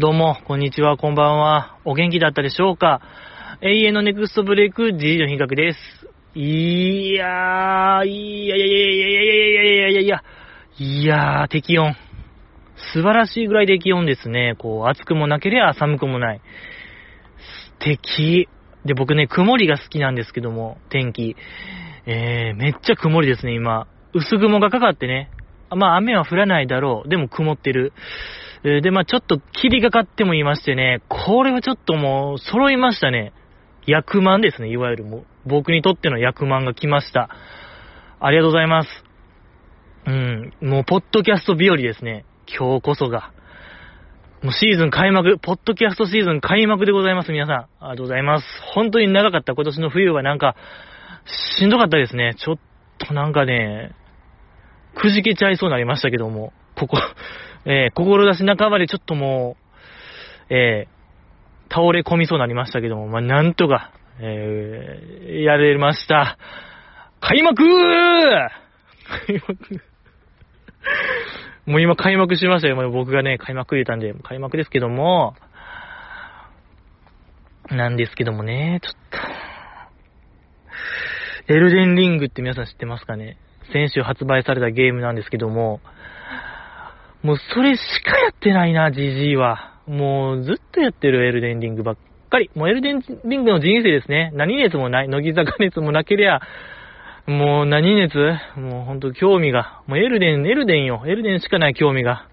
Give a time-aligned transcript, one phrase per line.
[0.00, 1.76] どうも、こんにちは、こんばんは。
[1.84, 3.02] お元気だったでしょうか？
[3.60, 5.78] 永遠のネクストブレイク G の品格です。
[6.34, 10.22] いやー、いやいやいやいやいやいやいやいやいやいやいや、
[10.78, 11.94] いやー、適温。
[12.94, 14.54] 素晴らしいぐらい適温ですね。
[14.56, 16.40] こう、暑くもなければ寒くもない。
[17.78, 18.48] 素敵。
[18.86, 21.36] で、僕ね、曇りが好きなんですけども、天気。
[22.06, 23.86] えー、めっちゃ曇りですね、今。
[24.14, 25.30] 薄雲がかかってね。
[25.68, 27.08] まあ、雨は降らないだろう。
[27.10, 27.92] でも曇ってる。
[28.64, 33.32] えで、まあ、ちょっと霧がかってもいましてね、これはちょっともう、揃いましたね。
[33.86, 37.30] 役満ですね、いわゆるもう、僕にとっての役満が来ました。
[38.20, 38.88] ありがとうございます。
[40.06, 42.24] うん、もう、ポッドキャスト日和ですね。
[42.46, 43.32] 今日こそが。
[44.42, 47.56] もうシーズン開幕、ポッドキャストシーズン開幕でございます、皆さん。
[47.56, 48.46] ありがとうございます。
[48.74, 50.56] 本当に長かった今年の冬はなんか、
[51.58, 52.34] しんどかったですね。
[52.38, 52.58] ちょっ
[52.98, 53.94] となんかね、
[54.94, 56.96] くじけちゃいそうになりましたけども、ここ、
[57.64, 59.56] えー、志半ばでちょっとも
[60.50, 66.38] う、えー、倒れ込みそうになりましたけども、まあ、なんとか、えー、やれました。
[67.20, 67.62] 開幕！
[67.62, 69.80] 開幕。
[71.66, 72.90] もう今開幕しましたよ。
[72.90, 75.36] 僕がね、開幕入れたんで、開幕ですけども、
[77.68, 78.94] なんですけどもね、ちょっ
[81.46, 83.36] と、エルデンリングって皆さん知ってますかね？
[83.72, 85.80] 先週発売されたゲームなんですけども、
[87.22, 89.78] もうそれしかやってないな、GG は。
[89.86, 91.96] もうずっとやってるエルデンリングばっ
[92.30, 92.50] かり。
[92.54, 94.30] もうエルデンリングの人生ですね。
[94.34, 96.40] 何熱もない、乃木坂熱もなけりゃ、
[97.26, 98.16] もう何熱？
[98.56, 99.82] もうほんと興味が。
[99.86, 101.02] もうエルデン、エルデンよ。
[101.06, 102.26] エルデンしかない興味が。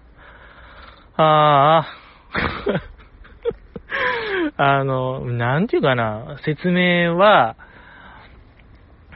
[1.16, 1.86] ああ。
[4.56, 7.56] あの、なんていうかな、説明は、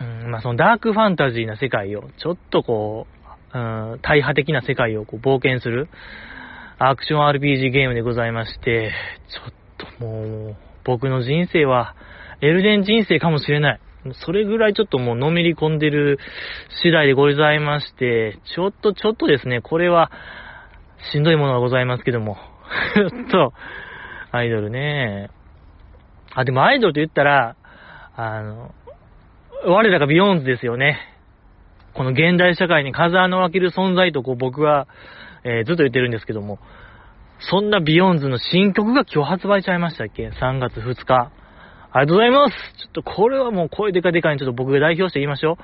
[0.01, 3.22] うん、まあ、そのダークファンタジーな世界を、ちょっとこう、
[3.55, 5.89] うん、大派的な世界をこう冒険する、
[6.79, 8.93] アクション RPG ゲームでございまして、
[9.29, 11.95] ちょっともう、僕の人生は、
[12.41, 13.81] エルデン人生かもしれない。
[14.25, 16.19] それぐらいちょっともうのめり込んでる
[16.83, 20.11] 次第でございまして、ちょっとちょっとですね、これは、
[21.13, 22.37] しんどいものがございますけども。
[22.95, 23.53] ちょっと、
[24.33, 25.31] アイドルね。
[26.35, 27.57] あ、でもアイドルと言ったら、
[28.17, 28.75] あの、
[29.67, 31.12] 我らが BEYOOOOONDS ですよね。
[31.95, 34.87] この現代社会に風穴を開ける存在とこう僕は、
[35.45, 36.59] えーずっと言ってるんですけども、
[37.51, 41.33] そんな BEYOOOOONDS の新曲が今日発売ちゃいましたっけ ?3 月2日。
[41.95, 45.57] ありがとうございますちょっとこれはもう声でかでかにちょっと僕が代表して言いましょう。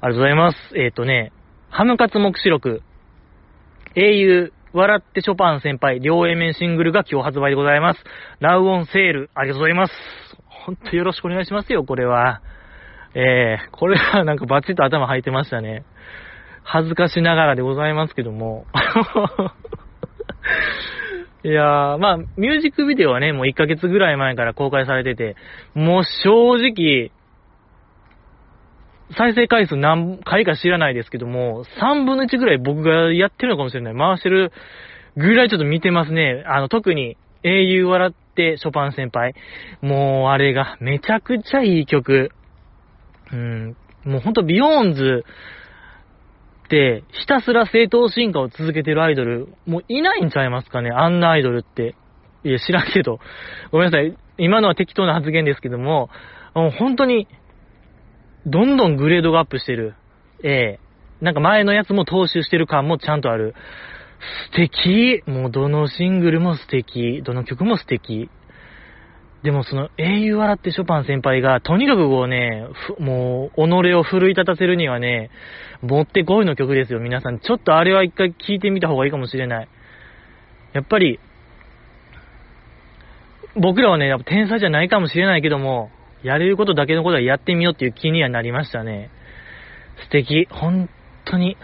[0.00, 0.56] ありがとうございます。
[0.76, 1.32] えっ、とね、
[1.70, 2.82] ハムカツ目視録、
[3.94, 8.00] 英雄、笑ってショパン先輩、両 A 面シングルが今日発売でございます。
[8.40, 9.92] ラウオンセール、ありがとうございます。
[10.46, 12.42] ほんとよろしくお願いしますよ、これは。
[13.14, 15.84] えー、これはなんかバチッと頭入ってましたね。
[16.62, 18.66] 恥ずかしながらでございますけども。
[21.44, 25.36] いやー、まあ、ミュージックビデオはね、もう1ヶ月ぐらい前から公開されてて、
[25.74, 27.10] もう正直、
[29.16, 33.96] 再生回数何回か知らないですけども、3分の1ぐらい僕がやってるのかもしれない。
[33.96, 34.52] 回してる
[35.16, 36.44] ぐらいちょっと見てますね。
[36.46, 39.34] あの、特に、英雄笑ってショパン先輩。
[39.80, 42.30] もう、あれがめちゃくちゃいい曲。
[43.32, 45.24] うん、もうほんと BEYOOOOONDS
[46.66, 51.94] って、ひたすら正統進化を続けてるアイドル、もういないんちゃいますかね、あんなアイドルって。
[52.44, 53.18] いや、知らんけど。
[53.72, 54.16] ごめんなさい。
[54.38, 56.08] 今のは適当な発言ですけども、
[56.54, 57.26] もう本当に、
[58.46, 59.94] どんどんグレードがアップしてる。
[60.44, 60.80] ええ
[61.20, 63.54] なんか前のやつも踏襲してる感もちゃんとある。
[64.52, 67.22] 素敵もうどのシングルも素敵。
[67.24, 68.30] どの曲も素敵。
[69.42, 72.66] でもその英雄笑ってショパン先輩が、とにかくこうね、
[72.98, 75.30] もう、己を奮い立たせるにはね、
[75.80, 77.38] もってこいの曲ですよ、皆さん。
[77.38, 79.68] ちょっとあれは一回聴いてみた方がいいかもしれない。
[80.72, 81.20] やっぱり、
[83.54, 85.90] 僕らはね、やっぱ天才じゃないかもしれないけども、
[86.24, 89.10] やれることだけのことはやってみようっていう気にはなりましたね。
[90.02, 90.48] 素敵。
[90.50, 90.88] 本
[91.24, 91.56] 当に、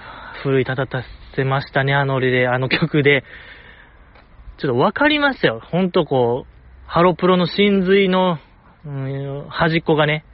[0.44, 1.02] 奮い立た
[1.34, 3.24] せましたね、あの俺で、あの曲で。
[4.58, 5.60] ちょっと分かりましたよ。
[5.60, 6.53] ほんとこう、
[6.94, 8.38] ハロプロの真髄の、
[8.86, 10.24] うん、端っこがね、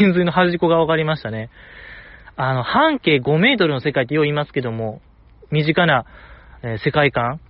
[0.00, 1.50] 真髄の端っこが分かりましたね。
[2.34, 5.02] あの、半径5メートルの世界ってよう言いますけども、
[5.50, 6.06] 身近な、
[6.62, 7.40] え世界観。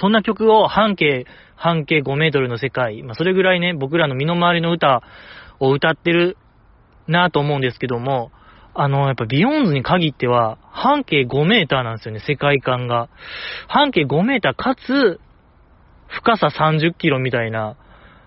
[0.00, 5.02] そんな曲を半径、半径5メートルの世界、まあ、それぐらいね、僕らの身の回りの歌
[5.60, 6.38] を歌ってる
[7.06, 8.32] なと思うんですけども、
[8.72, 13.10] あの、やっぱビヨンズに限っては、半径5メーターなんですよね、世界観が。
[13.68, 15.20] 半径5メーターかつ、
[16.16, 17.76] 深さ30キロみたいな、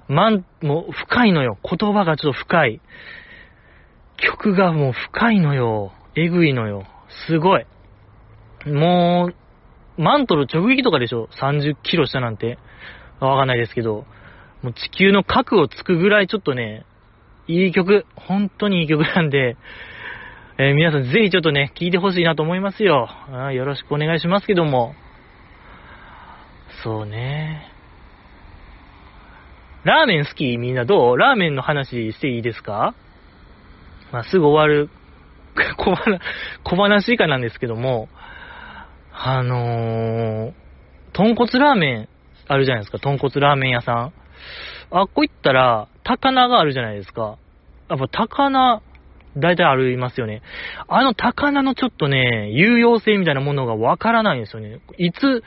[0.08, 1.58] まん、もう深いのよ。
[1.64, 2.82] 言葉がちょっと深い。
[4.18, 5.92] 曲がもう深いのよ。
[6.16, 6.86] えぐいのよ。
[7.28, 7.66] すごい。
[8.66, 9.32] も
[9.98, 12.58] う、マントル直撃とかでしょ ?30 キロ下なんて。
[13.20, 14.06] わかんないですけど、
[14.62, 16.86] もう地球の核をつくぐらいちょっとね、
[17.48, 19.58] いい曲、本当にいい曲なんで、
[20.58, 23.08] えー、皆さんぜひちょっとね、聴いてほしいなと思いますよ。
[23.32, 24.96] あよろしくお願いしますけども。
[26.84, 27.75] そうね。
[29.86, 31.18] ラーメン好きみんなどう？
[31.18, 32.96] ラーメンの話していいですか？
[34.12, 34.90] まあ、すぐ終わる
[35.78, 36.20] 小話、
[36.64, 38.10] 小話以下なんですけども、
[39.14, 40.54] あのー、
[41.14, 42.10] 豚骨ラーメン
[42.48, 44.14] あるじゃないですか、豚骨ラーメン屋さん。
[44.92, 47.38] あっこ行ったら、高菜があるじゃないですか。
[47.90, 48.82] やっぱ高菜、
[49.38, 50.42] 大体ありますよね。
[50.88, 54.80] あの高菜のちょっとね、有用性みたいなものがわからないんですよね。
[54.98, 55.44] いつ、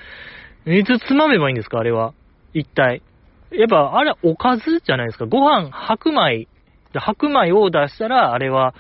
[0.66, 1.78] いつつまめばいいんですか？
[1.78, 2.12] あれは。
[2.54, 3.02] 一体。
[3.50, 5.26] やっぱ、あれ、おかずじゃないですか。
[5.26, 6.48] ご飯、白米、
[6.94, 8.74] 白米を出したら、あれは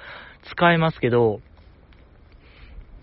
[0.50, 1.40] 使えますけど、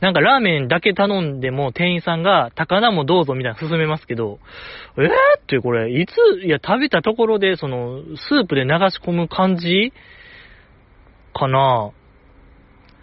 [0.02, 4.40] なんかラーメンだけ頼んでも店員さんが高菜もどうぞみたいな勧めますけど、
[4.98, 5.10] えー、っ
[5.48, 9.94] てこれ、いつ、いや、食べたところで、その、スープで流し込む感じ
[11.34, 11.92] かな？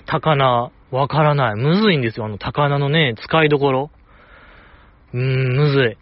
[0.07, 1.55] 高菜、わからない。
[1.55, 3.91] むずいんですよ、あの高菜のね、使いどころ。
[5.15, 5.97] うーん、むずい。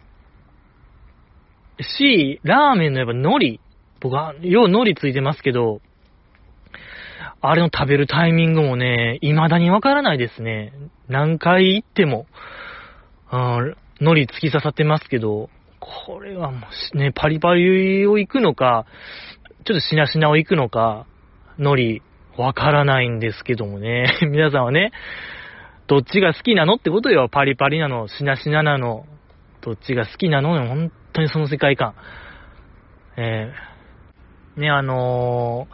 [1.81, 3.59] し、ラーメンのやっぱ海苔。
[3.99, 5.81] 僕は、よう海苔ついてますけど、
[7.41, 10.73] あれの食べるタイミングもね、未だにわからないですね。
[11.07, 12.27] 何回行っても、
[13.31, 15.49] 海苔突き刺さってますけど、
[15.79, 18.85] これはもうね、パリパリを行くのか、
[19.65, 21.07] ちょっとしなしなを行くのか、
[21.57, 22.01] 海
[22.37, 24.05] 苔、わからないんですけどもね。
[24.29, 24.91] 皆さんはね、
[25.87, 27.27] どっちが好きなのってことよ。
[27.29, 29.05] パリパリなの、しなしななの、
[29.61, 30.67] どっちが好きなのよ。
[30.67, 31.93] 本当にその世界観。
[33.17, 33.71] えー
[34.57, 35.67] ね、あの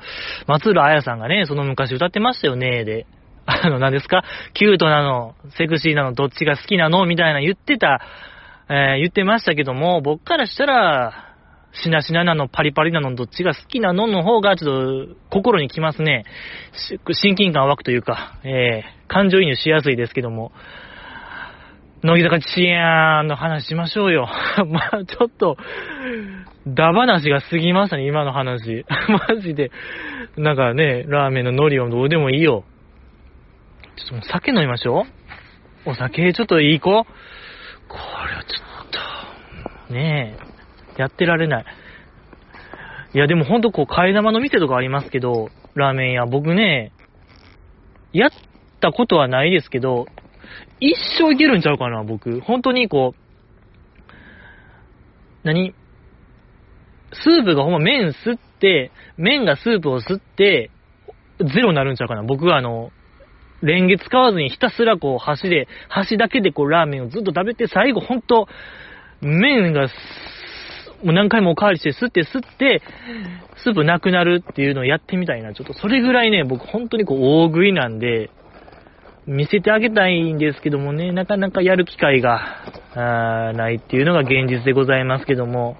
[0.45, 3.07] ー、松浦彩さんがね、その昔歌ってましたよね、で。
[3.49, 4.23] あの、何ですか？
[4.53, 7.05] キュートなの、セクシーなの、どっちが好きなの？
[7.05, 8.01] みたいな言ってた、
[8.69, 11.33] えー、言ってましたけども、僕からしたら、
[11.71, 14.05] しなしななの、パリパリなの、どっちが好きなの？
[14.07, 16.25] の方が、ちょっと、心にきますね。
[17.11, 20.51] 親近感湧くというか、えー、感情移入しやすいですけども。
[22.03, 24.27] 乃木坂チアンの話しましょうよ。
[24.69, 25.57] まあちょっと、
[26.67, 28.85] ダ話が過ぎましたね、今の話。
[29.29, 29.71] マジで。
[30.35, 32.65] なんかね、ラーメンの海苔をどうでもいいよ。
[33.95, 35.07] ちょっともう酒飲みましょ
[35.85, 35.89] う。
[35.89, 37.07] お酒ちょっといい子こ
[38.27, 40.35] れはちょっと、ね
[40.97, 41.65] え、やってられない。
[43.15, 46.91] いや、でもほんとこう、替え玉の店とかありますけど、ラーメン屋、僕ね、
[48.13, 48.29] やっ
[48.81, 50.05] たことはないですけど、
[50.79, 52.39] 一生いけるんちゃうかな、僕。
[52.41, 53.21] 本当にこう、
[55.43, 55.73] 何？
[57.13, 60.71] スープがほんま麺吸って、麺がスープを吸って、
[61.39, 62.23] ゼロになるんちゃうかな。
[62.23, 62.91] 僕はあの、
[63.61, 68.47] レンゲ使わずにひたすらこう箸で、箸だけでこうラーメンをずっと食べて、最後ほんと、
[69.21, 69.87] 麺が、
[71.03, 72.81] もう何回もおかわりして吸って吸って、
[73.63, 75.53] スープなくなるっていうのをやってみたいな。
[75.53, 78.29] ちょっとそれぐらいね、僕本当にこう大食いなんで、
[79.27, 82.39] 見せてあげたいんですけどもね、なかなかやる機会が
[82.95, 85.75] ないっていうのが現実でございますけども、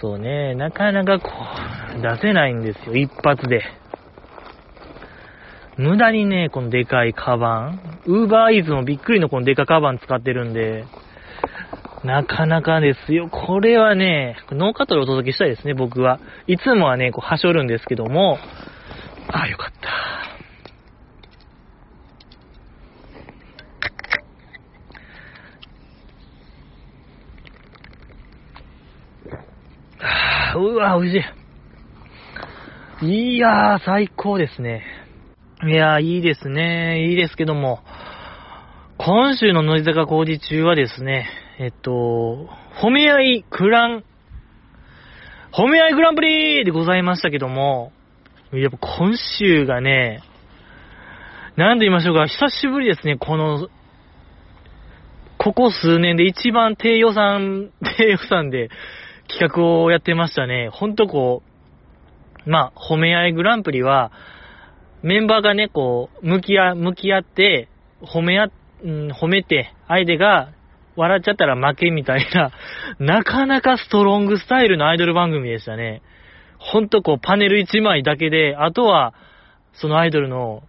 [0.00, 1.28] そうね、なかなかこ
[1.98, 3.64] う、出せないんですよ、一発で。
[5.76, 10.84] 無駄にね、このでかいカバン、ウーバーイーズもびっくりのこのでかカバン使ってるんで、
[12.04, 13.28] なかなかですよ。
[13.28, 16.20] これはね、ノーカットでお届けしたいですね、僕は。
[16.46, 18.38] いつもはね、こう、はしょるんですけども、
[19.28, 20.39] ああ、よかった。
[30.58, 31.24] うわ、美味し
[33.02, 33.34] い。
[33.34, 34.84] いやー、最高ですね。
[35.66, 37.08] いやー、いいですね。
[37.08, 37.80] いいですけども、
[38.98, 41.28] 今週の乃木坂工事中はですね、
[41.58, 42.48] えっと、
[42.82, 44.04] 褒め合いクラン、
[45.52, 47.92] 褒め合いグランプリでございましたけども、
[48.52, 50.22] やっぱ今週がね、
[51.56, 53.68] なんと言いましょうか、久しぶりですね、この、
[55.38, 58.70] ここ数年で一番低予算、低予算で
[59.30, 60.68] 企画をやってましたね。
[60.72, 61.42] ほんとこ
[62.46, 64.12] う、まあ、褒め合いグランプリは、
[65.02, 67.68] メンバーがね、こう、向き合、向き合って、
[68.02, 68.50] 褒め合、
[68.82, 70.52] うん、褒めて、相手が
[70.96, 72.50] 笑っちゃったら負けみたいな、
[72.98, 76.02] なかなかストロングスタイルのアイドル番組でしたね。
[76.58, 79.14] ほんとこう、パネル1枚だけで、あとは、
[79.72, 80.62] そのアイドルの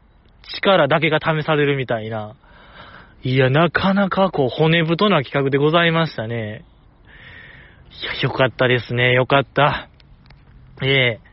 [0.43, 2.35] 力だけが試されるみたいな。
[3.23, 6.63] いや、なかなかこう、骨太な企画でございましたね。
[7.99, 9.13] いや、よかったですね。
[9.13, 9.89] よかった。
[10.81, 11.31] ええ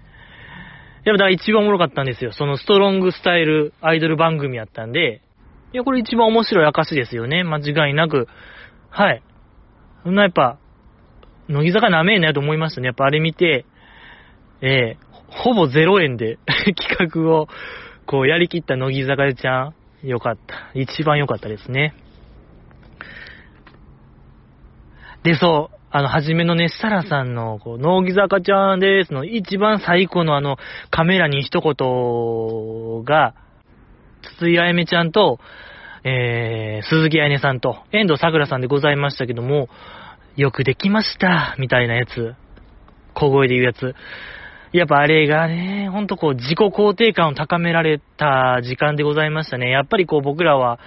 [1.04, 2.32] やっぱ一番おもろかったんですよ。
[2.32, 5.22] そのストロングスタイルアイドル番組やったんで、
[5.72, 7.44] いや、これ一番面白い証ですよね。
[7.44, 8.26] 間違いなく。
[8.90, 9.22] はい。
[10.02, 10.58] そんなやっぱ、
[11.48, 12.86] 乃木坂なめえなと思いましたね。
[12.86, 13.64] やっぱあれ見て、
[14.60, 16.38] えー、ほぼ0円で
[16.76, 17.48] 企画を、
[18.06, 19.72] こうやりきった乃木坂ちゃ
[20.02, 20.70] ん、よかった。
[20.74, 21.94] 一番良かったですね。
[25.22, 30.56] で、そう、あの、はじめのね、サラさんの、こう、脳木坂ちゃんですの、一番最高のあの、
[30.90, 33.34] カメラに一言が、
[34.36, 35.38] 筒井あやめちゃんと、
[36.04, 39.68] えー、鈴木あやねさんと、遠藤桜さんでございましたけども、
[40.36, 42.34] よくできました、みたいなやつ。
[43.14, 43.94] 小声で言うやつ。
[44.72, 49.70] やっぱあれがね、ほんとこう自己肯定感を高められた時間でございましたね。
[49.70, 50.78] やっぱりこう僕らは、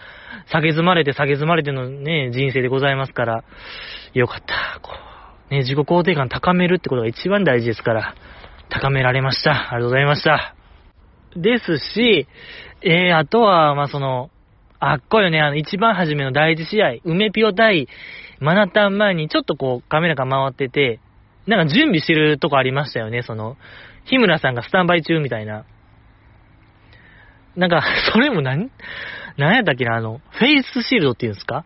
[0.52, 3.44] 下げ詰まれて下げ詰まれてのね、人生でございますから、
[4.14, 4.80] よかった。
[4.82, 4.92] こ
[5.50, 8.16] う、ね、自己肯定感高めるってことが一番大事ですから、
[8.70, 9.52] 高められました。
[9.52, 10.56] ありがとうございました。
[11.36, 12.28] ですし、
[12.82, 14.30] えー、あとは、ま、その、
[14.80, 17.88] あっこよね、あの、一番初めの第一試合、梅ピオ対
[18.40, 21.00] マナタン前にちょっとこうカメラが回ってて、
[21.48, 23.58] なんか準備してるとこありましたよね、その、
[24.06, 25.66] 日村さんがスタンバイ中みたいな。
[27.56, 27.84] なんか、
[28.14, 28.70] それも何、
[29.38, 31.66] 何やったっけな、あの、フェイスシールドっていうんですか？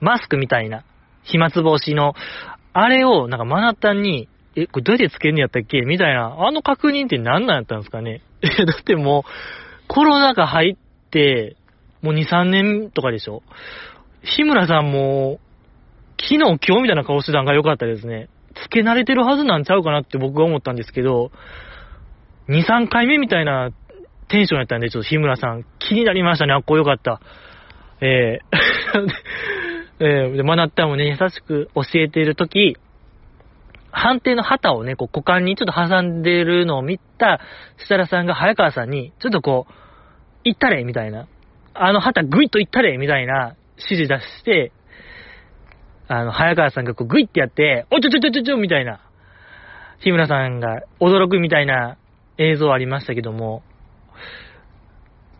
[0.00, 0.84] マスクみたいな。
[1.24, 2.14] 飛沫防止の。
[2.72, 5.80] あれを、なんかマナタンに、え、これどうやってつけるんやったっけ？
[5.82, 6.36] みたいな。
[6.38, 8.20] あの確認って何なんやったんですかね？
[8.42, 9.30] え、だってもう、
[9.88, 11.56] コロナ禍入って、
[12.02, 13.42] もう2、3年とかでしょ？
[14.22, 15.40] 日村さんも、
[16.20, 18.28] 昨日今日みたいな顔してたんが良かったですね。
[18.64, 21.30] つけ慣れてるはずなんちゃうかなって僕は思ったんですけど、
[22.48, 23.70] 2、3回目みたいな
[24.28, 26.52] テンションやったんで、ちょっと日村さん気になりましたね。
[26.52, 27.20] あっこよかった。
[28.00, 28.58] えー
[30.00, 32.76] えー、で、マナッタもね、優しく教えているとき、
[33.90, 37.40] 判定の旗をね、こう股間にちょっと挟んでるのを見た
[37.78, 39.72] 設楽さんが早川さんに、ちょっとこう、
[40.44, 41.26] 行ったれみたいな。
[41.74, 44.72] あの旗グイッと行ったれみたいな指示出して、
[46.08, 49.00] あの、早川さんがこうグイってやって、おちょちょちょちょちょみたいな、
[50.00, 51.98] 日村さんが驚くみたいな
[52.38, 53.62] 映像ありましたけども、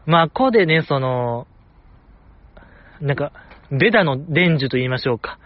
[0.04, 1.46] まあ、ここでね、その、
[3.00, 3.32] なんか、
[3.70, 5.38] ベダの伝授と言いましょうか。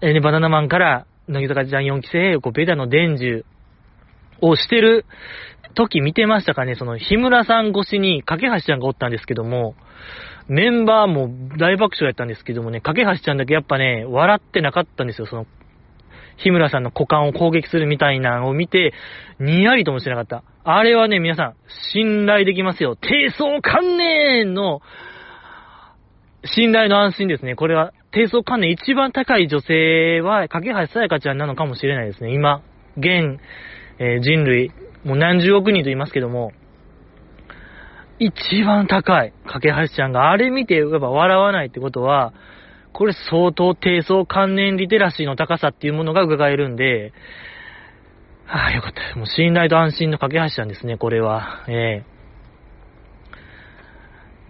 [0.00, 3.46] えー、バナナマンから、乃木坂ジャン4期生へ、こう、ベダの伝授
[4.40, 5.04] をしてる
[5.74, 9.74] 時見てましたかねその、日村さん越しに、架橋ちゃんがおったんですけども、
[10.48, 15.46] メンバーも大爆笑やったんですけどもね、架橋ちゃんだけやっぱね、笑ってなかったんですよ、その、
[16.36, 18.92] 日村さんの股間を攻撃するみたいなのを見て、
[19.38, 20.42] にやりともしなかった。
[20.64, 21.54] あれはね、皆さん、
[21.92, 22.96] 信頼できますよ。
[22.96, 24.80] 低層観念の、
[26.44, 27.54] 信頼の安心ですね。
[27.54, 32.34] これは、低層観念一番高い女性は、架橋さやかちゃんなのかもしれないですね。
[32.34, 32.62] 今、
[32.96, 33.40] 現、
[33.98, 34.72] えー、人類、
[35.04, 36.52] もう何十億人と言いますけども、
[38.18, 42.32] 一番高い、架け橋ちゃんがあれ見て、やっぱ笑わないってことは、
[42.92, 47.12] これ相当低層関連リテラシーの高さっていうものが伺えるんで、
[48.46, 49.18] ああ、よかった。
[49.18, 51.64] もう信頼と安心の架け橋なんですね、これは。
[51.66, 52.14] ええ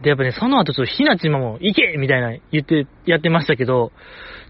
[0.03, 3.93] で、やっぱね、その後ちょっとひなちまも、行けみたいな言って、やってましたけど、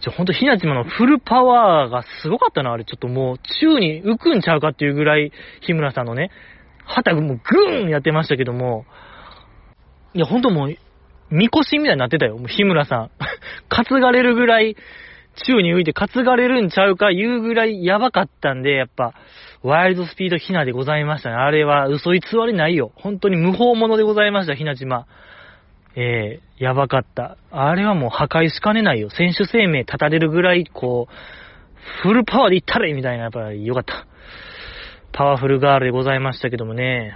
[0.00, 2.84] ちょ、ほんとひなちまのフルパワーがすごかったな、あれ。
[2.84, 5.30] ちょっともう、宙に浮くんちゃうかっていうぐらい、
[5.60, 6.30] 日村さんのね、
[6.84, 8.84] 旗もうグーンやってましたけども、
[10.14, 10.76] いや、ほんともう、
[11.30, 12.36] みこしみたいになってたよ。
[12.38, 13.10] もう日村さん。
[13.68, 14.76] 担がれるぐらい、
[15.46, 19.14] 宙に浮いて担がれるんちゃうか言うぐらいやばかったんで、やっぱ、
[19.62, 21.36] ワイルドスピードひなでございましたね。
[21.36, 22.92] あれは嘘偽りないよ。
[22.94, 25.06] 本当に無法者でございました、ひな島。
[25.96, 27.36] えー、やばかった。
[27.50, 29.10] あれはもう破壊しかねないよ。
[29.10, 31.14] 選手生命立たれるぐらい、こう、
[32.02, 34.06] フルパワーでいったれみたいな、やっぱりよかった。
[35.12, 37.14] パワフルガールでございましたけどもね。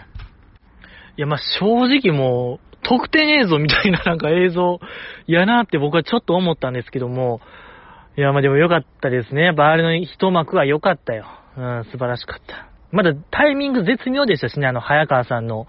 [1.16, 4.80] いや、まあ、正直もう、特典映像みたいななんか映像
[5.26, 7.40] やなって僕はちょっと思ったんですけども、
[8.16, 9.44] いや、まあでも良かったですね。
[9.44, 11.26] やっぱあれの一幕は良かったよ。
[11.56, 12.68] うん、素晴らしかった。
[12.90, 15.66] まだタイミング絶妙でしたしね、あの、早川さんの、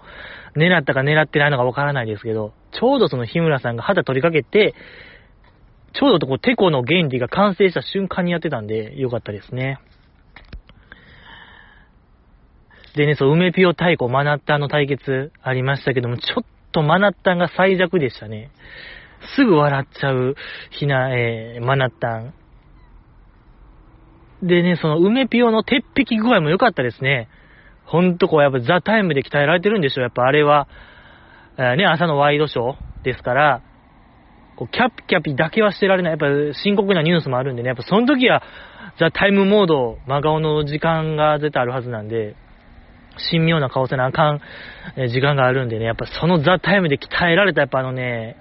[0.56, 4.74] 狙ったか狙ってないのかわからないですけど、ちょうどその日村さんが肌取りかけて、
[5.92, 9.78] ちょうどとこう、テコの原理が完成した瞬間にやってたんで、良かったですね。
[12.96, 18.50] でね、そう、梅ピオ太鼓、マナッタの対決ありましたけども、ちょっとマナッタンが最弱でしたね。
[19.36, 20.34] すぐ笑っちゃう、
[20.70, 22.34] ひな、えー、マナッタン。
[24.42, 27.28] でね、その梅ピオの鉄壁具合も良かったですね。
[27.84, 30.02] ほんとこう、やっぱザ・タイムで鍛えられてるんでしょ。
[30.02, 30.68] やっぱあれは、
[31.58, 33.62] えー、ね、朝のワイドショーですから、
[34.56, 36.12] こうキャピキャピだけはしてられない。
[36.12, 36.26] やっぱ
[36.62, 38.42] 深刻なニュースもあるんでね、やっぱその時は、
[38.98, 42.36] ザ・タイムモード、真顔の時間が絶対あるはずなんで、
[43.30, 44.40] 神妙な顔せなあかん
[44.96, 48.36] え時間があるんでね、やっぱそのザ・タイムで鍛えられたやっぱあのね、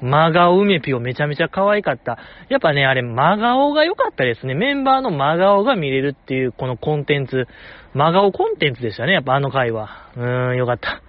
[0.00, 2.18] 真顔梅ピオめちゃめちゃ可愛かった。
[2.48, 4.54] やっぱね、あれ真顔が良かったですね。
[4.54, 7.46] メンバーの真顔が見れるっていうこのコンテンツ、
[7.94, 10.10] 真顔コンテンツでしたね、やっぱあの回は。
[10.16, 11.02] うーん、よかった。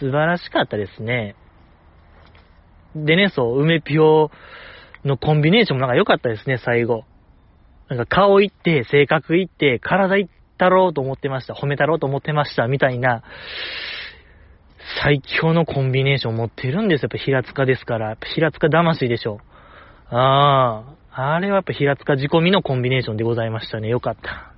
[0.00, 1.36] 素晴らしかったですね。
[2.94, 4.30] でね、そう、梅ピオ
[5.04, 7.04] のコンビネーションもなんか良かったですね、最後。
[7.88, 10.26] なんか顔いって、性格いって、体いっ
[10.58, 11.54] たろうと思ってました。
[11.54, 12.66] 褒めたろうと思ってました。
[12.66, 13.22] みたいな、
[15.02, 17.08] 最強のコンビネーション持ってるんですよ。
[17.10, 18.08] やっぱ平塚ですから。
[18.08, 19.40] やっぱ平塚魂でしょ。
[20.10, 23.88] ああ、あれはやっぱ平塚仕込みのコンビネーションでございましたね。
[23.88, 24.52] よかった。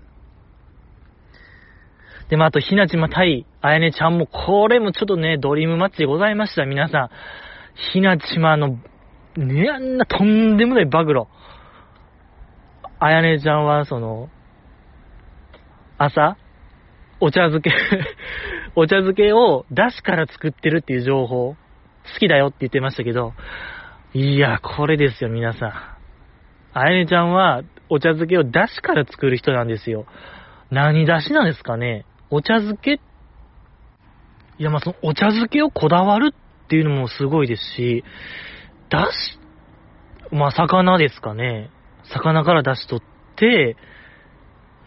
[2.28, 6.64] で、まあ、あと、ひなちま対あやねちゃんも、これもちょっとね、ドリームマッチでございました。
[6.64, 7.10] 皆さん。
[7.92, 8.78] ひなちまの、
[9.36, 11.24] ね、あんなとんでもない暴露。
[13.00, 14.28] あやねちゃんは、その、
[16.02, 16.38] 朝、
[17.20, 17.70] お茶漬け、
[18.74, 23.34] お茶漬けを出汁から作ってるっていう情報、好きだよって言ってましたけど、
[24.14, 25.72] いや、これですよ、皆さん。
[26.72, 30.06] あやねちゃんは、お茶漬けを出汁から作る人なんですよ。
[30.70, 32.06] 何出汁なんですかね？
[32.30, 32.92] お茶漬け？
[32.92, 32.98] い
[34.64, 38.04] や、まあ、その、お茶漬けをこだわるっていうのもすごいですし、
[38.88, 38.98] 出
[40.30, 41.68] 汁、まあ、魚ですかね。
[42.04, 43.76] 魚から出汁取って、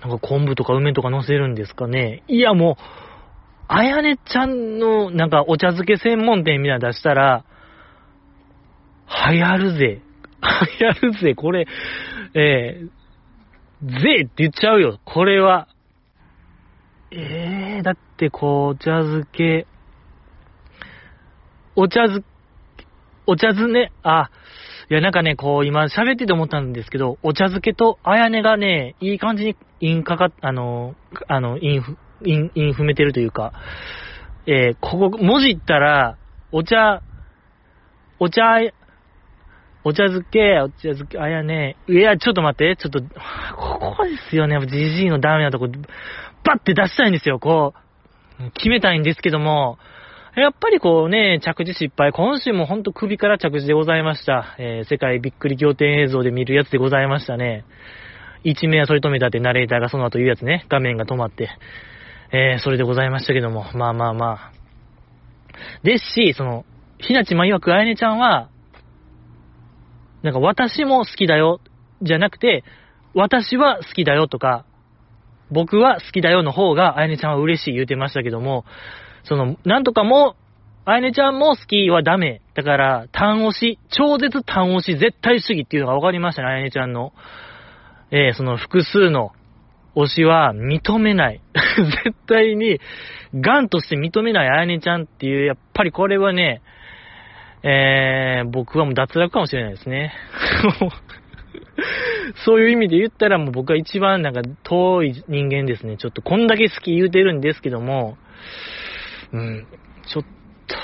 [0.04, 2.24] なんか昆布とか梅とか乗せるんですかね。
[2.28, 2.84] いや、もう、
[3.70, 7.46] あやねちゃんの、なんかお茶漬け専門店みたいなの出したら、
[9.32, 10.02] 流行るぜ。
[10.80, 11.36] 流行るぜ。
[11.36, 11.68] これ、
[12.34, 15.00] えー、ぜって言っちゃうよ。
[15.06, 15.70] これは。
[17.12, 19.68] えー、だってこう、お茶漬け、
[21.76, 22.26] お茶漬
[23.26, 24.30] お茶漬ね、あ、
[24.94, 30.94] いやなんかね、こう今喋ってて思ったんですけど、お茶漬けとあやねがね、いい感じに韻かかっ、あの、
[31.28, 33.54] あの、インフ、イン、韻踏めてるというか、
[34.46, 36.20] えー、ここ、もじったら、
[36.52, 37.02] お茶、
[38.20, 38.60] お茶、
[39.84, 45.70] お茶漬け、お茶漬け、あやね、いや、ちょっと待って、ちょっと、ここですよね、じじいのダメなとこ、
[46.44, 47.74] バッて出したいんですよ、こ
[48.40, 49.80] う、決めたいんですけども、
[50.36, 52.12] やっぱりこうね、着地失敗。
[52.12, 54.56] 今週もほんと首から着地でございました。
[54.58, 57.66] えー世界びっくり仰天映像で見るやつでございましたね。
[58.44, 60.66] 一名はそれ止めたってナレーターがその後言うやつね。
[60.70, 61.50] 画面が止まって。
[62.32, 63.66] えーそれでございましたけども。
[63.76, 64.52] まあまあまあ。
[65.84, 66.66] ですし、その、
[66.98, 68.50] ひなちまいわくあやねちゃんは、
[70.24, 71.60] なんか私も好きだよ、
[72.02, 72.64] じゃなくて、
[73.14, 74.66] 私は好きだよとか、
[75.52, 78.66] 僕は好きだよの方が、あやねちゃんは嬉しい言うてましたけども、
[79.24, 80.36] その、なんとかも、
[80.86, 82.42] あやねちゃんも好きはダメ。
[82.56, 87.14] だから、単押し、超絶単押し絶対主義っていうのが分かりましたね、あやねちゃんの。
[88.12, 89.32] えーその複数の
[89.96, 91.42] 推しは認めない。
[92.04, 92.80] 絶対に、
[93.34, 96.62] ガンとして認めないあやねちゃんっていう、やっぱりこれはね、
[97.64, 100.14] えー、僕はもう脱落かもしれないですね。
[102.46, 105.98] そういう意味で言ったらもう僕は一番なんか遠い人間ですね。
[105.98, 108.18] ちょっとこんだけ好き言うてるんですけども、
[109.34, 109.68] うん、
[110.08, 110.76] ちょっと、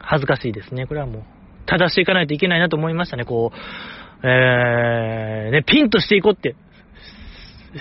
[0.00, 0.86] 恥ずかしいですね。
[0.86, 1.22] これはもう、
[1.66, 3.24] 正していかないといけないなと思いましたね。
[3.24, 6.56] こう、えー、ね、ピンとしていこうって、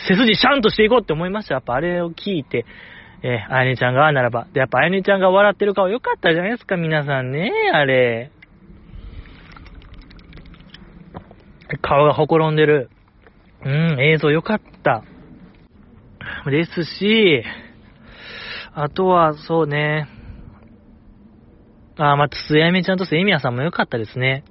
[0.07, 1.55] 背筋シャンとしていこうって思いました。
[1.55, 2.65] やっぱあれを聞いて、
[3.23, 4.47] えー、あやねちゃんがならば。
[4.53, 8.31] で、やっぱあやねちゃんが笑ってる顔良かったじゃないですか、皆さんね、あれ。
[11.81, 12.89] 顔がほころんでる。
[13.63, 15.03] うん、映像良かった。
[16.49, 17.43] ですし、
[18.73, 20.07] あとは、そうね。
[21.97, 24.43] あ、まあ、つつやめちゃんとセイミヤさんも良かったですね。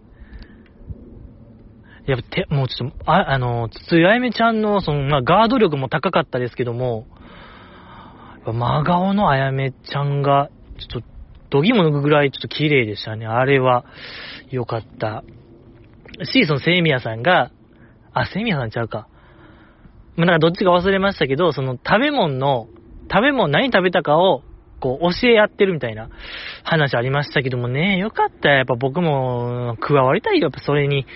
[2.07, 7.07] やっぱ、て、もうちょっと、あ、あの、つつやめちゃんの、その、まあ、ガード力も高かったですけども、
[8.45, 11.09] 真顔のあやめちゃんが、ちょっと、
[11.51, 13.27] どぎも抜くぐらいちょっと綺麗でしたね。
[13.27, 13.85] あれは、
[14.51, 15.25] 良かった。
[16.25, 17.51] し、そのセイミヤさんが、
[18.13, 19.09] あ、セイミヤさんちゃうか。
[20.17, 22.69] まあ、なんかどっちか忘れましたけど、その食べ物の、
[23.11, 24.43] 食べ物何食べたかを、
[24.79, 26.09] こう、教え合ってるみたいな
[26.63, 28.49] 話ありましたけどもね、よかった。
[28.49, 30.45] やっぱ僕も加わりたいよ。
[30.45, 31.07] やっぱそれに。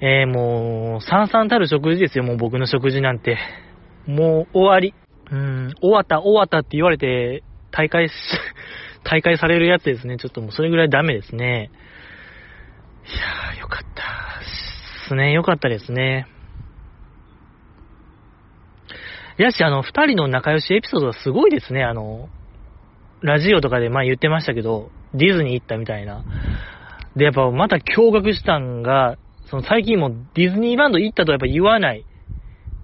[0.00, 2.24] えー、もう、さんさんたる食事ですよ。
[2.24, 3.36] もう僕の食事なんて。
[4.06, 4.94] もう終わり。
[5.30, 8.12] うん、終わった、終わったって言われて、大会し、
[9.04, 10.16] 大会されるやつですね。
[10.16, 11.70] ちょっともうそれぐらいダメですね。
[13.04, 14.46] いやー、よかったで
[15.08, 15.32] すね。
[15.32, 16.26] よかったですね。
[19.36, 21.84] やし、あの、二人の仲良しエピソードがすごいですね。
[21.84, 22.28] あの、
[23.22, 26.24] ラジオとかで前言ってましたけど、ディズニー行ったみたいな。
[27.16, 29.16] で、やっぱまた驚愕したんが、
[29.46, 32.04] その最近もディズニーランド行ったとやっぱ言わない。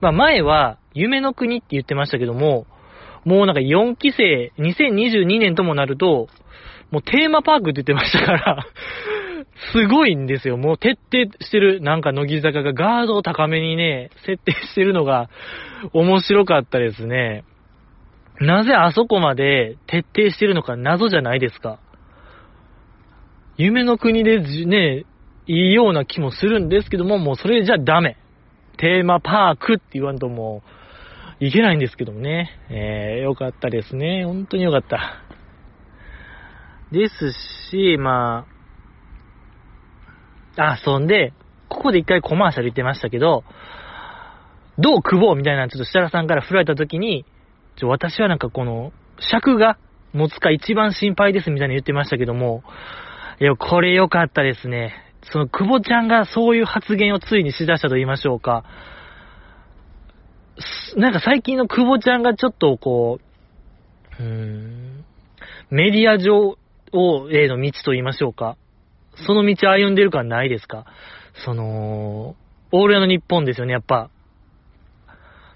[0.00, 2.66] まあ前は夢の国って言ってましたけども、
[3.24, 6.28] もうなんか4期生、2022年ともなると、
[6.90, 8.66] もうテーマパークって言ってましたから
[9.72, 10.56] すごいんですよ。
[10.56, 15.30] もう徹底してる、なんか乃木坂がガードを高めにね、設定してるのが
[15.92, 17.44] 面白かったですね。
[18.40, 21.78] なぜあそこまで徹底してるのか謎じゃないですか。
[23.56, 25.04] 夢の国でね、
[25.46, 28.18] いいような気もするんですけども、もうそれじゃダメ。
[28.76, 30.62] テーマパークって言わんとも
[31.40, 32.50] う、いけないんですけどもね。
[32.68, 34.26] えー、よかったですね。
[34.26, 35.22] 本当によかった。
[36.92, 37.32] です
[37.70, 38.55] し、まあ、
[40.56, 41.32] あ、そんで、
[41.68, 43.44] ここで一回コマーシャル言ってましたけど、
[44.78, 47.24] どう久保みたいなちょっと設楽さんから振られた時に、
[47.76, 49.78] ちょ、私はなんかこの、尺が
[50.12, 52.62] 持つか一番心配ですみたいに言ってましたけども、
[53.40, 54.94] いや、これ良かったですね。
[55.30, 58.64] その、久保ちゃんがそういう発言をついにしだしたと言いましょうか。
[60.96, 63.18] なんか最近の久保ちゃんがちょっとこ
[64.18, 65.04] う、うーん、
[65.70, 66.56] メディア上
[66.92, 68.56] を、への道と言いましょうか。
[69.24, 70.84] その道歩んでる感ないですか？
[71.44, 72.34] その、
[72.72, 74.10] オールヤの日本ですよね、やっぱ。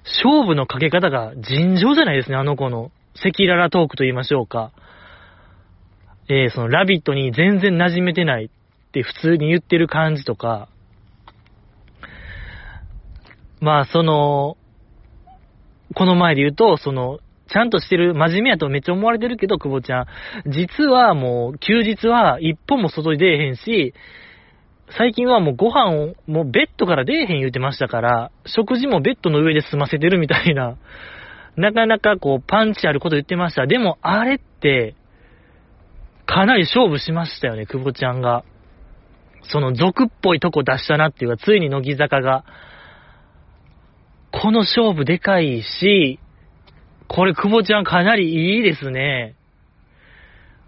[0.04, 2.90] 勝負のかけ方が尋常じゃないですね、あの子の。
[3.16, 4.72] 赤裸々トークと言いましょうか。
[6.28, 8.48] えー、そのラビットに全然馴染めてないっ
[8.92, 10.68] て普通に言ってる感じとか、
[13.60, 14.56] まあ、その、
[15.94, 17.18] この前で言うと、その、
[17.52, 20.06] ちゃんとしてる、真面目やとめっちゃ思われてるけど、久保ちゃん。
[20.46, 23.92] 実はもう、休日は一本も外に出えへんし、
[24.96, 30.76] 最近はもうご飯を、もうベッドから出えへん言うてましたから、食事もベッドの上で済ませてるみたいな、
[31.56, 33.66] なかなかこう、パンチあること言ってました。
[33.66, 34.94] でも、あれって、
[36.26, 38.44] かなり勝負しましたよね、久保ちゃんが。
[39.42, 42.44] その俗っぽいとこ出したなっていうか、ついに乃木坂が。
[44.30, 46.20] この勝負でかいし、
[47.12, 49.34] これ、久保ちゃんかなりいいですね。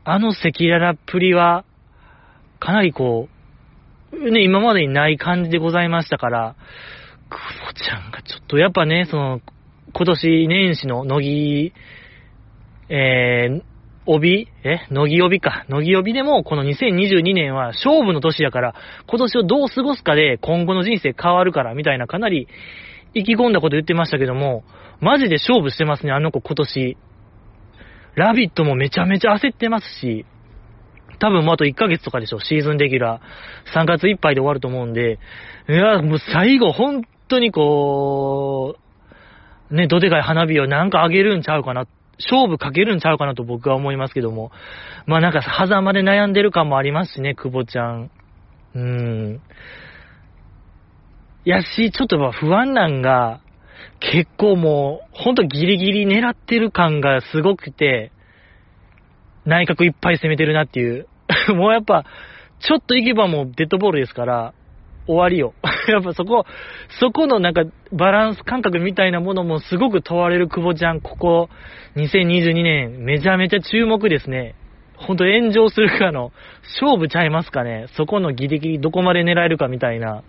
[0.03, 1.65] あの赤裸々っぷりは、
[2.59, 3.29] かなりこ
[4.13, 6.57] う、ね、今までにない感じでございましたから、
[7.31, 9.41] 久保ちゃんがちょっとやっぱね、その、
[9.95, 13.63] 今年年始の乃木、えー、
[14.07, 15.65] 帯え乃木帯か。
[15.69, 18.75] 乃木帯でも、この2022年は勝負の年やから、
[19.07, 22.49] 今年をどう過ごすかで今後の人生変わるから、みたいなかなり
[23.15, 24.65] 意気込んだこと言ってましたけども、
[25.01, 26.97] マジで勝負してますね、あの子今年。
[28.15, 30.27] ラビットもめちゃめちゃ焦ってますし、
[31.19, 33.81] 多分もうあと1ヶ月とかでしょ、シーズンレギュラー。
[33.81, 35.19] 3月いっぱいで終わると思うんで、
[35.69, 38.77] いや、もう最後本当にこ
[39.71, 41.87] う、ね、どでかい花火をなんかあげるんちゃうかな。
[42.19, 44.53] 勝負かけるんちゃうかなと僕は思いますけども。
[45.07, 48.11] まあなんか、狭間で悩んでる感もありますしね、久保ちゃん。
[48.75, 49.41] うーん。
[51.45, 53.41] やし、ちょっと不安なんが、
[54.01, 58.13] 結構もう、ほんとギリギリ狙ってる感がすごくて、
[59.45, 61.07] 内角いっぱい攻めてるなっていう。
[61.55, 62.05] もうやっぱ、
[62.61, 64.55] ちょっと行けばもうデッドボールですから、
[65.07, 65.55] 終わりよ。
[65.89, 66.45] やっぱそこ、
[67.01, 71.49] そこのなんかバランス感覚みたいなものもすごく問われる久保ちゃん、ここ
[71.97, 74.55] 2022年めちゃめちゃ注目ですね。
[74.97, 76.31] ほんと炎上するかの
[76.79, 77.87] 勝負ちゃいますかね。
[77.97, 80.23] そこのギリギリどこまで狙えるかみたいな。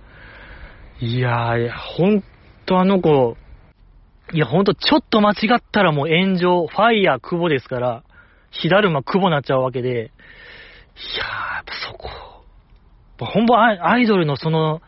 [1.01, 2.23] いやー、ほん
[2.65, 3.35] とあの子、
[4.33, 8.03] いやほんとちょっと間違ったらもう炎上、ファイヤー久保ですから、
[8.51, 10.11] 火だるま久保なっちゃうわけで、いやー、や
[11.61, 12.09] っぱそこ、
[13.25, 14.81] 本番アイドルのその、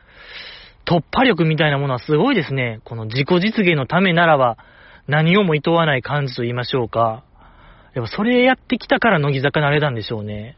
[0.86, 2.80] 突破力みたいなものはすごいですね。
[2.84, 4.58] この自己実現のためならば、
[5.08, 7.24] 何をも厭わない感じと言いましょうか。
[7.96, 10.58] やっぱそれやってきたから乃木坂なれたんでしょうね。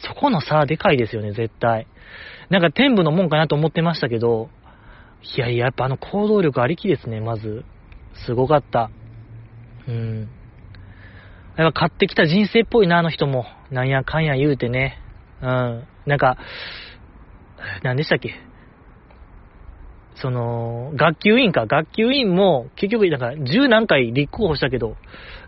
[0.00, 1.86] そこの差でかいですよね、絶対。
[2.50, 4.50] なんか天部のもんかなと思ってましたけど、
[5.36, 7.64] いやいや、やっぱあの行動力ありきですね、まず。
[8.26, 8.90] すごかった。
[9.88, 10.28] うん。
[11.56, 13.46] やっぱ買ってきた人生っぽいな、あの人も。
[13.70, 15.00] なんやかんや言うてね。
[15.40, 15.84] うん。
[16.06, 16.36] なんか、
[17.82, 18.34] 何でしたっけ？
[20.16, 21.66] その、学級委員か。
[21.66, 24.96] 学級委員も、結局、だから、十何回立候補したけど、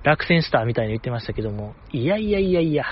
[0.02, 2.84] 落選したみたいに言ってましたけども、いやいやいやいや。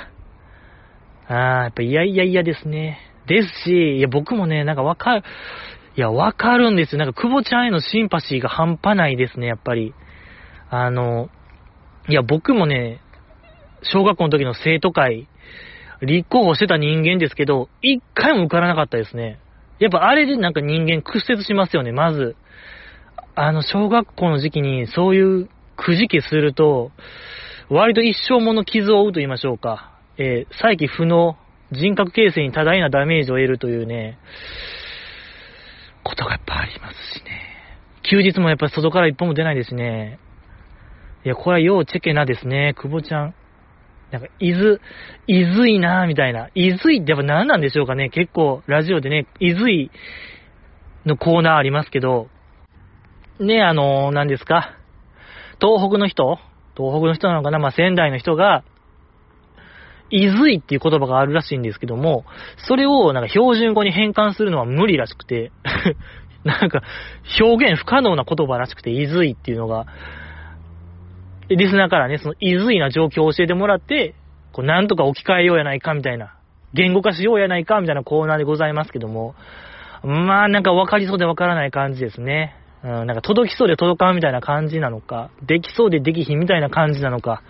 [1.29, 2.99] あー、やっぱいやいやいやですね。
[3.27, 5.23] ですし、いや、僕もね、なんかわかる、
[5.97, 6.99] いや、わかるんですよ。
[6.99, 9.95] なんか、久保ちゃんへのシンパシーが半端ないですね、やっぱり。
[10.71, 11.31] あの、
[12.09, 13.01] いや、僕もね、
[13.83, 15.29] 小学校の時の生徒会、
[16.03, 19.39] 立候補してた人間ですけど、一回も受からなかったですね。
[19.79, 22.37] やっぱあれでなんか人間屈折しますよね、まず。
[23.35, 26.93] あの、小学校の時期にそういうくじけすると、
[27.69, 29.94] 割と一生もの傷を負うと言いましょうか。
[30.19, 31.37] えー、再起不能、
[31.73, 34.19] 人格形成に多大なダメージを得るというね、
[36.03, 37.41] ことがやっぱありますしね。
[38.03, 40.19] 休日もやっぱり外から一本も出ないですね。
[41.25, 43.35] いや、これは要チェケなですね、久保ちゃん。
[44.11, 44.81] なんか、いず、
[45.27, 46.51] いずいなみたいな。
[46.55, 48.11] いずいってやっぱ何なんでしょうかね。
[48.11, 49.91] 結構、ラジオでね、いずい
[51.07, 52.29] のコーナーありますけど、
[53.41, 54.77] ね、あの何ですか。
[55.61, 56.39] 東北の人
[56.77, 58.65] 東北の人なのかなまあ、仙台の人が、
[60.11, 62.25] いずいっていう言葉があるらしいんですけども、
[62.69, 65.51] それをなんか標準語に変換するのは無理らしくて、
[66.45, 66.83] なんか
[67.41, 69.87] 表現不可能な言葉らしくて、いずいっていうのが、
[71.49, 74.15] リスナーからね、そのいずいな状況を教えてもらって、
[74.53, 76.35] こうなんとか置き換えようやないかみたいな、
[76.73, 79.35] 言語化しようやないかみたいなコーナーでございますけども、
[80.03, 82.57] まあなんか分かりそうで分からない感じですね。
[82.85, 87.43] うん、なんか届きそうで届かんみたいな感じなのか、できそうでできひんみたいな感じなのか、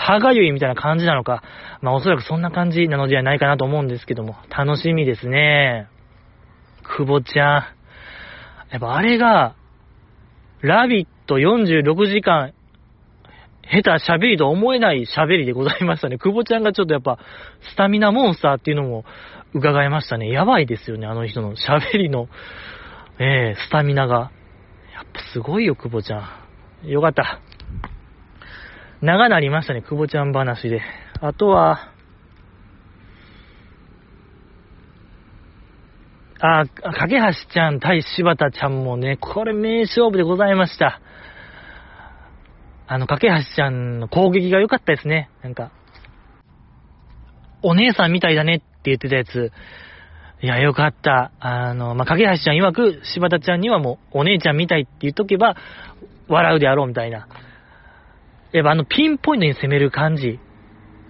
[0.00, 1.42] 歯がゆいみたいな感じなのか、
[1.82, 5.88] まあおそらくそんな感じなのではないかなと思うんですけども、楽しみですね。
[6.82, 7.46] 久保ちゃん。
[8.72, 9.56] やっぱあれが、
[10.62, 12.54] ラビット46時間、
[13.70, 16.16] 下手喋りと思えない喋りでございましたね。
[16.16, 17.18] 久保ちゃんがちょっとやっぱ、
[17.72, 19.04] スタミナモンスターっていうのも
[19.52, 20.30] 伺いましたね。
[20.30, 22.28] やばいですよね、あの人の喋りの、
[23.18, 24.32] ええー、スタミナが。
[24.94, 26.40] やっぱすごいよ、久保ちゃ
[26.86, 26.88] ん。
[26.88, 27.40] よかった。
[29.02, 30.82] 長なりましたね、久保ちゃん話で。
[31.20, 31.92] あとは、
[36.42, 41.00] あ、架橋ちゃん対柴田ちゃんもね、これ名勝負でございました。
[42.86, 45.30] あの、架橋ちゃんの攻撃が良かったですね。
[45.42, 45.70] なんか、
[47.62, 49.52] お姉さんみたいだねって言ってたやつ。
[50.42, 51.32] いや、よかった。
[51.40, 55.56] あの、まあ、架橋ちゃん曰く、柴田ちゃんにはもう、お姉ちゃんみたいって言っとけば、
[56.28, 57.28] 笑うであろうみたいな。
[58.52, 60.38] やっぱあのピンポイントに攻める感じ、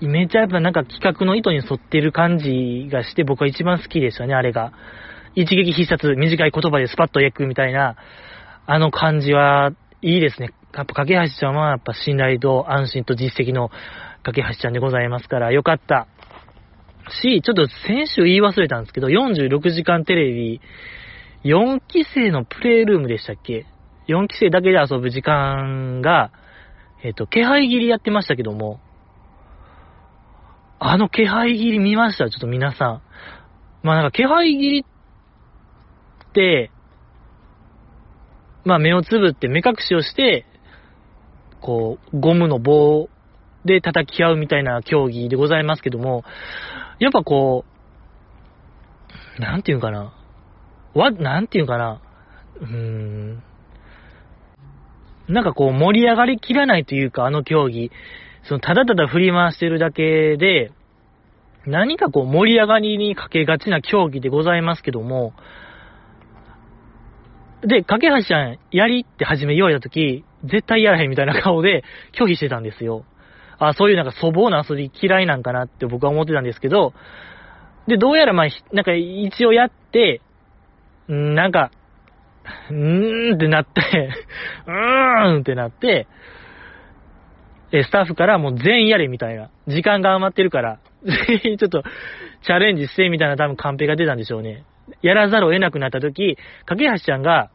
[0.00, 4.72] めちゃやっぱなんか企画の意図に沿ってる感じがして僕は一番好きでしたね、あれが。
[5.34, 7.96] 一撃必殺、短い言葉でスパッと焼くみたいな、
[8.66, 9.72] あの感じは
[10.02, 10.50] いいですね。
[10.74, 13.70] やっぱ、架橋ちゃんはやっぱ信頼と安心と実績の
[14.22, 16.06] 架橋ちゃんでございますから、よかった。
[17.10, 20.60] し、ちょっと先週言い忘れたんですけど、46時間テレビ、
[21.44, 23.66] 4期生のプレイルームでしたっけ
[24.08, 26.30] ?4 期生だけで遊ぶ時間が、
[27.02, 28.80] えっ、ー、と、気配切りやってましたけども、
[30.78, 32.30] あの気配切り見ました？
[32.30, 33.02] ちょっと皆さん。
[33.82, 36.70] まあなんか気配切りって、
[38.64, 40.46] まあ目をつぶって目隠しをして、
[41.60, 43.08] こう、ゴムの棒
[43.64, 46.24] で叩き合うみたいな競技でございますけども、
[46.98, 47.64] やっぱこ
[49.38, 50.14] う、なんていうかな？
[50.94, 52.00] わ、なんていうかな？
[52.60, 53.42] うーん。
[55.30, 57.90] なんかこう盛り上がりきらないというか、あの競技、
[58.42, 60.72] そのただただ振り回してるだけで、
[61.66, 65.34] 何かこう盛り上がりにかけがちな競技でございますけども、
[67.62, 71.84] で、架橋ちゃん、やりって初め言われたとき、絶対やらへんみたいな顔で
[72.18, 73.04] 拒否してたんですよ。
[73.58, 76.94] あ、そういうなんか粗暴な遊び嫌いなんかなって僕は思ってたんですけど、
[77.86, 80.22] で、どうやらまあ、なんか一応やって、
[81.08, 81.70] なんか、
[82.70, 83.80] うーんってなって
[84.66, 86.06] うーんってなって、
[87.72, 89.48] え、スタッフからもう全員やれみたいな。
[89.68, 91.82] 時間が余ってるから、全員ちょっと
[92.42, 94.64] チャレンジしてみたいな多分カンペが出たんでしょうね。
[95.02, 96.36] やらざるを得なくなった時、
[96.66, 97.50] 架橋ちゃんが、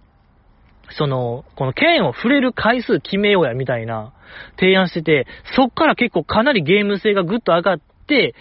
[0.91, 4.13] その、この剣を触れる回数決めようやみたいな
[4.57, 8.35] 提案してて、そっから結構かなりゲーム性がぐっと上がって、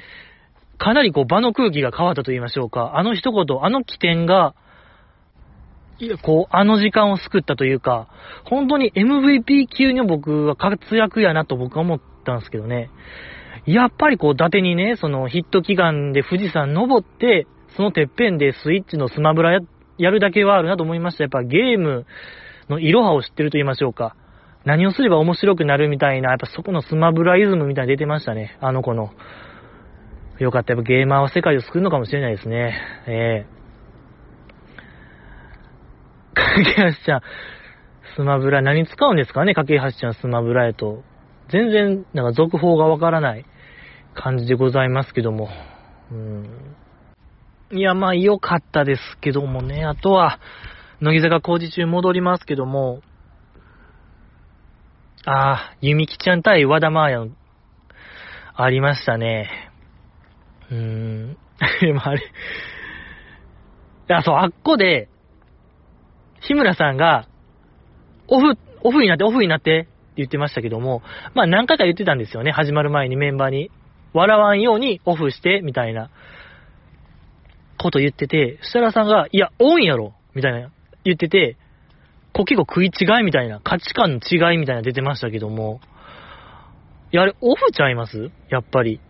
[0.79, 2.93] かなりこう場の空気が変わったと言いましょうか。
[2.97, 4.55] あの一言、あの起点が、
[6.23, 8.09] こう、あの時間を救ったというか、
[8.45, 12.91] 本当に MVP 級に僕は活躍やなと僕は思ったんですけどね。
[13.67, 19.61] やっぱりこう、伊達にね、そのヒット祈願で富士山登って、そのてっぺんでスイッチのスマブラや
[19.97, 21.25] やるだけはあるなと思いました。
[21.25, 22.07] やっぱゲーム
[22.69, 24.17] のいろはを知ってると言いましょうか。
[24.65, 28.57] 何をすれば面白くなるみたいな、やっぱそこのスマブライズムみたいに出てましたね。
[28.61, 29.11] あの子の。
[30.39, 30.73] よかった。
[30.73, 32.75] やっぱゲーマーは世界を救うのかもしれないですね。
[33.07, 33.54] ええ架
[36.35, 37.21] かけ橋ちゃん、
[38.17, 39.55] スマブラ何使うんですかね？
[39.55, 41.03] 架け橋ちゃんスマブラへと。
[41.49, 43.45] 全然、なんか続報がわからない
[44.15, 45.49] 感じでございますけども。
[46.11, 46.77] うん。
[47.73, 49.85] いや、まあ良かったですけどもね。
[49.85, 50.39] あとは、
[51.01, 53.01] 乃木坂工事中戻りますけども、
[55.27, 57.31] ああ、ゆみきちゃん対和田まーやの、
[58.55, 59.71] ありましたね。
[60.71, 61.37] うーん。
[61.81, 62.23] でもあれ、い
[64.09, 65.09] や、そう、あっこで、
[66.47, 67.27] 日村さんが、
[68.29, 71.03] オフ、オフになって、オフになってって言ってましたけども、
[71.35, 73.71] まあ何回か言ってたんですよね、始まる前にメンバーに。
[74.13, 76.11] 笑わんようにオフして、みたいな、
[77.83, 80.15] こと言ってて、設楽さんが、いや、オンやろ。
[80.35, 80.71] みたいな。
[81.05, 81.57] 言ってて、
[82.33, 84.83] こ結構食い違いみたいな、価値観の違いみたいな。
[84.83, 85.81] 出てましたけども、
[87.13, 88.31] いや、あれ、オフちゃいます？
[88.49, 89.01] やっぱり。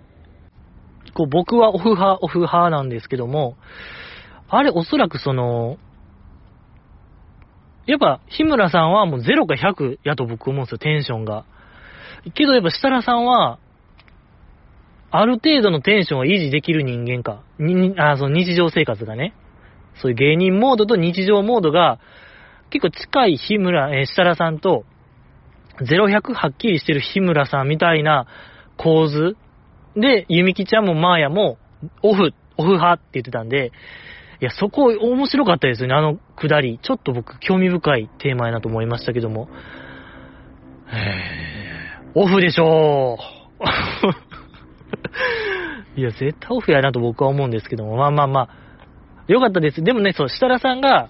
[1.14, 3.57] こう、僕はオフ派、オフ派なんですけども、
[4.49, 5.79] あれ、おそらくその、
[7.87, 11.44] やっぱ、日村さんはもう0か100やと僕思うんですよ、テンションが。
[12.35, 13.59] けどやっぱ設楽さんは、
[15.11, 17.42] ある程度のテンションを維持できる人間か。
[17.59, 19.35] に、あ、その日常生活がね。
[20.01, 22.01] そういう芸人モードと日常モードが
[22.70, 24.85] 結構近い日村、えー、設楽さんと、
[25.81, 28.27] 0100はっきりしてる日村さんみたいな
[28.77, 29.37] 構図
[29.97, 31.59] で、ゆみきちゃんもマーヤも
[32.03, 33.70] オフ、オフ派って言ってたんで、
[34.45, 36.79] いや、そこ面白かったですよね、あのくだり。
[36.83, 39.49] ちょっと僕興味深いテーマやなと思いましたけども。
[42.15, 43.17] オフでしょ
[45.97, 45.97] う。
[45.99, 48.49] いや、絶対オフやなと僕は思うんですけども、まあまあまあ、
[49.29, 49.83] よかったです。
[49.83, 51.09] でもね、そう、設楽さんが、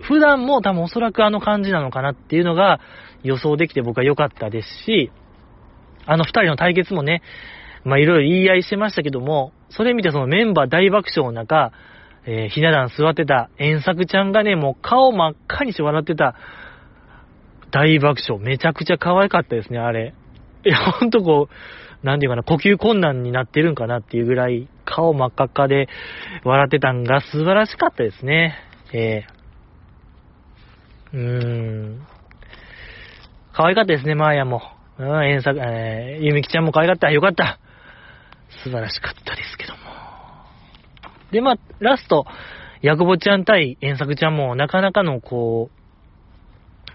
[0.00, 2.78] 普段も多分おそらくあの感じなのかなっていうのが
[3.24, 5.10] 予想できて僕は良かったですし、
[6.06, 7.22] あの二人の対決もね、
[7.82, 11.72] まあいろいろ言い合いしてましたけども、それ見てそのメンバー大爆笑の中、
[12.30, 16.34] えー、ひな壇座ってた遠作ちゃんがね、もう顔真っ赤にして笑ってた
[17.70, 18.38] 大爆笑。
[18.38, 20.14] めちゃくちゃ可愛かったですね、あれ。
[20.64, 25.88] いや、ほんとこう、なんていうかな、呼吸困難になってるんかなっていうぐらい、顔真っ赤っかで
[26.44, 28.58] 笑ってたんが素晴らしかったですね。
[28.92, 32.06] えー、うーん。
[33.54, 34.60] 可愛かったですね、マーヤも。
[34.98, 37.10] うん、遠作、えー、ゆみきちゃんも可愛かった。
[37.10, 37.58] よかった。
[38.62, 40.07] 素晴らしかったですけども。
[41.32, 42.26] で、まあ、ラスト、
[42.82, 45.70] ヤクボちゃん対遠作ちゃんもなかなかの、こ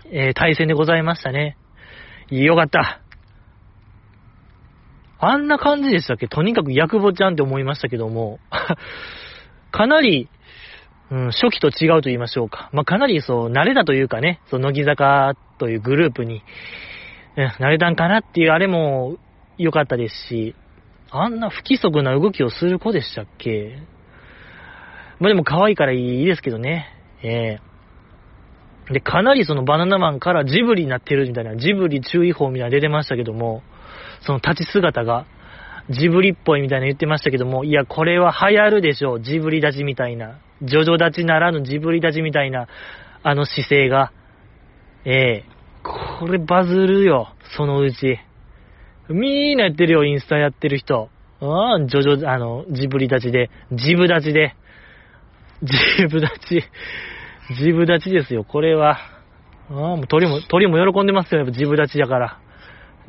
[0.05, 1.57] う、えー、対戦でございましたね。
[2.29, 3.01] よかった。
[5.19, 6.27] あんな感じでしたっけ？
[6.27, 8.39] とにかくヤクボちゃんって思いましたけども、
[9.71, 10.29] かなり、
[11.11, 12.69] うん、初期と違うと言いましょうか。
[12.73, 16.43] まあ、かなりそう、慣れたというかね、その乃木坂というグループに、
[17.37, 19.17] うん、慣れたんかなっていうあれも
[19.57, 20.55] 良かったですし、
[21.11, 23.79] あんな不規則な動きをする子でしたっけ？
[25.23, 26.85] まあ、でも可愛いからいいですけどね。
[27.23, 33.63] ええー、で、かなりそのバナナマンからジブリになってるみたいな、ジブリ注意報みたいな出てましたけども、
[34.19, 35.25] その立ち姿が、
[35.89, 39.21] ジブリっぽいみたいな言ってましたけども、いや、これは流行るでしょう。
[39.21, 40.39] ジブリ立ちみたいな。
[40.61, 42.67] ジョジョ立ちならぬジブリ立ちみたいな、
[43.23, 44.11] あの姿勢が。
[45.05, 47.29] ええー、これバズるよ。
[47.55, 48.19] そのうち。
[49.07, 51.07] みんなやってるよ、インスタやってる人。
[51.39, 54.57] ああ、ジョジョ、あの、ジブリ立ちで、ジブ立ちで。
[55.63, 56.63] ジブ立ち。
[57.57, 58.97] ジブ立ちですよ、これは。
[59.69, 62.39] あ、もう鳥も、鳥も喜んでますよ、やっぱジブ立ちだから。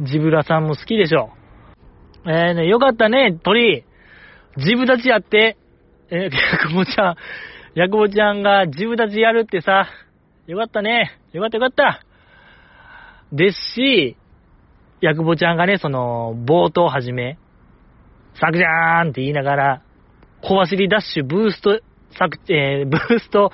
[0.01, 1.31] ジブラさんも好きでしょ。
[2.27, 3.85] えーね、よかったね、鳥。
[4.57, 5.57] ジブ立ちやって。
[6.11, 7.17] えー、ヤクボちゃん、
[7.75, 9.89] ヤクボちゃんがジブ立ちやるってさ、
[10.47, 11.19] よかったね。
[11.33, 12.05] よかったよかった。
[13.33, 14.17] ですし、
[15.01, 17.39] ヤクボちゃんがね、その、冒頭はじめ、
[18.41, 19.83] サクジャーンって言いながら、
[20.43, 21.81] 小走りダッシュ、ブースト、
[22.19, 23.53] サク、えー、ブースト、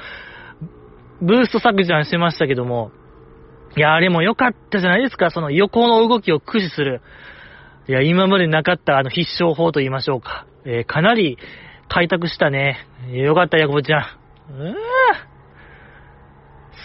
[1.21, 2.93] ブーストサクジャンしてましたけども、
[3.77, 7.03] いや、あれも良かったじゃないですか、その横の動きを駆使する。
[7.89, 10.47] いや、今までなかったあの必勝法と言いましょうか。
[10.65, 11.39] えー、かなり
[11.89, 12.87] 開拓したね。
[13.13, 14.01] よかった、ヤコブちゃん。
[14.01, 14.75] うー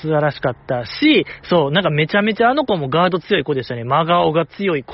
[0.01, 3.83] 素晴らしかったし、そう、なんかめちゃめちゃあの子もガード強い子でしたね。
[3.83, 4.93] 真顔が強い子。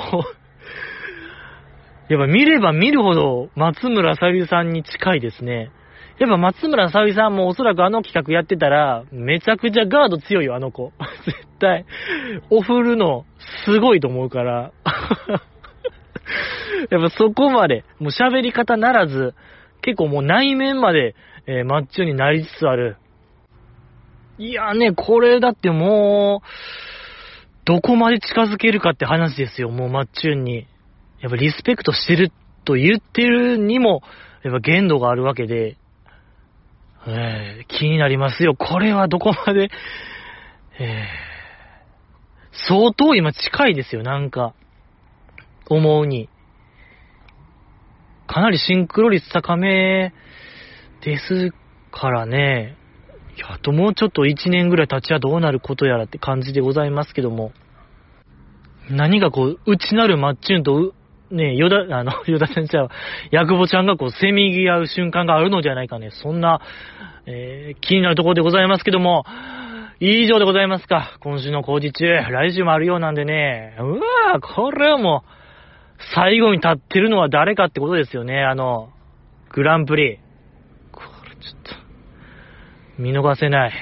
[2.09, 5.71] やっぱ見れば見るほど松村さゆりさんに近いですね。
[6.19, 10.91] やっぱ松村さゆりさんもおそらくあの企画やってたら、めちゃくちゃガード強いよ、あの子。
[11.25, 11.85] 絶対。
[12.49, 13.25] オフるの、
[13.65, 14.71] すごいと思うから。
[16.89, 19.33] やっぱそこまで、もう喋り方ならず、
[19.81, 21.15] 結構もう内面まで、
[21.47, 22.97] えー、マッチョになりつつある。
[24.37, 26.47] いやね、これだってもう、
[27.65, 30.67] どこまで近づけるかって話ですよ、もうマッチュンに。
[31.19, 32.31] やっぱリスペクトしてる
[32.65, 34.01] と言ってるにも、
[34.43, 35.77] やっぱ限度があるわけで、
[37.07, 38.55] えー、気になりますよ。
[38.55, 39.69] これはどこまで、
[40.79, 44.53] えー、相当今近いですよ、なんか。
[45.69, 46.29] 思うに。
[48.27, 50.13] かなりシンクロ率高め
[51.01, 51.53] です
[51.91, 52.77] からね。
[53.41, 57.51] や、あともうちょっと1年ぐらい経ちはどうなることやらって感じでございますけども。
[58.89, 60.93] 何がこう、内なるマッチュンと
[61.31, 62.91] ね、ヨダ、あの、 ヨダ先生は、
[63.31, 66.09] ヤクボちゃんがこう、せみぎ合う瞬間があるのではないかね。
[66.11, 66.61] そんな、
[67.25, 69.25] えー、気になるところでございますけども、
[69.99, 71.17] 以上でございますか。
[71.19, 73.75] 今週の工事中、来週もあるようなんでね。
[73.79, 75.31] うわぁ、これはもう、
[76.15, 78.43] 最後に立ってるのは誰かってことですよね。
[78.43, 78.89] あの、
[79.51, 80.17] グランプリ。
[80.91, 81.75] これちょっと、
[82.97, 83.73] 見逃せない。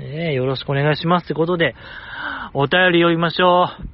[0.00, 1.74] えー、よろしくお願いしますってことで、
[2.52, 3.86] お便り読みましょう。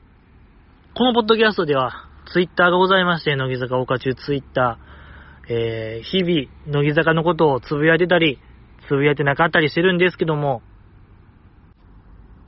[0.94, 8.38] このポッドキャストでは、ツイッターがございまして、乃木坂岡中ツイッター、えー、日々、乃木坂のことをつぶやいてたり、
[8.88, 10.62] つぶやいてなかったりしてるんですけども、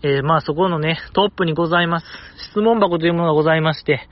[0.02, 2.06] えー、まあそこのね、トップにございます。
[2.50, 4.08] 質問箱というものがございまして、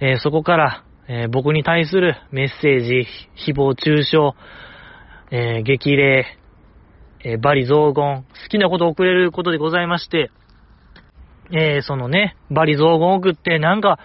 [0.00, 3.06] えー、そこから、えー、僕に対するメッセージ、
[3.50, 4.16] 誹謗中傷、
[5.30, 6.26] え激励、
[7.24, 10.30] えバリ雑言、好きなことを送れることでございまして、
[11.52, 13.98] えそのね、バリ雑言を送って、なんか、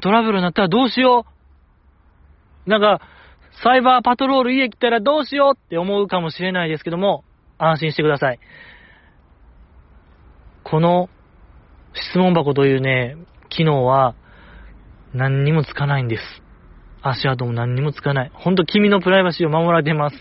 [0.00, 1.26] トラブルになったらどうしよ
[2.66, 3.00] うなんか、
[3.62, 7.24] サイバーパトロール家来たらどうしようって思うかもしれないですけども、
[7.58, 8.40] 安心してください。
[10.64, 11.08] この
[11.94, 13.16] 質問箱というね、
[13.48, 14.14] 機能は
[15.14, 16.22] 何にもつかないんです。
[17.02, 18.30] 足跡も何にもつかない。
[18.34, 20.16] ほんと君のプライバシーを守られてます。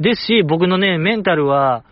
[0.00, 1.84] ですし、僕のね、メンタルは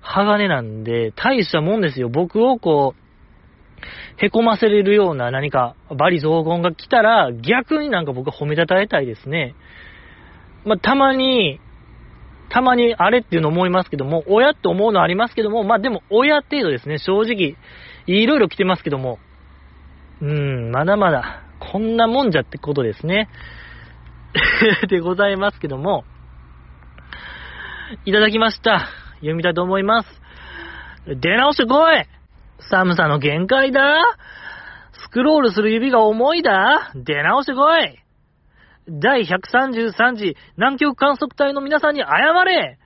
[0.00, 2.08] 鋼なんで、大したもんですよ。
[2.08, 3.05] 僕をこう、
[4.16, 9.54] へこませれるような何か、バリ雑言が来たら、逆になんか僕は褒めたたえたいですね。
[10.64, 11.60] まあ、たまに、
[12.48, 17.56] たまにあれっていうの思いますけども、親って思うのありますけども、まあでも親程度ですね、正直。
[18.06, 19.18] いろいろ来てますけども、
[20.20, 23.28] うん、まだまだ、こんなもんじゃってことですね。
[24.88, 26.04] でございますけども、
[28.04, 28.88] いただきました。
[29.16, 30.08] 読みたいと思います。
[31.06, 32.15] 出直してこい
[32.70, 34.00] 寒さの限界だ。
[34.92, 36.92] スクロールする指が重いだ。
[36.94, 37.98] 出直してこい。
[38.88, 42.78] 第133次南極観測隊の皆さんに謝れ。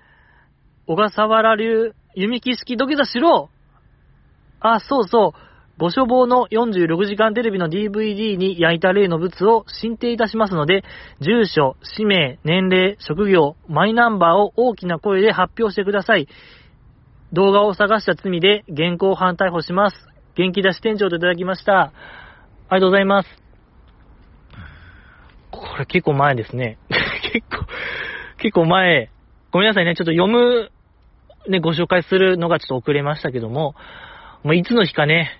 [0.86, 3.50] 小笠原流弓木式土下座しろ。
[4.60, 5.50] あ、そうそう。
[5.78, 10.84] ご処方の46時間テレビの DVD に焼いた例の物を申請いたしますので、
[11.22, 16.28] 住所、氏名、年齢、職業、マイナンバーを大きな声で発表してください。
[17.32, 19.96] 動画を探した罪で現行犯逮捕します。
[20.34, 21.80] 元気出し店長といただきました。
[21.80, 21.92] あ
[22.72, 23.28] りがとうございます。
[25.50, 26.78] これ結構前ですね。
[27.32, 27.66] 結構、
[28.38, 29.10] 結構前。
[29.52, 29.94] ごめんなさいね。
[29.94, 30.70] ちょっと読む、
[31.48, 33.74] ね、ご紹介するのがちょっと遅れましたけども、
[34.42, 35.38] もういつの日かね、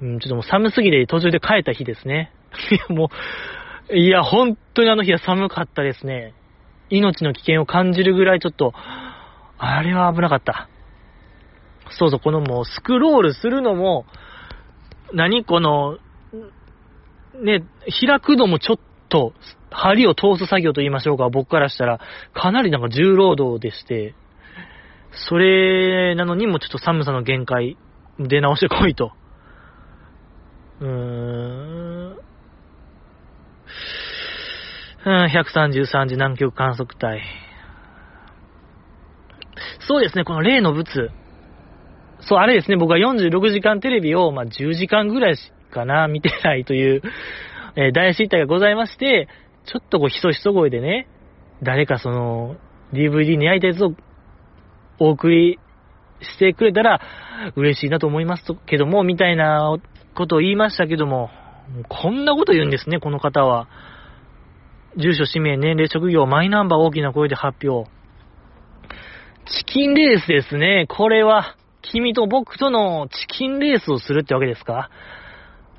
[0.00, 2.32] うん、ちょっともう寒すぎて途中で帰った日ですね。
[2.70, 3.10] いや、も
[3.90, 6.32] う、いや、本当にあの日は寒かったですね。
[6.90, 8.72] 命の危険を感じるぐらいちょっと、
[9.58, 10.68] あれは危なかった。
[11.98, 14.06] そうそう、このもうスクロールするのも、
[15.12, 15.98] 何この、
[17.42, 17.64] ね、
[18.06, 18.78] 開くのもちょっ
[19.08, 19.32] と、
[19.70, 22.00] 針を通す作業と言いましょうか、僕からしたら、
[22.34, 24.14] かなりなんか重労働でして、
[25.28, 27.76] それなのにもちょっと寒さの限界、
[28.18, 29.12] 出直してこいと。
[30.80, 32.16] うーん。
[35.04, 37.22] 133次南極観測隊。
[39.80, 41.10] そうですね、この例の物。
[42.22, 45.36] そう、あれですね、僕は46時間テレビを、まあ、10時間ぐらい
[45.70, 47.02] かな、 見てないという、
[47.76, 49.28] えー、大失態がございまして、
[49.64, 51.08] ちょっとこう、ひそひそ声でね、
[51.62, 52.56] 誰かその、
[52.92, 53.94] DVD に焼いたやつを
[54.98, 55.58] お送り
[56.20, 57.00] してくれたら
[57.56, 59.78] 嬉しいなと思いますけども、みたいな
[60.14, 61.30] ことを言いましたけども、
[61.88, 63.68] こんなこと言うんですね、この方は。
[64.96, 67.90] 住所、氏名、年齢、職業、マイナンバー大きな声で発表。
[69.46, 70.86] チキンレースですね。
[70.88, 74.90] これは、君と僕とのチキンレースをするってわけですか？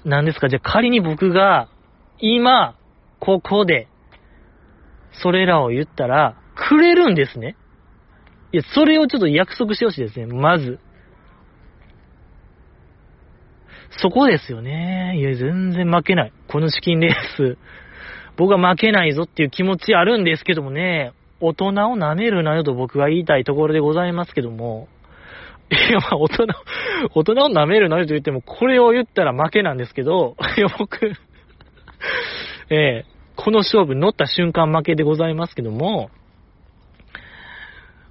[0.06, 0.50] 何ですか？
[0.50, 1.70] じゃあ仮に僕が、
[2.20, 2.76] 今、
[3.20, 3.88] ここで、
[5.22, 7.56] それらを言ったら、くれるんですね？
[8.52, 10.80] いや、それをちょっと約束してほしいですね、まず。
[14.02, 15.16] そこですよね。
[15.18, 16.34] いや、全然負けない。
[16.50, 17.58] このチキンレース。
[18.36, 24.88] 僕は負けないぞっていう気持ちあるんですけどもね、大人を舐めるなよと僕は言いたいところでございますけども、
[25.72, 26.48] いや、まあ、大人、
[27.14, 31.06] 大人を舐めるなよと言っても、これを言ったら負けなんですけど、 いや、僕
[32.70, 33.06] ええ
[33.36, 36.12] この勝負乗った瞬間負けでございますけども、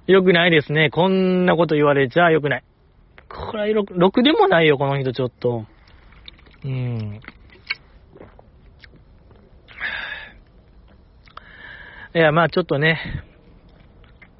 [0.05, 0.89] 良くないですね。
[0.89, 2.63] こんなこと言われちゃ良くない。
[3.29, 5.65] これはろく、でもないよ、この人ちょっと。
[6.65, 7.21] うん。
[12.15, 12.99] いや、まあちょっとね、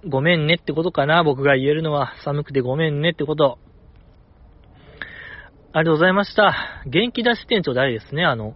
[0.07, 2.13] ごめんねってことかな、僕が言えるのは。
[2.23, 3.57] 寒くてごめんねってこと。
[5.71, 6.53] ありがとうございました。
[6.85, 8.55] 元気出し店長誰ですね、あの、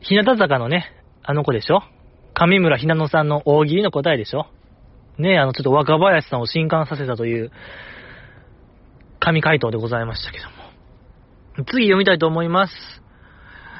[0.00, 0.90] 日向坂のね、
[1.22, 1.82] あの子でしょ
[2.34, 4.46] 上村ひなのさんの大喜利の答えでしょ
[5.18, 7.52] ねえ、あの、ちょっと若林さんを震撼させたという、
[9.18, 10.52] 神回答でございましたけども。
[11.66, 12.74] 次読みたいと思います。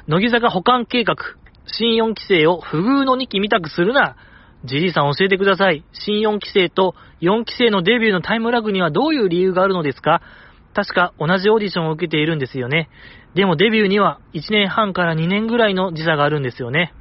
[0.07, 1.17] 乃木坂保管計画。
[1.67, 4.17] 新4期生を不遇の2期見たくするな。
[4.65, 5.85] ジジイさん教えてください。
[5.93, 10.21] 新4期生と4期生のデビューのタイムラグにはどういう理由があるのですか？
[10.75, 12.89] 確か同じオーディションを受けているんですよね。
[13.35, 16.93] でもデビューには1年半から2年ぐらいの時差があるんですよね。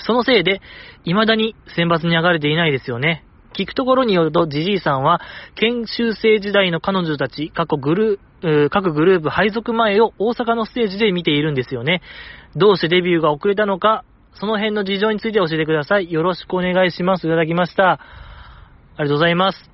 [0.00, 0.60] そのせいで、
[1.04, 3.24] 未だに選抜に上がれていないですよね。
[3.54, 5.20] 聞くところによると、ジジイさんは、
[5.56, 12.00] 研修生時代の彼女たち、過去グルー、各グループ配属前を大阪のステージで見ているんですよね。
[12.56, 14.04] どうしてデビューが遅れたのか、
[14.34, 16.10] その辺の事情について教えてください。
[16.10, 17.26] よろしくお願いします。
[17.26, 17.92] いただきました。
[17.92, 17.98] あ
[18.98, 19.70] りがとうございます。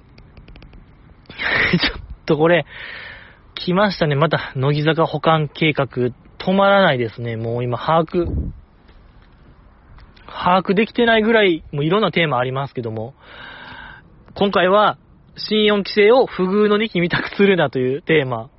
[1.78, 2.66] ちょっとこれ、
[3.54, 4.14] 来ましたね。
[4.14, 7.36] また、乃木坂保管計画、止まらないですね。
[7.36, 8.26] もう今、把握、
[10.26, 13.14] 把握できてないぐらい、もういろんなテーマありますけども、
[14.34, 14.98] 今回は、
[15.36, 18.50] 新4期生を不遇の2期見たくするなというテーマ。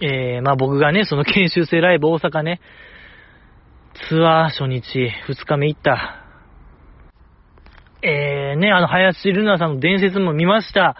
[0.00, 2.60] えー、まあ僕がね、その研修生ライブ大阪ね、
[4.08, 6.24] ツアー初日、2日目行った。
[8.02, 10.96] えー、ね、あの、林瑠奈さんの伝説も見ました。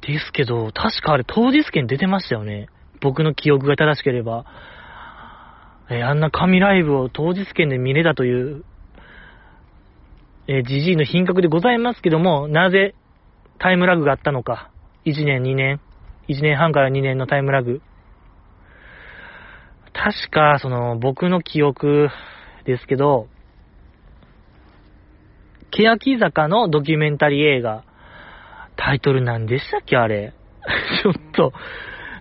[0.00, 2.68] ですけど、確かあれ当日券出てましたよね。
[3.00, 4.46] 僕の記憶が正しければ。
[5.90, 8.64] えー、あんな神ライブを当日券で見れたという、
[10.46, 12.94] えー、じじいの品格でございますけども、なぜ
[13.58, 14.70] タイムラグがあったのか。
[15.04, 15.80] 1年、2年、
[16.28, 17.80] 1年半から2年のタイムラグ。
[19.98, 22.08] 確か、その、僕の記憶
[22.64, 23.26] ですけど、
[25.72, 27.84] 欅坂のドキュメンタリー映画、
[28.76, 30.32] タイトル何でしたっけあれ？
[31.02, 31.52] ちょっと、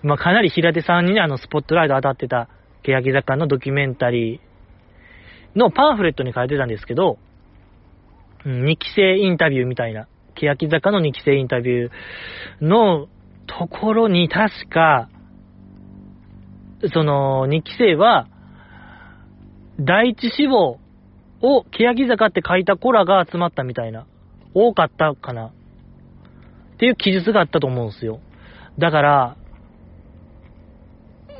[0.01, 2.49] まあ、かなり平手さんにね、あの、スポットライト当たってた、
[2.81, 7.19] 欅坂のドキュメンタリーのパンフレットに書いてたんですけど、
[8.43, 13.07] うん、2期生インタビューみたいな、欅坂の2期生インタビューの
[13.45, 15.09] ところに確か、
[16.93, 18.27] その、2期生は、
[19.79, 20.79] 第一志望
[21.41, 24.05] を欅坂って書いた子らが集まったみたいな。
[24.53, 25.47] 多かったかな。
[25.47, 25.51] っ
[26.79, 28.19] ていう記述があったと思うんですよ。
[28.77, 29.37] だから、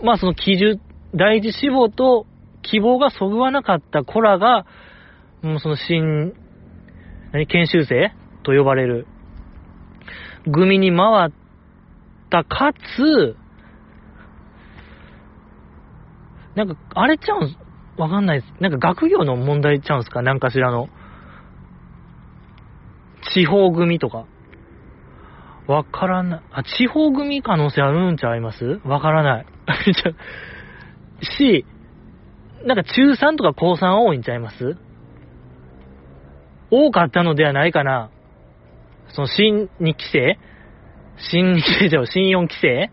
[0.04, 0.80] まあその記述、
[1.16, 2.26] 第一志望と
[2.62, 4.66] 希望がそぐわなかった子らが、
[5.42, 6.34] もうその新、
[7.32, 8.12] 何、研修生？
[8.44, 9.08] と呼ばれる、
[10.52, 11.32] 組に回っ
[12.30, 13.36] たかつ、
[16.58, 17.49] なんか、あれちゃうん？
[17.49, 17.58] す
[17.97, 18.53] わかんないです。
[18.60, 20.24] なんか学業の問題ちゃうんすか？
[20.24, 20.89] なんかしらの。
[23.34, 24.26] 地方組とか。
[25.68, 26.41] わからな。
[26.51, 28.80] あ、地方組可能性あるんちゃいます？
[28.86, 29.45] わからない。
[31.38, 31.66] し、
[32.66, 34.78] なんか中3とか高3多いんちゃいます？
[36.72, 38.10] 多かったのではないかな。
[39.10, 40.39] その新2期生
[41.18, 42.89] 新2期生じゃ新4期生？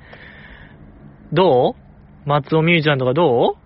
[1.33, 1.84] どう？
[2.27, 3.57] 松尾美優ちゃんとかど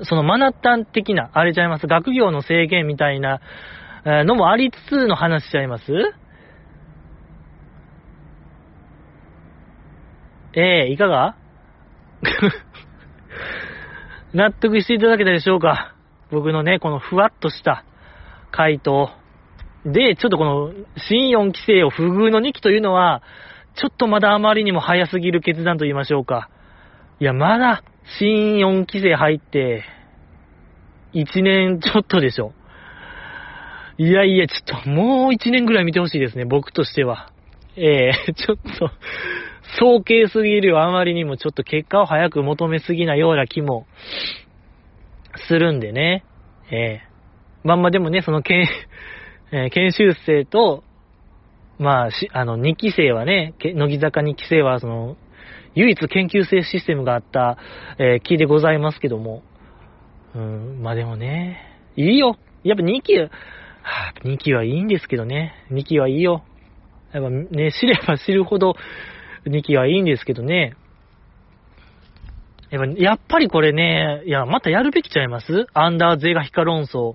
[0.00, 0.04] う？
[0.04, 1.86] そのマナッタン的な、あれちゃいます？
[1.86, 3.40] 学業の制限みたいな
[4.04, 5.84] のもありつつの話しちゃいます？
[10.54, 11.36] ええー、いかが？
[14.34, 15.94] 納得していただけたでしょうか？
[16.30, 17.84] 僕のね、このふわっとした
[18.50, 19.10] 回答。
[19.84, 23.22] で、ちょっとこの、新4期生を不遇の2期というのは、
[23.80, 26.50] ちょっとまだあまりにも早すぎる決断と言いましょうか。
[27.20, 27.84] いや、まだ、
[28.18, 29.84] 新4期生入って、
[31.14, 32.52] 1年ちょっとでしょ。
[33.96, 37.30] いやいや、ちょっともう1年ぐらい見てほしいですね、僕としては。
[37.76, 38.90] ええー、ちょっと、
[39.78, 43.86] 早計すぎるよ、あまりにもちょっと結果を早く求めすぎなような気も
[45.46, 46.24] するんでね。
[46.70, 48.66] ええー、まんまでもね、その研、
[49.52, 50.82] えー、研修生と、
[51.78, 55.16] まあ、し、あの、2期生はね、乃木坂2期生は、その、
[55.74, 57.56] 唯一研究生システムがあった、
[57.98, 59.42] えー、木でございますけども。
[60.34, 61.58] うん、まあでもね、
[61.96, 62.36] いいよ。
[62.64, 63.28] やっぱ2期、は
[63.82, 65.54] あ、2期はいいんですけどね。
[65.70, 66.42] 2期はいいよ。
[67.12, 68.74] やっぱね、知れば知るほど
[69.46, 70.74] 2期はいいんですけどね。
[72.70, 75.66] やっぱやっぱりこれね、いや、またやるべきちゃいます？
[75.72, 77.14] アンダーゼガヒカ論争。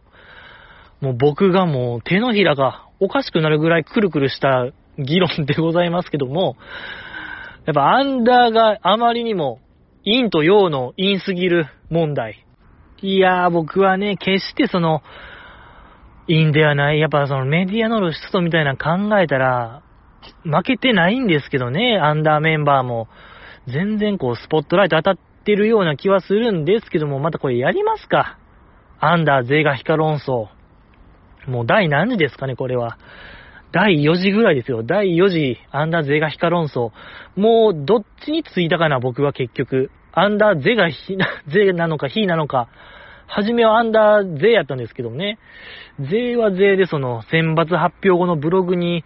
[1.03, 6.55] もう僕がもう手のひらがおかしくなるぐらいくるくるした議論でございますけども、
[7.65, 9.59] やっぱアンダーがあまりにも
[10.05, 12.45] 陰と陽の陰すぎる問題。
[13.01, 15.01] いやー僕はね、決してその、
[16.27, 17.01] 陰ではない。
[17.01, 19.83] やっぱそのメディアの露出とみたいな考えたら、
[20.45, 23.09] 負けてないんですけどね、アンダーメンバーも。
[23.67, 28.37] 全然こう、スポットライト当たってるような気はするんですけども、またこれやりますか。
[29.01, 30.47] アンダー税がヒカ論争。
[31.47, 32.97] もう第何時ですかね、これは。
[33.71, 34.83] 第4時ぐらいですよ。
[34.83, 36.91] 第4時、アンダーゼガヒカ論争。
[37.35, 39.89] もう、どっちについたかな、僕は結局。
[40.11, 41.17] アンダーゼがヒ、
[41.47, 42.67] ゼなのか、ヒなのか。
[43.25, 45.39] はじめはアンダーゼやったんですけどね。
[45.99, 49.03] ゼはゼでその、選抜発表後のブログに、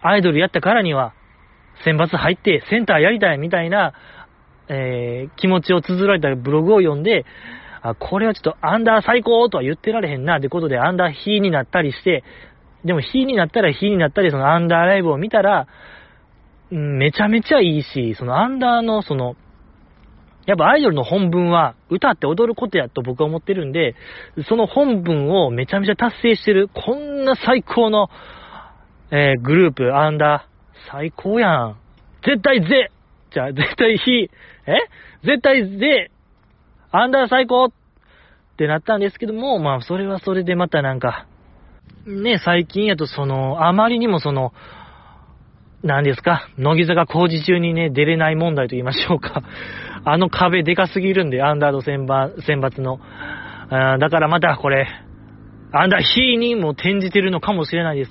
[0.00, 1.12] アイドルやったからには、
[1.84, 3.92] 選抜入ってセンターやりたいみたいな、
[4.68, 7.24] えー、気持ちを綴られたブログを読んで、
[7.82, 12.24] あ、これはちょっとアンダー最高とは言ってられへんな、ってことでアンダーヒーになったりして、
[12.84, 15.66] でもヒーになったらヒーになったり、そのアンダーライブを見たら、
[16.70, 19.36] めちゃめちゃいいし、そのアンダーのその、
[20.46, 23.94] やっぱアイドルの本文は歌って踊ることやと僕は思ってるんで、
[24.48, 28.08] その本文をめちゃめちゃ達成してる、こんな最高の、
[29.10, 31.76] えー、グループ、アンダー、最高やん。
[32.24, 32.90] 絶対ぜ
[33.30, 34.30] じゃあ、絶対ひ、
[34.66, 34.72] え？
[35.22, 36.10] 絶対ぜ
[36.90, 37.68] アンダー最高っ
[38.56, 41.26] てなったんですけども、まあ、それはそれでまたなんか、
[42.06, 44.52] ね、最近やとその、あまりにもその、
[45.82, 49.42] 何ですか、乃木坂工事中にね、出れない問題と言いましょうか。
[50.04, 53.00] あの壁でかすぎるんで、アンダード選抜選抜の。
[53.70, 54.88] あだからまたこれ、
[55.72, 58.10] アンダーヒーにも転じてるのかもしれないです。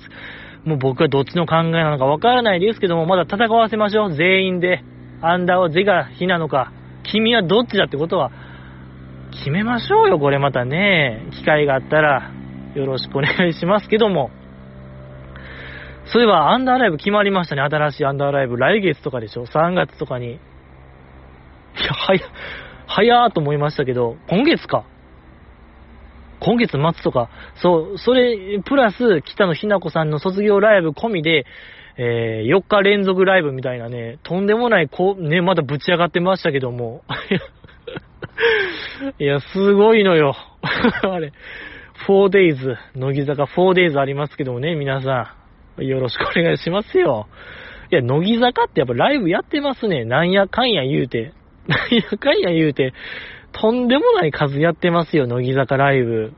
[0.64, 4.12] もう僕はどっちの考えなのかわからないですけども、まだ戦わせましょう。
[4.12, 4.82] 全員で。
[5.20, 6.72] アンダーはゼがヒなのか。
[7.02, 8.30] 君はどっちだってことは、
[9.38, 11.26] 決めましょうよ、これまたね。
[11.32, 12.32] 機会があったら、
[12.74, 14.30] よろしくお願いしますけども。
[16.06, 17.62] そういえば、アンダーライブ決まりましたね。
[17.62, 18.56] 新しいアンダーライブ。
[18.56, 20.32] 来月とかでしょ ?3 月とかに。
[20.32, 20.38] いや、
[21.92, 22.20] 早、
[22.86, 24.84] 早ーと思いましたけど、今月か。
[26.40, 31.44] 今月末とか、そう、それ、プラス、北野ひな子さんの卒業ライブ込みで、
[31.96, 37.02] えー、4日連続ライブみたいなね、とんでもない、こう、ね、まだぶち上がってましたけども。
[39.18, 40.34] いや、すごいのよ。
[41.02, 41.32] あれ、
[42.06, 45.34] 4days、乃木坂 4days ありますけどもね、皆さ
[45.78, 45.84] ん。
[45.84, 47.28] よろしくお願いしますよ。
[47.90, 50.04] いや、乃木坂ってやっぱライブやってますね。
[50.04, 51.32] なんやかんや言うて。
[51.66, 52.92] なんやかんや言うて。
[53.52, 56.32] とんでもない数やってますよ、乃木坂ライブ。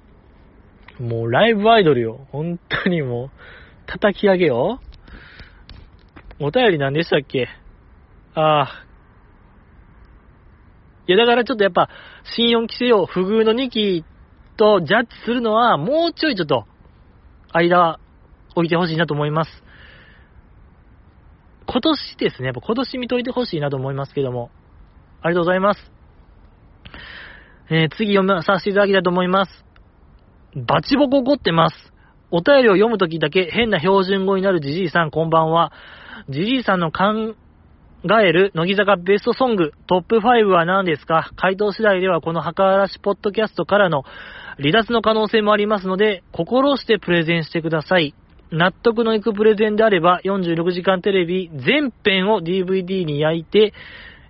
[1.01, 2.27] もうライブアイドルよ。
[2.31, 3.31] 本当にもう、
[3.87, 4.81] 叩き上げよ。
[6.39, 7.49] お便り何でしたっけ？
[8.35, 8.90] ああ。
[11.11, 11.89] いや、だからちょっとやっぱ、
[12.37, 14.05] 新4期生を不遇の2期
[14.57, 16.67] とジャッジするのは、もうちょいちょっと、
[17.53, 17.99] 間、
[18.55, 19.51] 置いてほしいなと思います。
[21.67, 24.53] 今年ですね、やっぱ今年見といてほしいなと思いますけども。
[25.21, 25.93] ありがとうございます。
[27.71, 29.65] えー、次読まさせていただきたいと思います。
[30.55, 31.93] バチボコ怒ってます。
[32.31, 35.73] お便りを読むときだけ変な標準語になるじじいさんこんばんは。
[36.29, 36.93] じじいさんの
[38.09, 41.31] 考える乃木坂ベストソングトップ5は何ですか？
[41.37, 44.05] 回答次第ではこの墓荒らしポッドキャストからの
[44.59, 48.15] 離脱の可能性もありますので、心してプレゼンしてください。
[48.51, 53.73] 納得のいくプレゼンであれば、46時間テレビ全編を DVD に焼いて、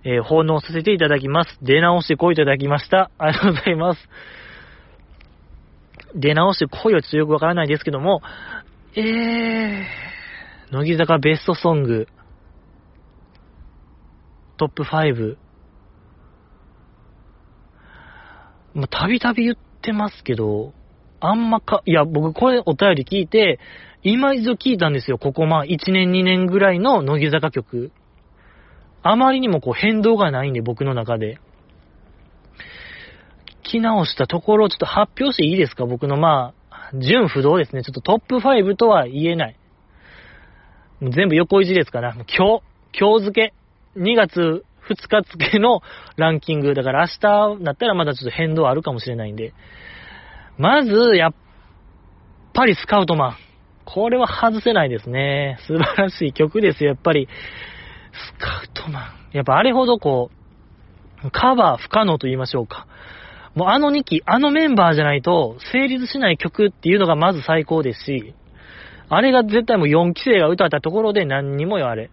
[0.03, 1.57] えー、奉納させていただきます。
[1.61, 3.09] 出直してこいいただきました。
[3.17, 4.09] ありがとうございます。
[6.15, 8.21] 出直してこいはちょっとよくわからないですけども、
[8.95, 9.83] えー、
[10.71, 12.07] 乃木坂ベストソング、
[14.61, 15.37] トップ5。
[18.75, 20.73] まあ、たびたび言ってますけど、
[21.19, 23.59] あんまか、いや、僕これお便り聞いて、
[24.03, 25.17] 今一度聞いたんですよ。
[25.17, 27.91] ここまあ1年2年ぐらいの乃木坂曲。
[29.01, 31.39] あまりにもこう変動がないんで、僕の中で。
[33.63, 35.87] 聞き直したところ、ちょっと発表していいですか？
[35.87, 37.81] 僕のまあ、純不動ですね。
[37.81, 39.57] ちょっとトップ5とは言えない。
[41.01, 42.61] 全部横一ですから、今日、
[42.99, 43.53] 今日付け、
[43.97, 45.81] 2月2日付の
[46.15, 46.73] ランキング。
[46.73, 49.53] だから明日だったらまだちょっと変動あるかもしれないんで。
[50.57, 51.33] まず、やっ
[52.53, 53.35] ぱりスカウトマン。
[53.85, 55.57] これは外せないですね。
[55.67, 57.27] 素晴らしい曲ですよ、やっぱり。
[58.11, 59.03] スカウトマン。
[59.33, 60.29] やっぱあれほどこ
[61.23, 62.87] う、カバー不可能と言いましょうか。
[63.55, 68.33] もうあの2期、あのメンバーじゃないと成立しない曲っていうのがまず最高ですし、
[69.09, 72.09] あれが絶対もう4期生が歌ったところで何にもよ、あれ。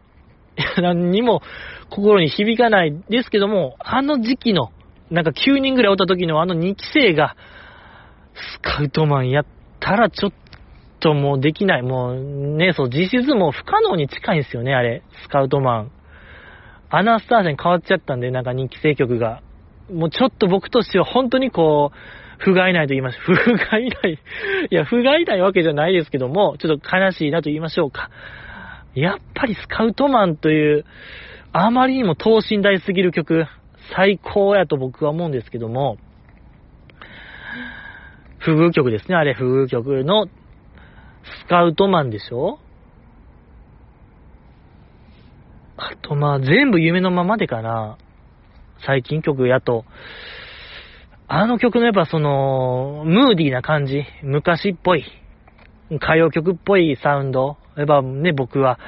[0.80, 1.42] 何にも
[1.90, 4.70] 心に響かないですけども、あの時期の、
[5.10, 7.36] なんか9人ぐらいおった時のあの2期生が、
[8.34, 9.46] スカウトマンやっ
[9.80, 10.32] たらちょっ
[11.00, 11.82] ともうできない。
[11.82, 12.16] もう
[12.56, 15.02] ね、そう、実質もう不可能に近いんですよね、あれ。
[15.24, 15.92] スカウトマン。
[16.90, 19.42] アナスタージャに変わっちゃったんで、なんか人気声曲が。
[19.92, 21.96] もうちょっと僕としては本当にこう、
[22.38, 23.34] 不甲斐ないと言いましょう。
[23.34, 24.18] 不甲斐ない。
[24.70, 28.10] いや、不甲斐ないわけじゃないですけども、ちょっと悲しいなと言いましょうか。
[29.00, 30.84] やっぱりスカウトマンという、
[31.52, 33.46] あまりにも等身大すぎる曲、
[33.94, 35.96] 最高やと僕は思うんですけども、
[38.38, 40.30] 不遇曲ですね、あれ、不遇曲のス
[41.48, 42.58] カウトマンでしょ？
[45.76, 47.98] あと、まあ、全部夢のままでかな。
[48.84, 49.84] 最近曲やと。
[51.26, 54.04] あの曲のやっぱその、ムーディーな感じ。
[54.22, 55.04] 昔っぽい。
[55.90, 57.58] 歌謡曲っぽいサウンド。
[57.78, 58.78] やっぱね、僕は、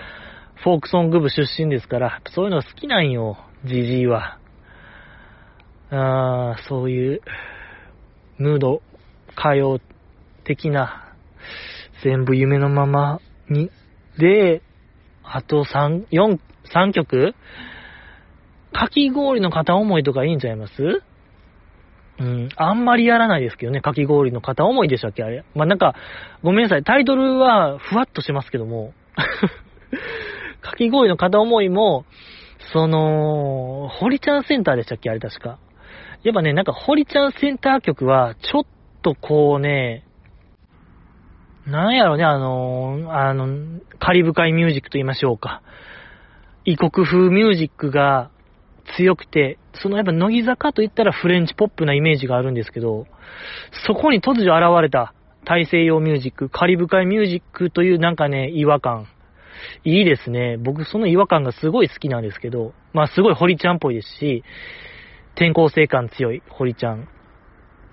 [0.64, 4.38] フォークソング部出身ですから、そういうの好きなんよ、ジジイは。
[5.90, 7.20] あー、そういう、
[8.38, 8.82] ムード、
[9.38, 9.80] 歌謡
[10.44, 11.14] 的な、
[12.02, 13.70] 全部夢のままに、
[14.18, 14.60] で、
[15.22, 16.40] あと3、4、
[16.74, 17.34] 3曲？
[18.72, 21.02] かき氷の片思いとかいいんちゃいます？
[22.20, 25.44] うん、あんまりやらないですけどね、かき氷の片思いでしたっけあれ。
[25.54, 25.94] まあ、なんか、
[26.42, 28.92] ごめんなさい、タイトルはふわっとしますけども、
[30.60, 32.04] かき氷の片思いも、
[32.74, 35.58] その、堀ちゃんセンターでしたっけあれ確か。
[36.22, 38.62] やっぱね、なんか堀ちゃんセンター曲は、ちょっ
[39.00, 40.04] とこうね、
[41.66, 45.62] なんやろね、あの、あの、カリブ海ミュージックと言いましょうか。
[46.66, 48.30] 異国風ミュージックが
[48.96, 53.06] 強くて、そのやっぱ乃木坂と言ったらフレンチポップなイメージがあるんですけど、
[53.86, 55.14] そこに突如現れた
[55.44, 59.06] 大西洋ミュージック、カリブ海ミュージックというなんかね、違和感。
[59.84, 60.56] いいですね。
[60.56, 64.42] 僕その違和感がすごい好きなんですけど、まあすごい堀ちゃんっぽいですし、
[65.34, 67.08] 転校生感強い堀ちゃん。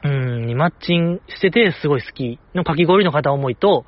[0.04, 3.86] うん、マッチンしててすごい好きのかき氷の片思いと、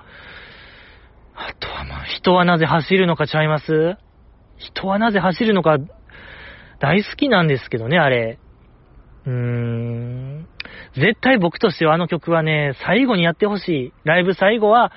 [1.35, 3.95] あとはまあ、人はなぜ走るのかちゃいます？
[4.57, 5.77] 人はなぜ走るのか
[6.79, 8.39] 大好きなんですけどね、あれ。
[9.25, 10.47] うーん。
[10.95, 13.93] 絶対僕としてはあの曲はね、最後にやってほしい。
[14.03, 14.91] ライブ最後は、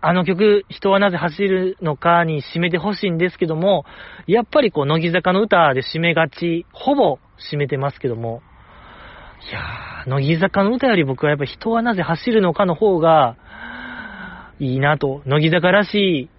[0.00, 3.84] あの曲、人はなぜ走るのかに締めてほしいんですけども、
[4.26, 7.18] やっぱりこう、乃木坂の歌で締めがち、ほぼ
[7.52, 8.42] 締めてますけども、
[9.48, 13.36] いやー、乃木坂の歌より僕はやっぱ人はなぜ走るのかの方が、
[14.58, 16.30] いいなと、乃木坂らしい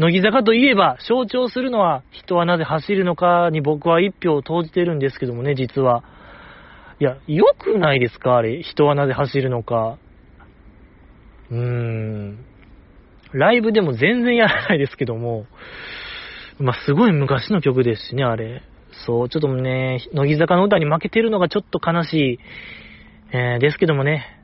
[0.00, 6.04] 乃木坂といえば象徴するのは人はなぜ走るのかに僕は一票を投じてるんですけどもね、実は。
[7.00, 8.62] いや、良くないですかあれ。
[8.62, 9.98] 人はなぜ走るのか。
[11.50, 12.44] うーん。
[13.32, 15.44] ライブでも全然やらないですけども。
[16.58, 18.62] まあ、すごい昔の曲ですしね、あれ。
[19.04, 22.38] そう、ちょっとね、乃木坂の歌に負けてるのがちょっと悲しい、
[23.32, 24.39] えー、ですけどもね。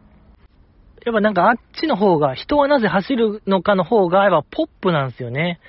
[1.06, 5.60] やっぱなんかあっちの方が、人はなぜ走るのかの方が、やっぱポップなんですよね。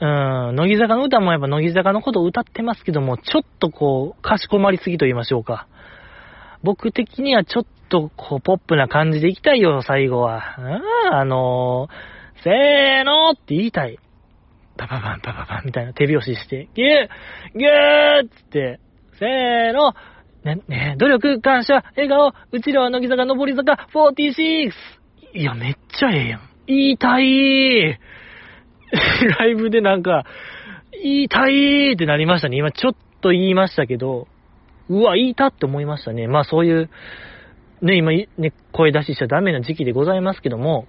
[0.00, 5.68] うん、乃木坂の歌もやっぱ乃木坂のことを歌ってますけども、ちょっとこう、かしこまりすぎと言いましょうか。
[6.64, 10.56] 僕的にはちょっとこう、ポップな感じでいきたいよ、最後は。
[10.58, 14.00] うん、あのー、せーのって言いたい。
[14.76, 18.80] パパパンパパパンみたいな手拍子して、ギューギューっつって、
[19.20, 19.94] せーの、
[20.44, 24.72] ね、ね、努力、感謝、笑顔、うちらは乃木坂、上り坂、46!
[25.34, 26.40] いや、めっちゃええやん。
[26.66, 27.98] 言いたい
[29.38, 30.24] ライブでなんか、
[31.02, 32.56] 言いたいってなりましたね。
[32.56, 34.28] 今ちょっと言いましたけど、
[34.88, 36.26] うわ、言いたって思いましたね。
[36.26, 36.90] まあそういう、
[37.82, 38.26] ね、今、ね、
[38.72, 40.86] 声出ししちゃダメな時期でございますけども、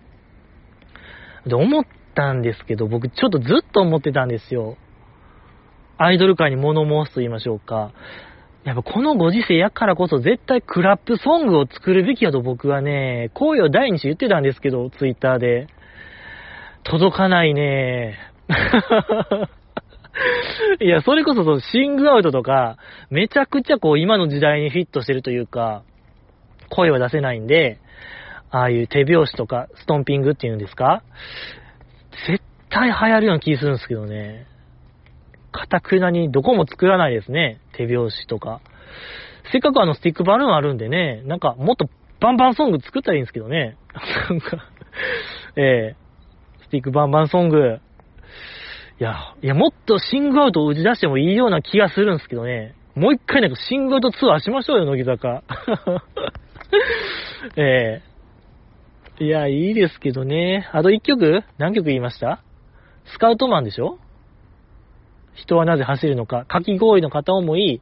[1.45, 1.85] で、思っ
[2.15, 4.77] たんですけど、僕ちょっとずっと思ってたんですよ。
[5.97, 7.91] アイドル界に物申すと言いましょうか。
[8.63, 15.67] やっぱこのご時世やからこそ絶対クラップソングを作るべきやと僕はね、声を第二子言ってたんですけど、ツイッターで。
[16.83, 18.17] 届かないね。
[20.79, 22.77] いや、それこそそのシングアウトとか、
[23.09, 25.83] めちゃくちゃこう今の時代にフィットしてるというか、
[26.69, 27.79] 声は出せないんで、
[28.51, 31.03] ああいう手拍子とか、ストンピングっていうんですか？
[32.27, 34.45] 絶対流行るような気するんですけどね。
[35.51, 37.59] かたくなにどこも作らないですね。
[37.73, 38.61] 手拍子とか。
[39.51, 41.89] せっかくあのスティックバルーンあるんでね、なんかもっと
[42.19, 43.77] バンバンソング作ったらいいんですけどね。
[44.29, 44.57] なんか
[45.55, 47.79] えー、スティックバンバンソング。
[48.99, 52.75] いや、いや、もっとシングアウトを打ち出してもいいような気がするんですけどね。
[52.95, 55.43] もう一回なんかシングアウトツアーしましょうよ、乃木坂。
[57.57, 58.01] え
[59.19, 60.69] えー、いや、いいですけどね。
[60.71, 61.43] あと一曲？
[61.57, 62.41] 何曲言いました？
[63.05, 63.97] スカウトマンでしょ？
[65.33, 67.81] 人はなぜ走るのか、かき氷の片思い、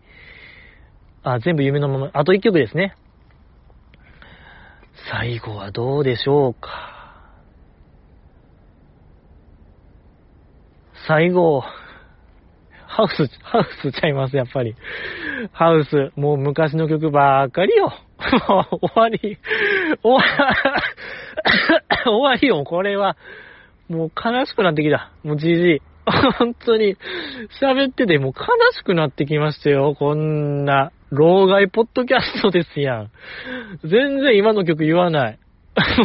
[1.24, 2.96] あ、全部夢のまま、あと一曲ですね。
[5.12, 7.00] 最後はどうでしょうか。
[11.08, 11.64] 最後、
[12.86, 14.76] ハウス、ハウスちゃいます、やっぱり。
[15.52, 17.94] ハウス、もう昔の曲ばっかりよ。
[18.50, 19.38] も う終わり、
[20.04, 20.56] 終わ、
[22.06, 23.16] 終わりよ、これは。
[23.88, 25.12] もう悲しくなってきた。
[25.24, 25.82] もうじじい。
[26.38, 26.98] 本当に、
[27.62, 29.96] 喋っててもう悲しくなってきましたよ。
[29.98, 33.12] こんな、老害ポッドキャストですやん。
[33.84, 35.40] 全然今の曲言わない。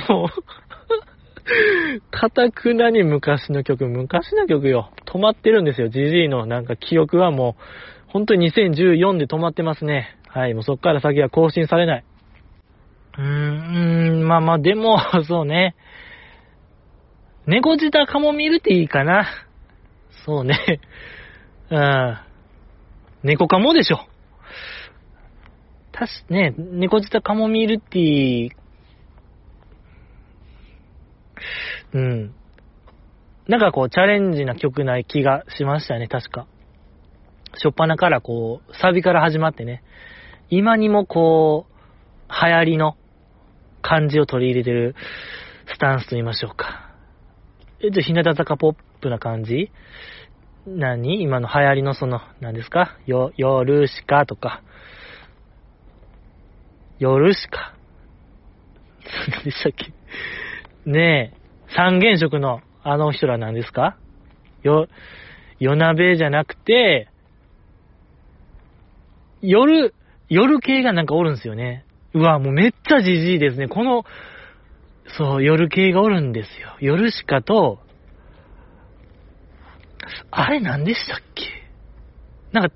[0.09, 4.91] もう、かたくなに昔の曲、昔の曲よ。
[5.07, 5.89] 止まってるんですよ。
[5.89, 7.63] ジジイのなんか記憶はもう、
[8.09, 10.17] 本当に2014で止まってますね。
[10.29, 12.05] はい、もうそっから先は更新されない。
[13.19, 15.77] うーん、まあまあ、でも、そうね。
[17.47, 19.27] 猫舌カモミールティーかな。
[20.25, 20.81] そうね。
[21.71, 22.19] うん。
[23.23, 24.01] 猫カモでしょ。
[25.93, 28.57] たし、ね、猫舌カモミールティー、
[31.93, 32.35] うん。
[33.47, 36.47] なんかこう、チャレンジな曲ない気がしましたね、確か。
[37.57, 39.83] しょっぱなからこう、サビから始まってね、
[40.51, 42.97] 今にもこう、流行りの
[43.83, 44.97] 感じを取り入れてる
[45.73, 46.91] スタンスと言いましょうか。
[47.81, 49.71] え、じゃあ、日向坂ポップな感じ？
[50.67, 51.23] 何？
[51.23, 54.63] 今の流行りのその、何ですか、夜しかとか。
[56.99, 57.75] 夜しか？
[59.31, 59.93] 何でしたっけ？
[60.91, 61.37] ねえ、
[61.77, 63.99] 三原色のあの人らなんですか？
[64.63, 64.89] よ、
[65.59, 67.09] 夜鍋じゃなくて、
[69.43, 69.95] 夜、
[70.31, 71.85] 夜系がなんかおるんですよね。
[72.15, 73.69] うわ、もうめっちゃじじいですね。
[73.69, 74.05] この、
[75.19, 76.77] そう、夜系がおるんですよ。
[76.81, 77.81] 夜しかと、
[80.31, 81.45] あれ何でしたっけ？
[82.53, 82.75] なんか、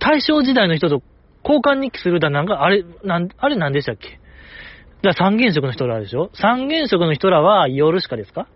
[0.00, 1.02] 大正時代の人と
[1.44, 4.20] 交換日記するだなんか、あれ、なん、あれ何でしたっけ？
[5.02, 6.30] だから三原色の人らでしょ？
[6.34, 8.48] 三原色の人らは夜しかですか？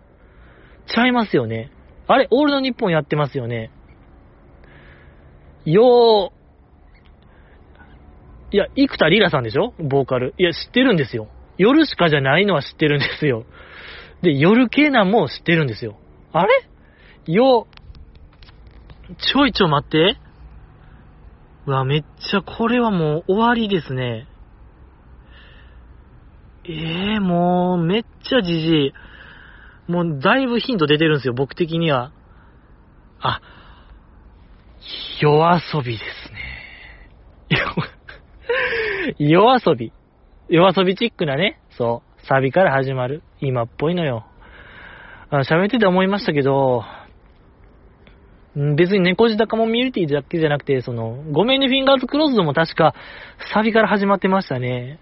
[0.87, 1.71] ちゃいますよね。
[2.07, 3.71] あれ、オールド日本やってますよね。
[5.65, 9.75] よー、いや、生田リラさんでしょ？
[9.77, 10.33] ボーカル。
[10.39, 11.27] いや、知ってるんですよ。
[11.59, 13.45] 夜しかじゃないのは知ってるんですよ。
[14.23, 15.99] で、夜系なんも知ってるんですよ。
[16.33, 16.51] あれ？
[17.33, 17.67] よ、
[19.17, 20.17] ちょいちょい待って。
[21.67, 24.27] うわ、めっちゃこれはもう終わりですね。
[26.65, 28.93] ええー、もう、めっちゃじじい。
[29.91, 32.11] もう、だいぶヒント出てるんですよ、僕的には。
[33.21, 33.41] あ、
[35.21, 36.39] 夜遊びですね。
[39.19, 39.91] 夜遊び。
[40.47, 43.21] 夜遊びチックなね、そう、サビから始まる。
[43.39, 44.25] 今っぽいのよ。
[45.31, 46.83] 喋ってて思いましたけど、
[48.75, 52.93] 別に猫舌カモミュニティだけじゃなくて、その、ごめんねフィンガーズクローズドも確か、
[53.53, 54.99] サビから始まってましたね。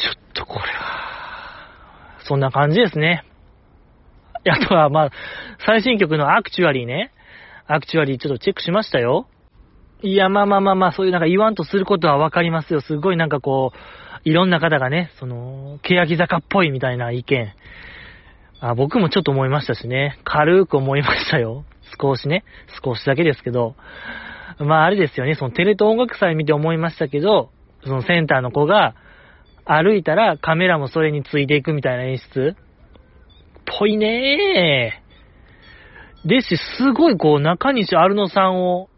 [0.00, 3.24] ちょっとこれは、そんな感じですね。
[4.48, 5.10] あとは、まあ、
[5.66, 7.12] 最新曲のアクチュアリーね。
[7.66, 9.26] アクチュアリーちょっとチェックしましたよ。
[10.00, 12.80] いや、まあまあまあまあ、そういうなんか言わんとすることはわかりますよ。
[12.80, 13.78] すごいなんかこう、
[14.24, 17.52] いろんな方がね、その、欅坂っぽいみたいな意見。
[18.60, 20.18] あ僕もちょっと思いましたしね。
[20.24, 21.64] 軽く思いましたよ。
[22.00, 22.44] 少しね。
[22.82, 23.76] 少しだけですけど。
[24.58, 25.34] まああれですよね。
[25.34, 27.50] そのテレ東音楽祭見て思いましたけど、
[27.84, 28.94] そのセンターの子が
[29.64, 32.56] 歩いたらカメラもそれについていくみたいな演出。
[33.78, 36.28] ぽいねー。
[36.28, 38.88] ですし、すごいこう、中西アルノさんを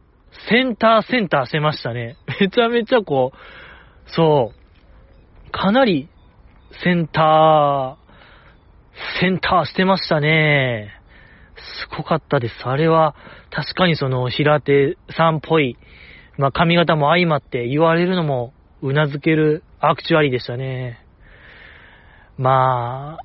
[0.48, 2.16] センターセンターしてましたね。
[2.40, 6.08] めちゃめちゃこう、そう、かなり
[6.82, 7.99] センター、
[9.20, 10.92] センターしてましたね。
[11.56, 12.54] すごかったです。
[12.64, 13.14] あれは、
[13.50, 15.76] 確かにその、平手さんっぽい、
[16.38, 21.04] まあ、髪型も相まって言われるのも、うなずけるアクチュアリーでしたね。
[22.38, 23.18] ま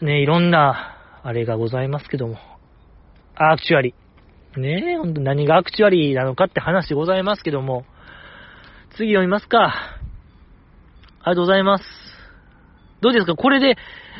[0.00, 2.36] あ、ね、いろんな、あれがございますけども、
[3.34, 4.60] アクチュアリー。
[4.60, 7.86] ねえ、ほんと何がアクチュアリーなのかって話でございますけども、
[8.96, 9.64] 次読みますか。
[9.68, 10.00] あ
[11.20, 11.84] りがとうございます。
[13.00, 13.36] どうですか？
[13.36, 13.76] これで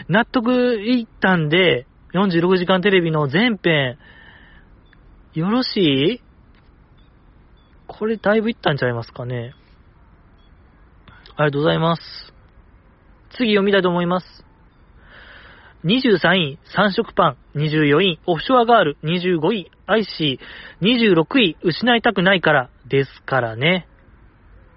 [0.09, 3.99] 納得いったんで、46時間テレビの全編、
[5.34, 6.20] よろしい？
[7.86, 9.55] これだいぶいったんちゃいますかね。
[11.36, 12.03] ありがとうございます。
[13.30, 14.45] 次読みたいと思います。
[15.84, 17.36] 23位、三色パン。
[17.59, 18.99] 24位、オフショアガール。
[19.03, 21.14] 25位、アイシー。
[21.14, 22.70] 26位、失いたくないから。
[22.86, 23.88] ですからね。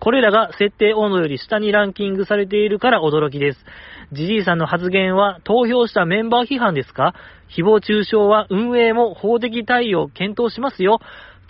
[0.06, 3.66] これらが設定温度より下にランキングされているから驚きです。
[4.12, 7.16] ジジイさんの発言は投票したメンバー批判ですか？
[7.50, 11.00] 誹謗中傷は運営も法的対応を検討しますよ。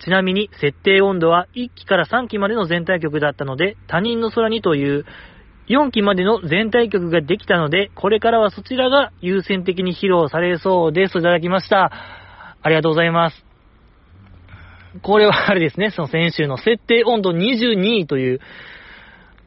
[0.02, 5.04] ちなみに設定温度は1期から3期までの全体曲だったので、他人の空にという
[5.68, 11.18] 4期までの全体曲ができたので、これからはそちらが優先的に披露されそうです。
[11.18, 11.92] いただきました。
[12.62, 13.45] ありがとうございます。
[15.02, 18.40] これはあれですね、その先週の設定温度22位という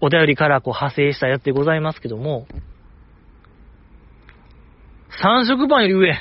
[0.01, 2.47] お便りからこう派生したやつでございますけども、
[5.23, 6.13] 3色版より上。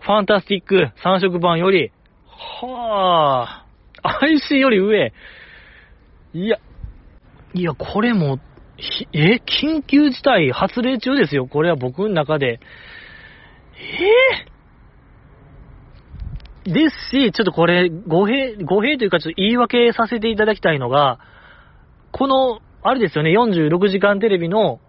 [0.00, 1.92] ファンタスティック3色版より、
[2.26, 5.12] はぁ、IC より上。
[6.34, 6.58] いや、
[7.54, 8.38] いや、これも
[9.12, 9.40] え？
[9.62, 11.46] 緊急事態発令中ですよ。
[11.46, 12.60] これは僕の中で。
[13.74, 14.46] え？
[14.46, 14.57] ー、
[16.72, 21.18] ですし、ちょっとこれ、語弊、語弊というかちょっと言い訳させていただきたいのが、
[22.12, 24.80] この、あれですよね、46時間テレビの、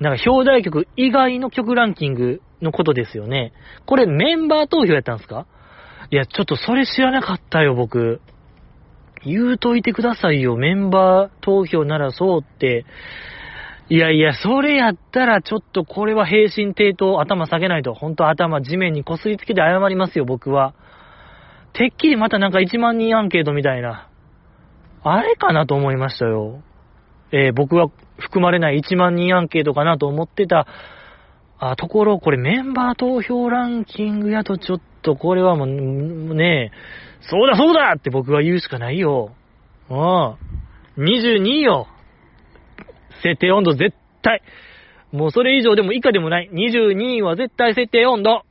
[0.00, 3.52] なんか表題曲以外の曲ランキングのことですよね。
[3.86, 5.46] これメンバー投票やったんですか？
[6.10, 8.20] いや、ちょっとそれ知らなかったよ、僕。
[9.24, 10.56] 言うといてくださいよ。
[10.56, 12.84] メンバー投票ならそうって。
[13.92, 17.92] いやいや、それやったらちょっとこれは平身低頭頭下げないと。
[17.92, 20.72] ほんと頭地面にこすりつけて謝りますよ、僕は。
[21.74, 24.08] てっきりまたなんか1万人アンケートみたいな。
[25.02, 26.62] あれかなと思いましたよ。
[27.32, 30.66] えー、僕は含まれない1万人アンケートかなと思ってた、
[31.58, 36.70] あ、ところ、これメンバー投票ランキングやとちょっとこれはもうね、
[37.20, 39.34] そうだそうだって僕は言うしかないよ。
[39.90, 40.36] うん。
[40.96, 41.88] 22位よ。
[43.22, 44.42] 設定温度絶対。
[45.12, 46.50] もうそれ以上でも以下でもない。
[46.52, 48.42] 22位は絶対設定温度。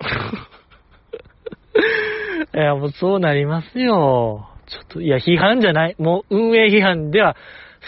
[2.54, 4.48] いや、もうそうなりますよ。
[4.66, 5.96] ちょっと、いや、批判じゃない。
[5.98, 7.36] もう運営批判では、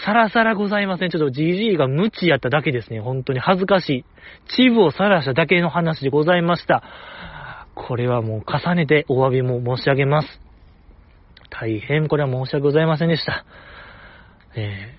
[0.05, 1.09] さらさらございません。
[1.09, 3.01] ちょっと GG が無知やっただけですね。
[3.01, 4.05] 本当に恥ずかしい。
[4.55, 6.83] チブを晒しただけの話でございました。
[7.75, 10.41] これはもう重ねてお詫びも申し上げます。
[11.49, 13.45] 大変これは申し訳ございませんでした。
[14.55, 14.95] え、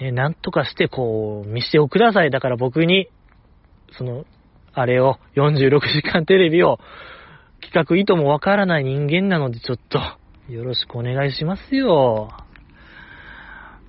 [0.00, 2.30] ね、なんとかしてこう、見しておください。
[2.30, 3.08] だから僕に、
[3.92, 4.24] その、
[4.72, 6.78] あれを、46時間テレビを、
[7.60, 9.98] 企画意図もわからない人間なので、ちょっと、
[10.52, 12.30] よろしくお願いしますよ。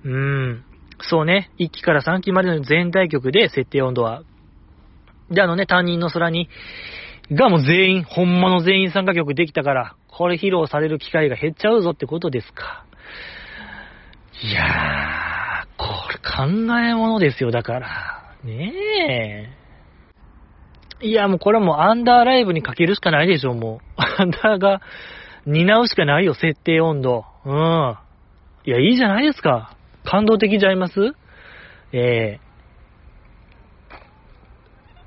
[0.04, 0.64] うーん。
[1.02, 1.50] そうね。
[1.58, 4.22] 1期から3期までの全体曲で設定温度は。
[5.30, 6.48] で、あのね、担任の空に、
[7.30, 12.84] がもう全員、ほんまの全員参加曲できたから、これ披露される機会が減っちゃうぞってことですか。
[14.42, 15.29] いやー、
[15.80, 16.44] これ考
[16.78, 18.34] え物ですよ、だから。
[18.44, 18.72] ね
[21.00, 21.06] え。
[21.06, 24.00] いや、もうこれはもうアンダーライブにかけるしかないでしょ、もう。
[24.20, 24.82] アンダーが
[25.46, 27.24] 担うしかないよ、設定温度。
[27.46, 27.96] うん。
[28.66, 29.74] いや、いいじゃないですか。
[30.04, 31.14] 感動的じゃあります？
[31.92, 32.40] ええ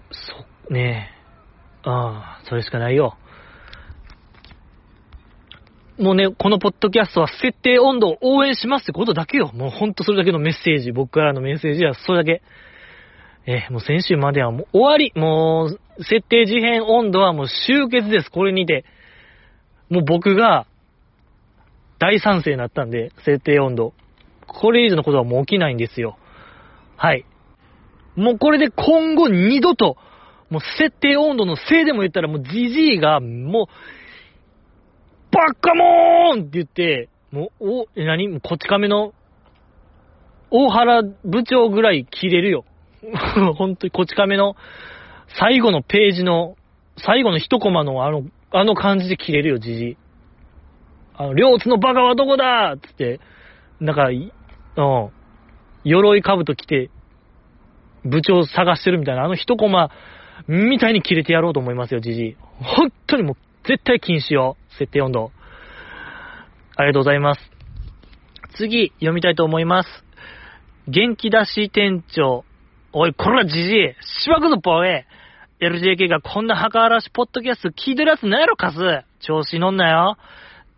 [0.10, 0.14] ー、
[0.70, 1.12] そ、ね
[1.86, 1.90] え。
[1.90, 3.16] ああ、それしかないよ。
[5.98, 9.52] もうね、このポッドキャストは設定温度を応援しますってことだけよ。
[9.54, 10.92] もうほんとそれだけのメッセージ。
[10.92, 12.42] 僕からのメッセージはそれだけ。
[13.46, 15.12] えー、もう先週まではもう終わり。
[15.16, 18.32] もう、設定事変温度はもう終結です。
[18.32, 18.86] これにて。
[19.90, 20.66] もう僕が
[22.00, 23.94] 大賛成になったんで、設定温度。
[24.48, 26.18] これ以上のことはもう起きないんですよ。
[26.98, 27.26] はい。
[28.16, 29.98] もうこれで今後二度と、
[30.50, 33.68] もう設定温度のせいでも言ったらもうじじいが、もう、
[35.34, 38.40] バッカモーンって言って、もう、お、え、何?
[38.40, 39.14] こっち亀の、
[40.52, 42.66] 大原部長ぐらい切れるよ。
[43.58, 44.56] 本当にこち亀の
[45.40, 46.56] 最後のページの、
[46.98, 49.98] 最後の一コマのあの、あの感じで切れるよ、じじ。
[51.16, 53.20] あの、両津のバカはどこだつって、
[53.80, 54.32] なんか、うん、
[55.84, 56.92] 鎧兜着て、
[58.06, 59.90] 部長探してるみたいな、あの一コマ、
[60.48, 62.38] みたいに切れてやろうと思いますよ、じじ。
[62.60, 65.32] 本当にもう、絶対禁止よ、設定温度。
[66.76, 67.42] ありがとうございます。
[68.56, 69.90] 次、読みたいと思います。
[70.88, 72.44] 元気出し店長。
[72.92, 75.06] おい、こらじじい、しばくぞ、ボーイ。
[75.62, 78.78] LJK がこんな墓荒らしポッドキャスト聞いてるやつないやろ、カス。
[79.22, 80.18] 調子乗んなよ。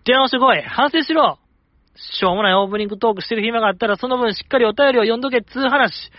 [0.06, 0.62] 電話してこい。
[0.62, 1.40] 反省しろ。
[1.96, 6.12] しょうもないオープニングトークしてる暇があったら、その分しっかりお便りを読んどけっつう話。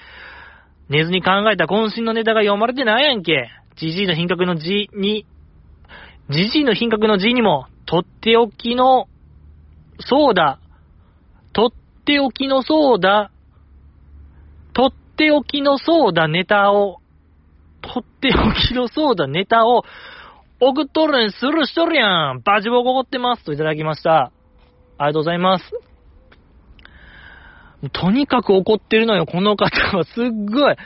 [0.89, 3.51] 寝ずに考えた渾身のネタが読まれてないやんけ。
[3.77, 5.27] じじいの品格の字に、
[6.31, 9.09] じじいの品格の字にも、とっておきの、
[10.01, 10.59] そうだ。
[11.53, 11.73] とっ
[12.05, 13.31] ておきのそうだ。
[14.73, 17.01] とっておきのそうだネタを、
[17.81, 19.85] とっておきのそうだネタを、
[20.61, 22.41] 送っとるにスルーしとるやん。
[22.43, 23.45] バチボコ怒ってます。
[23.45, 24.33] といただきました。
[24.99, 25.65] ありがとうございます。
[27.93, 30.05] とにかく怒ってるのよ、この方は。
[30.05, 30.77] すっごい。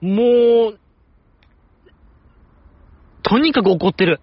[0.00, 0.78] もう、
[3.22, 4.20] とにかく怒ってる。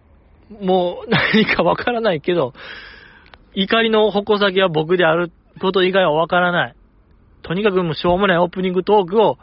[0.60, 2.54] もう、何かわからないけど、
[3.54, 6.76] 怒りの矛先は僕であること以外はわからない。
[7.41, 9.38] とにかくもうしょうもないオープニングトークを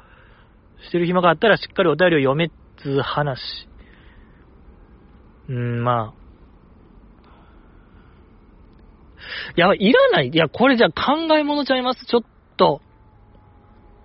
[0.87, 2.51] してる暇があったらしっかりお便りを読めっ
[2.83, 3.41] つ話。
[5.49, 6.19] うん、まあ。
[9.57, 10.29] いや、いらない。
[10.29, 12.05] いや、これじゃ考え物ちゃいます？
[12.07, 12.23] ちょっ
[12.57, 12.81] と。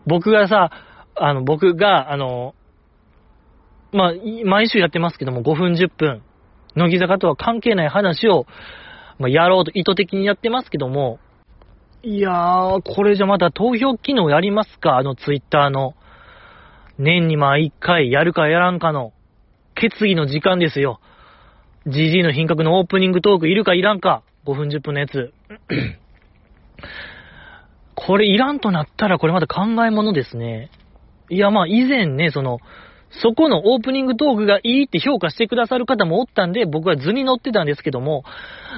[0.05, 0.71] 僕がさ、
[1.15, 2.55] あの、僕が、あの、
[3.91, 4.13] まあ、
[4.45, 6.23] 毎週やってますけども、5分10分、
[6.75, 8.45] 乃木坂とは関係ない話を、
[9.19, 11.19] まあ、やろうと意図的にやってますけども、
[12.01, 14.97] いやー、これじゃまた投票機能やりますか？
[14.97, 15.95] あのツイッターの。
[16.97, 19.13] 年にまあ一回やるかやらんかの、
[19.73, 20.99] 決議の時間ですよ。
[21.87, 25.33] GG の品格のオープニングトークいるかいらんか ?5 分10分のやつ。
[27.95, 30.69] これいらんとなったらこれまた考え物ですね。
[31.29, 32.59] いや、まあ以前ね、その、
[33.21, 38.23] そこのオープニングトークがいいって評価してくださる方もおったんで、僕は図に乗ってたんですけども、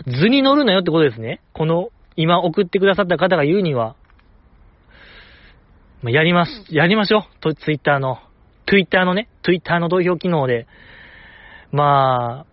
[0.08, 1.42] 図に乗るなよってことですね。
[1.54, 3.96] この、今送ってくださった方が言うには。
[6.02, 7.24] ま、やります、やりましょう。
[7.40, 8.20] と、ツイッターの、
[8.68, 10.68] ツイッターのね、ツイッターの投票機能で。
[11.72, 12.46] まあ、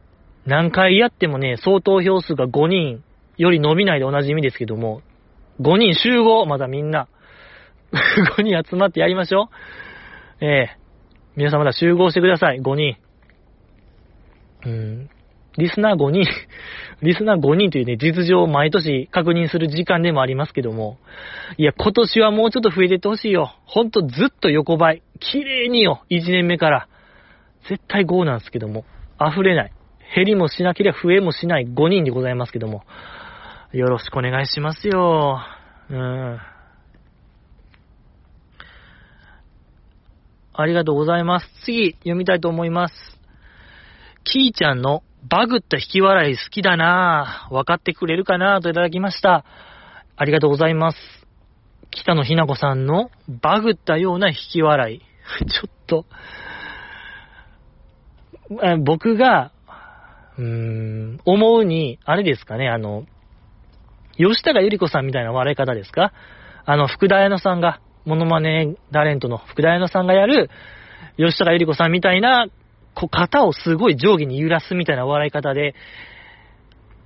[0.46, 3.04] 何回やってもね、総投票数が5人
[3.38, 5.02] より伸びないで同じ意味ですけども、
[5.60, 7.08] 5人集合、まだみんな。
[8.38, 9.50] 5人集まってやりましょ
[10.40, 10.44] う。
[10.44, 10.81] ええ
[11.36, 12.96] 皆さんまだ集合してください、5人。
[14.64, 15.10] うん。
[15.58, 16.24] リスナー5人、
[17.02, 20.98] リスナー5人というね、実情を毎年確認する時間でもありますけども、
[21.56, 23.54] いや、今年はもうちょっと増えてってほしいよ。
[23.64, 25.02] ほんとずっと横ばい。
[25.20, 26.88] 綺麗によ、1年目から。
[27.68, 28.84] 絶対5なんですけども、
[29.20, 29.72] 溢れない。
[30.14, 32.82] 減りもしなければ増えもしない5人でございますけども、
[33.72, 35.40] よろしくお願いしますよ。
[35.90, 36.38] うん。
[40.54, 41.48] ありがとうございます。
[41.64, 42.94] 次、読みたいと思います。
[44.24, 47.54] キーちゃんのバグった引き笑い好きだなぁ。
[47.54, 48.58] 分かってくれるかな？
[48.58, 49.44] ぁといただきました。
[50.16, 50.98] ありがとうございます。
[51.90, 54.98] 北野ひな子さんのバグったような引き笑い。
[55.46, 56.04] ちょっと、
[58.84, 59.52] 僕が、
[60.36, 63.04] うーん、思うに、あれですかね、あの、
[64.16, 66.12] 吉高由里子さんみたいな笑い方ですか？
[66.64, 70.50] あの、福田彩乃さんが、モノマネタレントの福田彩乃さんがやる、
[71.16, 72.46] 吉高由里子さんみたいな、
[72.94, 75.74] こう、肩をすごい上下に揺らすみたいな笑い方で、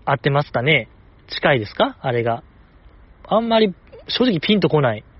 [0.05, 0.88] 合ってますかね
[1.28, 1.97] 近いですか？
[2.01, 2.42] あれが。
[3.28, 3.74] あんまり、
[4.09, 5.05] 正直ピンとこない。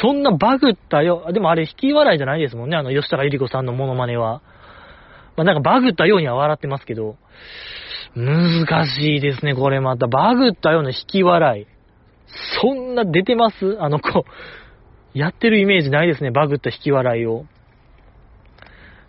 [0.00, 1.26] そんなバグったよ。
[1.32, 2.76] でもあれ、引き笑いじゃないですもんね。
[2.76, 4.42] あの、吉高由里子さんのモノマネは。
[5.36, 7.16] まあ、なんかバグったようには笑ってますけど。
[8.14, 10.06] 難しいですね、これまた。
[10.06, 11.66] バグったような引き笑い。
[12.60, 13.76] そんな出てます？
[13.80, 14.24] あの子。
[15.14, 17.46] やってるイメージないですね、バグった引き笑いを。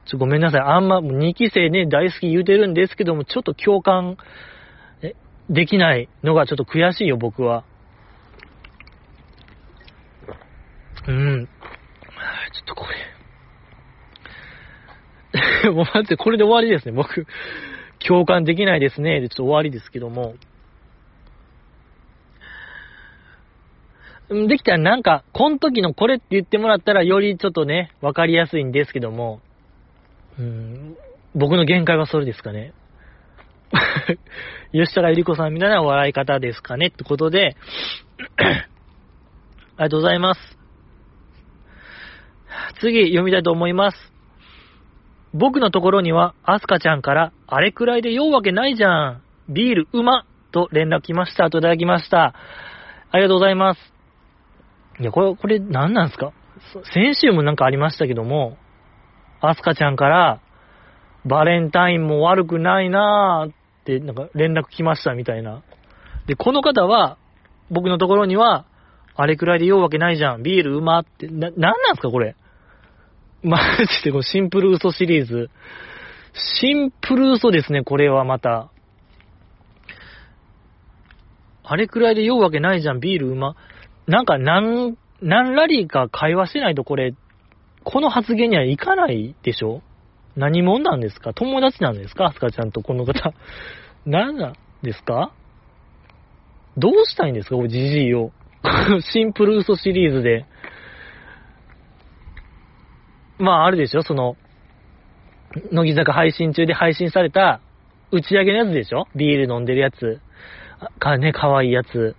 [0.06, 0.62] ちょ、ごめんなさい。
[0.62, 4.18] あんま、2期生ね、大好き言うてるんですけども、ちょっと共感
[5.50, 7.64] できないのがちょっと悔しいよ、僕は。
[11.08, 11.48] うん。
[11.48, 12.86] ちょっとこ
[15.64, 15.72] れ。
[15.72, 17.28] もう待って、これで終わりですね、僕。
[18.00, 19.20] 共感できないですね。
[19.20, 20.36] で、ちょっと終わりですけども。
[24.30, 29.42] できたらなんか、この時のこれって言ってもらったらよりちょっとね、わかりやすいんですけども、
[30.38, 30.98] うん、
[31.36, 32.74] 僕の限界はそれですかね。
[34.72, 37.58] 吉高由里子さんみたいな笑い方ですかねってことで、
[38.38, 40.60] ありがとうございます。
[42.82, 44.14] 次、読みたいと思います。
[45.34, 49.22] 僕のところには、アスカちゃんから、あれくらいで酔うわけないじゃん。
[49.48, 51.50] ビールうまと連絡来ました。
[51.50, 52.36] といただきました。
[53.12, 53.99] ありがとうございます。
[55.00, 56.34] いや、これ、これ何なんすか？
[56.94, 58.58] 先週もなんかありましたけども、
[59.42, 60.42] アスカちゃんから、
[61.26, 63.54] バレンタインも悪くないなーっ
[63.86, 65.64] て、なんか連絡来ましたみたいな。
[66.28, 67.18] で、この方は、
[67.72, 68.66] 僕のところには、
[69.16, 70.44] あれくらいで酔うわけないじゃん。
[70.44, 72.36] ビールうまって、な、なんなんすかこれ？
[73.42, 75.50] マジでこのシンプル嘘シリーズ。
[76.60, 78.70] シンプル嘘ですね、これはまた。
[81.64, 83.56] あれくらいで酔うわけないじゃん、ビールうま。
[84.10, 87.14] なんか、なん、何ラリーか会話しないとこれ、
[87.84, 89.84] この発言にはいかないでしょ？
[90.36, 91.32] 何者なんですか？
[91.36, 92.26] 友達なんですか？
[92.26, 93.34] アスカちゃんとこの方。
[94.08, 95.32] 何なんですか？
[96.76, 97.58] どうしたいんですか？
[97.58, 98.32] おじじいを。
[99.14, 100.46] シンプル嘘シリーズで。
[103.38, 104.02] まあ、あるでしょ？
[104.02, 104.38] その、
[105.72, 107.62] 乃木坂配信中で配信された
[108.12, 109.08] 打ち上げのやつでしょ？
[109.16, 110.20] ビール飲んでるやつ。
[110.98, 112.16] かね、かわいいやつ。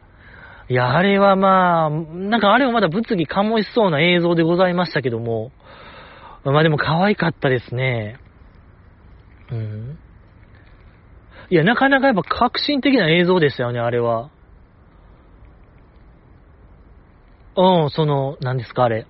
[0.70, 5.50] いや、あれはまあ、なんかあれはまだ物議醸しそうな映像でございましたけども、
[6.44, 8.20] まあでも可愛かったですね。
[9.50, 9.98] うん。
[11.50, 14.30] いや、なかなかやっぱ革新的な映像でしたよね、あれは。
[17.56, 19.08] うん、その、何ですか、あれ。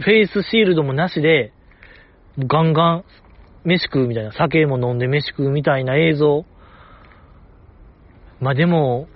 [0.00, 1.52] フェイスシールドもなしで、
[2.36, 3.04] ガンガン
[3.62, 6.44] 飯食うみたいな、酒も飲んで飯食うみたいな映像。
[8.40, 9.06] まあでも、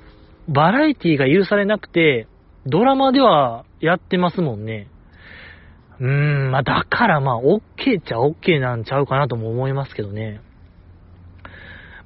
[0.49, 2.27] バラエティが許されなくて、
[2.67, 4.89] ドラマではやってますもんね。
[6.01, 6.07] うー
[6.49, 10.41] ん、まあだからまあ、オッケーっちゃオッケーなんちゃうかなとも思いますけどね。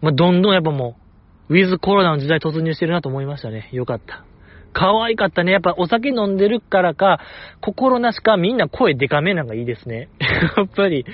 [0.01, 0.97] まあどんどんやっぱも
[1.49, 3.69] う、ウィズコロナの時代突入してるなと思いましたね。
[3.73, 4.25] よかった。
[4.73, 5.53] 可愛かったね。
[5.53, 7.21] やっぱお酒飲んでるからか、
[7.61, 10.09] 心なしかみんな声デカめなんかいいですね。
[10.57, 11.05] やっぱり、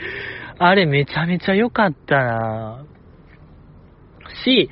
[0.58, 2.84] あれめちゃめちゃ良かったな
[4.44, 4.70] し、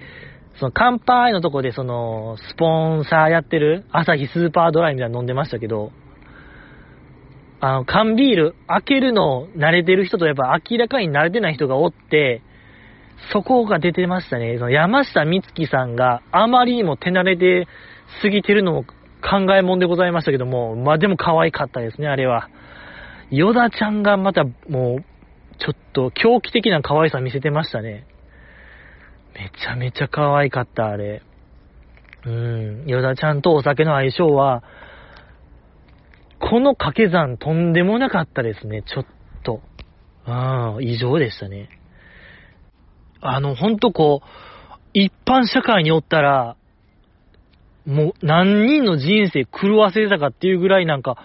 [0.58, 5.92] その乾杯のとこでその、スポンサーやってる、朝日スーパードライみたいなの飲んでましたけど、
[7.60, 12.42] あの、缶ビール開けるの慣れてる人とやっぱ明らかに慣れてない人がおって、
[13.32, 14.56] そこが出てましたね。
[14.58, 17.66] その山下美月さんがあまりにも手慣れて
[18.22, 18.84] 過ぎてるのも
[19.22, 22.48] 考えもんでございましたけども、まあでも可愛かったですね、あれは。
[23.30, 25.04] ヨダちゃんがまたもう、
[25.58, 28.06] ちょっと狂気的な可愛さ見せてましたね。
[29.36, 31.22] めちゃめちゃ可愛かった、あれ。
[32.24, 34.64] うん、ヨダちゃんとお酒の相性は、
[36.40, 39.06] この掛け算とんでもなかったですね、ちょっ
[39.44, 39.60] と。
[40.24, 41.68] ああ、異常でしたね。
[43.20, 44.26] あの、ほんとこう、
[44.94, 46.56] 一般社会におったら、
[47.84, 51.16] もう何人の人生狂わせたかっていうぐらいなんか、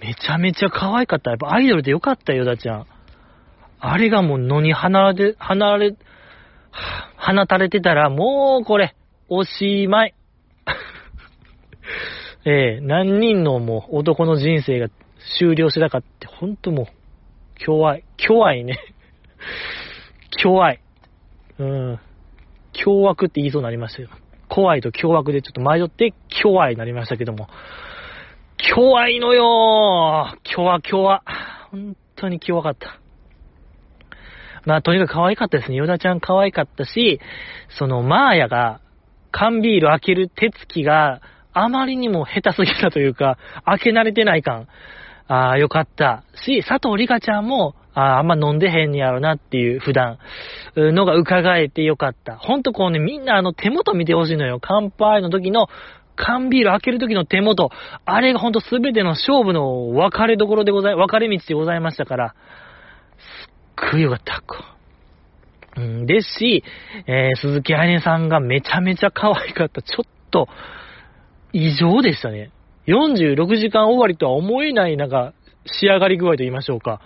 [0.00, 1.30] めちゃめちゃ可愛かった。
[1.30, 2.86] やっぱアイドルでよかったよ、だちゃん。
[3.80, 5.96] あれがもう野に離れ、離れ、
[7.16, 8.94] 放たれてたら、もうこれ、
[9.28, 10.14] おしまい。
[12.44, 14.88] えー、何人のもう男の人生が
[15.38, 16.86] 終了したかって、ほんともう、
[17.56, 18.04] 強愛。
[18.16, 18.78] 強愛ね。
[20.42, 20.80] 強愛。
[21.58, 22.00] うん。
[22.72, 24.08] 凶悪って言いそうになりましたよ。
[24.48, 27.48] 怖いと凶悪でちょっと迷って、強愛になりましたけども。
[28.56, 31.22] 強愛のよー今日は今日は。
[31.70, 32.99] 本当に強かった。
[34.64, 35.76] まあ、とにかく可愛かったですね。
[35.76, 37.20] ヨダちゃん可愛かったし、
[37.78, 38.80] その、マーヤが、
[39.32, 41.20] 缶ビール開ける手つきが、
[41.52, 44.68] あまりにも下手すぎたというか、開け慣れてない感。
[45.28, 46.24] ああ、よかった。
[46.34, 50.18] し、佐藤里香ちゃんも、ああ、あんま飲んでへんやろなっていう普段、
[50.76, 52.36] のが伺えてよかった。
[52.36, 54.58] ほんとこうね、みんなあの手元見てほしいのよ。
[54.60, 55.68] 乾杯の時の、
[56.16, 57.70] 缶ビール開ける時の手元。
[58.04, 62.34] あれがほんとすべての勝負の分かれどころでござい、分かれ道でございましたから、
[63.80, 64.42] すっごいよかった。
[65.76, 66.64] うん、ですし、
[67.06, 69.82] えー、鈴木愛音さんがめちゃめちゃ可愛かった。
[69.82, 70.48] ちょっと、
[71.52, 72.50] 異常でしたね。
[72.86, 75.32] 46時間終わりとは思えない、なんか、
[75.66, 77.00] 仕上がり具合と言いましょうか。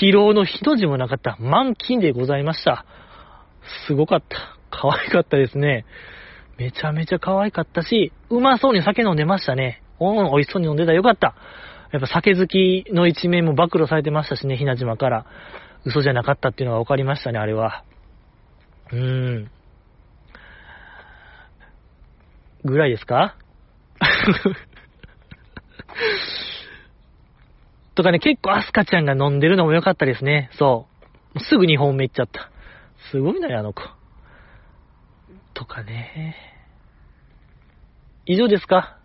[0.00, 1.36] 疲労の一字もなかった。
[1.40, 2.84] 満勤でございました。
[3.86, 4.58] すごかった。
[4.70, 5.84] 可愛かったですね。
[6.58, 9.82] めちゃめちゃ可愛かったし、うまそうに酒飲んでましたね。
[10.00, 11.34] うん、美味しそうに飲んでたよかった。
[11.92, 15.26] やっぱ酒好きの一面も暴露されてましたしね、ひな島から。
[15.84, 17.84] 嘘じゃなかったっていうのが分かりましたね、あれは。
[18.92, 19.50] うーん。
[22.64, 23.36] ぐらいですか？
[27.94, 30.48] とかね、結構アスカちゃんが飲んでるのも良かったですね。
[30.54, 30.88] そ
[31.34, 31.40] う。
[31.40, 32.50] すぐ2本目行っちゃった。
[33.10, 33.82] すごいな、あの子。
[35.52, 36.34] とかね。
[38.26, 38.98] 以上ですか？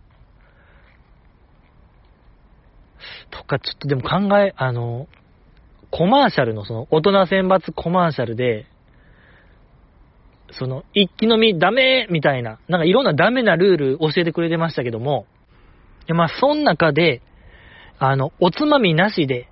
[3.29, 5.07] とか、ちょっとでも考え、あの、
[5.91, 8.67] コマーシャルのその大人選抜コマーシャルで、
[10.51, 15.25] その、一気飲みダメみたいな、なんかいろんなダメなルール教えてくれてましたけども、
[16.07, 17.21] まあ、その中で、
[17.99, 19.47] あの、おつまみなしで、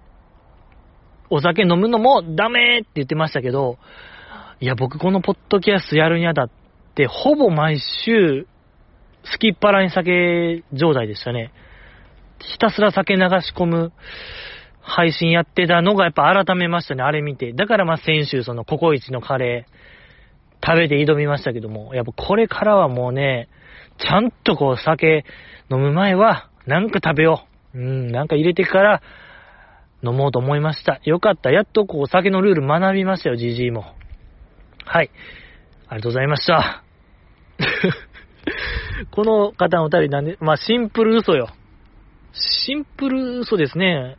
[1.30, 3.78] お酒飲むのもダメって言ってましたけど、
[4.60, 6.50] いや、僕このポッドキャストやるにあたっ
[6.96, 8.48] て、ほぼ毎週、
[9.24, 11.52] すきっ腹に酒状態でしたね。
[12.40, 13.92] ひたすら酒流し込む
[14.88, 17.52] 配信やってたのがやっぱ改めましたね、あれ見て。
[17.52, 23.50] だからまあ先週そのココイチのカレー食べて挑みましたけども、やっぱこれからはもうね、
[24.00, 25.26] ちゃんとこう酒
[25.70, 27.78] 飲む前は、なんか食べよう。
[27.78, 29.02] うん、なんか入れてから
[30.02, 31.02] 飲もうと思いました。
[31.04, 31.52] よかった。
[31.52, 33.94] やっとこう酒のルール学びましたよ、じじいも。
[34.86, 35.12] はい。
[35.90, 36.84] ありがとうございました。
[39.12, 41.50] この方のお便りなんで、まあシンプル嘘よ。
[42.32, 44.16] シンプル嘘ですね。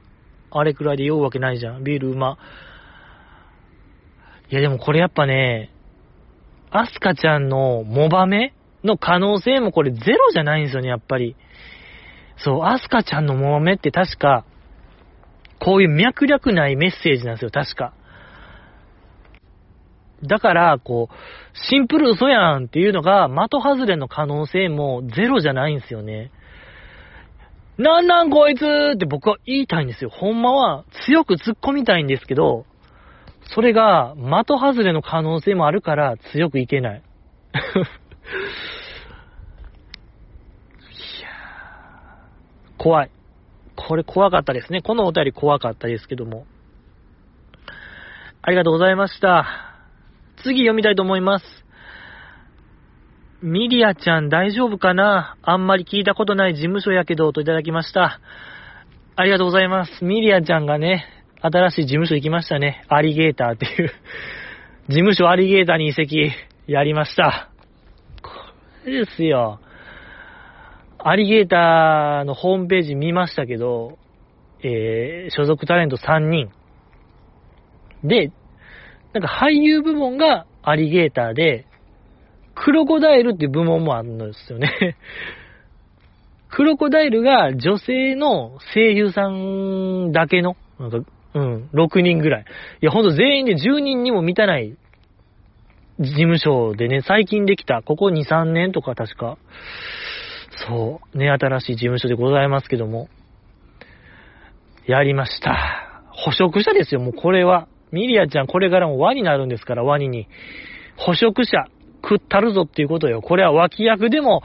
[0.51, 1.85] あれくらいで酔うわけないじゃん。
[1.85, 2.39] ビールうま。
[4.51, 5.71] いやでもこれやっぱね、
[6.71, 8.55] アスカちゃんのモバメ
[8.85, 11.37] の可能性もこれゼロじゃないんですよね、やっぱり。
[12.39, 14.45] そう、アスカちゃんのモバメって確か、
[15.59, 17.93] こういう脈略ないメッセージなんですよ、確か。
[20.23, 21.15] だから、こう、
[21.71, 26.31] シンプル嘘やんっていうのが、的外れの可能性もゼロじゃないんですよね。
[27.79, 28.65] なんなんこいつ
[28.95, 30.11] って僕は言いたいんですよ。
[30.11, 32.67] ほんまは強く突っ込みたいんですけど、
[33.55, 36.99] それが的外れの可能性もあるから強くいけない。
[36.99, 37.01] い
[41.23, 41.29] や
[42.77, 43.11] 怖い。
[43.77, 44.83] これ怖かったですね。
[44.83, 46.47] このお便り怖かったですけども。
[48.43, 49.47] ありがとうございました。
[50.43, 51.45] 次読みたいと思います。
[53.41, 55.37] ミリアちゃん大丈夫かな？
[55.43, 58.21] あんまり聞いたことない事務所やけど、といただきました。
[59.15, 60.05] ありがとうございます。
[60.05, 61.07] ミリアちゃんがね、
[61.41, 62.85] 新しい事務所行きましたね。
[62.89, 63.93] アリゲーターっていう
[64.89, 66.33] 事務所アリゲーターに移籍、
[66.67, 67.51] やりました。
[68.23, 68.31] こ
[68.87, 69.61] れですよ。
[70.99, 73.99] アリゲーターのホームページ見ましたけど、
[74.65, 76.51] えー、所属タレント3人。
[78.03, 78.33] で、
[79.13, 81.67] なんか俳優部門がアリゲーターで、
[82.65, 84.97] クロコダイルっていう部門もあるんですよね。
[86.51, 90.99] クロコダイルが女性の声優さんだけの、なんか、
[91.35, 92.45] うん、6人ぐらい。
[92.81, 94.77] いや、ほんと全員で10人にも満たない
[96.01, 99.37] 事務所でね、最近できた、ここ2、3年とか確か、
[100.67, 103.09] そう、ね、新しい事務所でございますけども、
[104.87, 106.03] やりました。
[106.13, 107.69] 捕食者ですよ、もうこれは。
[107.91, 110.29] ミリアちゃんこれからも輪になるんですから、ワニに。
[110.97, 111.67] 捕食者、
[112.03, 113.23] 食ったるぞっていうことよ。
[113.23, 114.43] これは脇役でも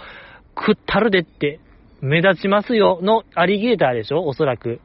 [0.57, 1.59] 食ったるでって
[2.01, 4.25] 目立ちますよのアリゲーターでしょ？
[4.25, 4.81] おそらく。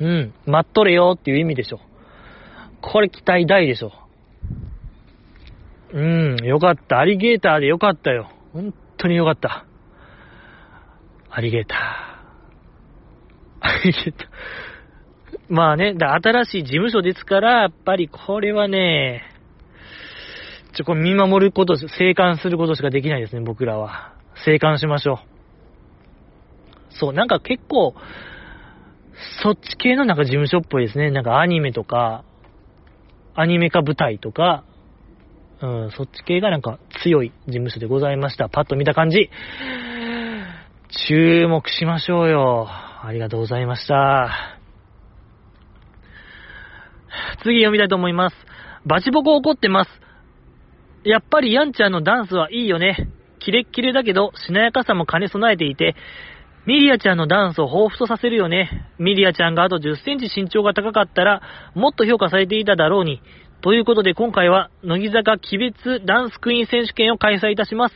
[0.00, 0.34] うん。
[0.46, 1.80] 待っとれよっていう意味でしょ。
[2.80, 3.92] これ期待大でしょ。
[5.92, 6.98] うん、よかった。
[6.98, 8.30] アリゲーターでよかったよ。
[8.52, 9.64] 本当によかった。
[11.30, 13.66] アリゲーター。
[13.66, 14.28] アリゲーター。
[15.48, 19.22] まあね、だ新しい事務所ですから、やっぱりこれはね、
[20.74, 24.14] ちょ、これ見守ること、生還することしかできないですね、僕らは。
[24.44, 25.18] 生還しましょう。
[26.90, 27.94] そう、なんか結構、
[29.42, 31.10] そっち系のなんか事務所っぽいですね。
[31.10, 32.24] なんかアニメとか、
[33.34, 34.64] アニメ化舞台とか、
[35.60, 38.48] うん、そっち系がなんか強い事務所でございました。
[38.48, 39.30] パッと見た感じ。
[41.08, 42.66] 注目しましょうよ。
[42.68, 44.58] ありがとうございました。
[47.42, 48.36] 次読みたいと思います。
[48.86, 49.90] バチボコ怒ってます。
[51.04, 53.08] やっぱりヤンちゃんのダンスはいいよね。
[53.38, 55.94] キレッキレだけど、しなやかさも兼ね備えていて、
[56.66, 58.88] ミリアちゃんのダンスを彷彿とさせるよね。
[58.98, 61.42] ミリアちゃんがあと10センチ身長が高かったら、
[61.74, 63.20] もっと評価されていただろうに。
[63.60, 67.94] ということで今回は、乃木坂鬼別ダンスクイーン選手権を開催いたします。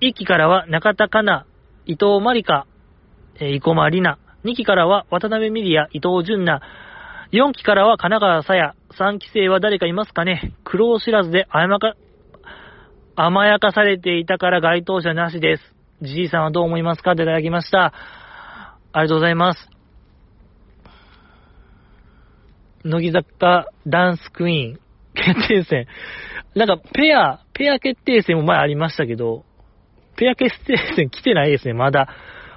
[0.00, 1.46] 1期からは中田香奈、
[1.86, 2.66] 伊藤まりか、
[3.40, 4.18] えー、生駒里奈。
[4.44, 6.62] 2期からは渡辺ミリア、伊藤純奈。
[7.32, 8.74] 4期からは神奈川さや。
[8.96, 11.94] 3期生は誰かいますかね苦労知らずで甘か、
[13.16, 15.74] 甘やかされていたから該当者なしです。
[16.02, 17.12] じいさんはどう思いますか？
[17.12, 17.92] っていただきました。
[18.92, 19.68] ありがとうございます。
[22.84, 24.80] 乃木坂ダンスクイーン
[25.14, 25.86] 決定戦。
[26.54, 29.44] なんか、ペア、ペア決定戦も前ありましたけど、
[30.16, 32.08] ペア決定戦来てないですね、まだ。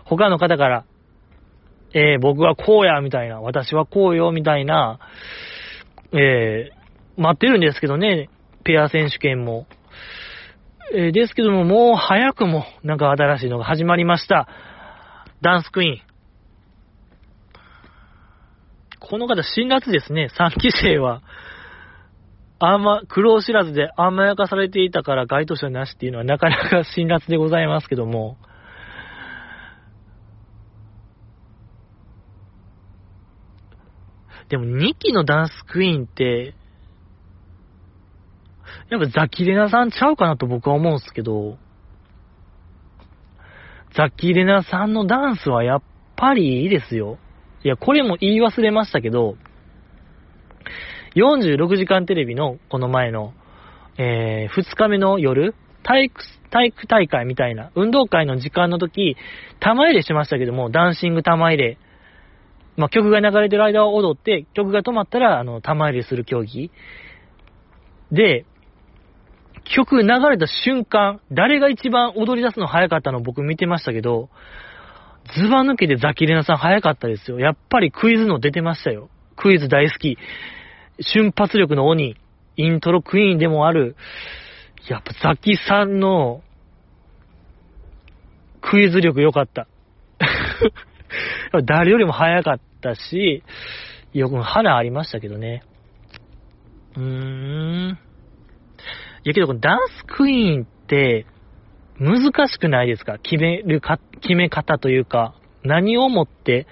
[0.06, 0.86] 他の方から、
[1.94, 5.00] えー、僕はこうや、みたいな、私はこうよ、みたいな、
[6.14, 8.30] えー、待ってるんですけどね、
[8.64, 9.66] ペア選手権も。
[10.94, 14.48] えー、ですけども、もう早くも、なんか新しいのが始まりました。
[15.42, 16.08] ダンスクイーン。
[19.00, 20.30] この方、辛辣ですね。
[20.38, 21.22] 3期生は、
[22.60, 28.38] あんま、苦労知らずで甘やかされていたから該当者なしっていうのはなかなか辛辣でございますけども。
[34.50, 36.56] でも2期のダンスクイーンって、
[38.90, 41.58] やっぱザキレナさんちゃうかなと僕は思うんすけど、
[43.96, 45.82] ザキレナさんのダンスはやっ
[46.16, 47.18] ぱりいいですよ。
[47.64, 49.36] いや、これも言い忘れましたけど、
[51.16, 53.34] 46時間テレビのこの前の、
[53.98, 59.18] えー、2日目の夜、体育、体育大会みたいな、運動会の時間の時、
[59.60, 61.78] 玉入れしましたけども、ダンシング玉入れ。
[62.76, 66.72] まあ、曲が流れてる間は踊って、曲が止まったら、あの、玉入れする競技。
[68.12, 68.46] で、
[69.76, 74.30] 曲流れた瞬間、誰が一番踊り出すの早かったの僕見てましたけど、
[75.36, 77.40] ズバ抜けでザキレナさん早かったですよ。
[77.40, 79.10] やっぱりクイズの出てましたよ。
[79.36, 80.18] クイズ大好き。
[81.02, 82.18] 瞬発力の鬼。
[82.56, 83.96] イントロクイーンでもある。
[84.90, 86.42] やっぱザキさんの
[88.62, 89.68] クイズ力良かった。
[91.64, 93.44] 誰よりも早かったし、
[94.14, 95.64] よく花ありましたけどね。
[96.96, 98.00] うーん。
[99.28, 101.26] やけど、ダンスクイーンって、
[102.00, 103.18] 難しくないですか？
[103.18, 105.34] 決めるか、決め方というか、
[105.64, 106.68] 何をもって、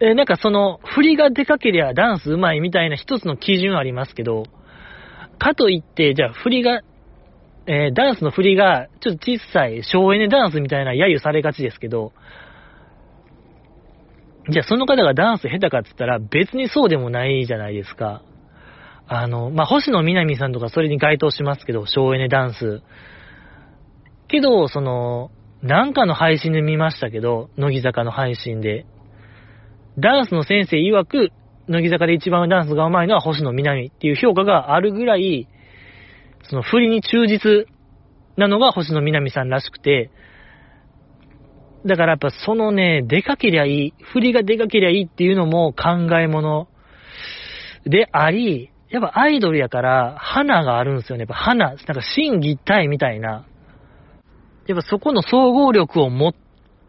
[0.00, 4.44] えなんかその、振りがでかけりゃダンス上手いみたいな一つの基準ありますけど、
[5.38, 6.82] かといって、じゃあ振りが、
[7.66, 12.12] えー、ダンスの振りが、ちょっと小さい省エネダンスみたいな揶揄されがちですけど、
[14.50, 18.22] じゃあその方がダンス下手かって言ったら別にそうでもないじゃないですか。
[19.06, 22.82] あの、まあ、星野みなみさんとかそれに該当しますけど、省エネダンス。
[24.28, 25.30] けど、その、
[25.62, 28.86] なんかの配信で見ましたけど、乃木坂の配信で。
[29.98, 31.30] ダンスの先生曰く、
[31.68, 35.48] 乃木坂で一番ダンスが上手いのは星野みなみっていう評価があるぐらい、
[36.42, 37.66] その振りに忠実
[38.36, 40.10] なのが星野みなみさんらしくて、
[41.86, 46.68] だからやっぱそのね、出かけりゃいい、振りが出かけりゃいいっていうのも考え物
[47.84, 51.22] であり、やっぱアイドルやから花があるんですよね。
[51.22, 53.44] やっぱ花、なんか心技体みたいな。
[54.68, 56.34] やっぱそこの総合力を持っ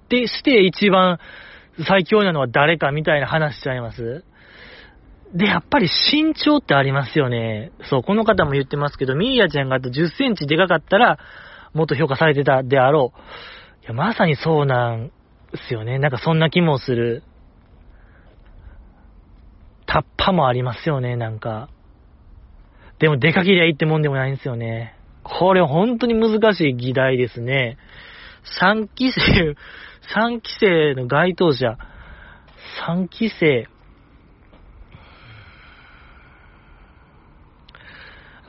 [0.08, 1.18] てして一番
[1.88, 4.24] 最強なのは誰かみたいな話しちゃいます？
[5.34, 7.72] で、やっぱり身長ってありますよね。
[7.90, 11.18] そう、この方も言ってますけど、ミーヤちゃんがあと10センチでかかったら、
[11.74, 13.84] もっと評価されてたであろう。
[13.84, 15.14] いや、まさにそうなんで
[15.68, 15.98] すよね。
[15.98, 17.24] なんかそんな気もする。
[19.88, 21.70] タッパもありますよね、なんか。
[23.00, 24.96] でも出かけりゃいいってもんでもないんですよね。
[25.24, 27.78] これ本当に難しい議題ですね。
[28.62, 29.56] 3期生、
[30.16, 31.78] 3期生の該当者、
[32.88, 33.68] 3期生、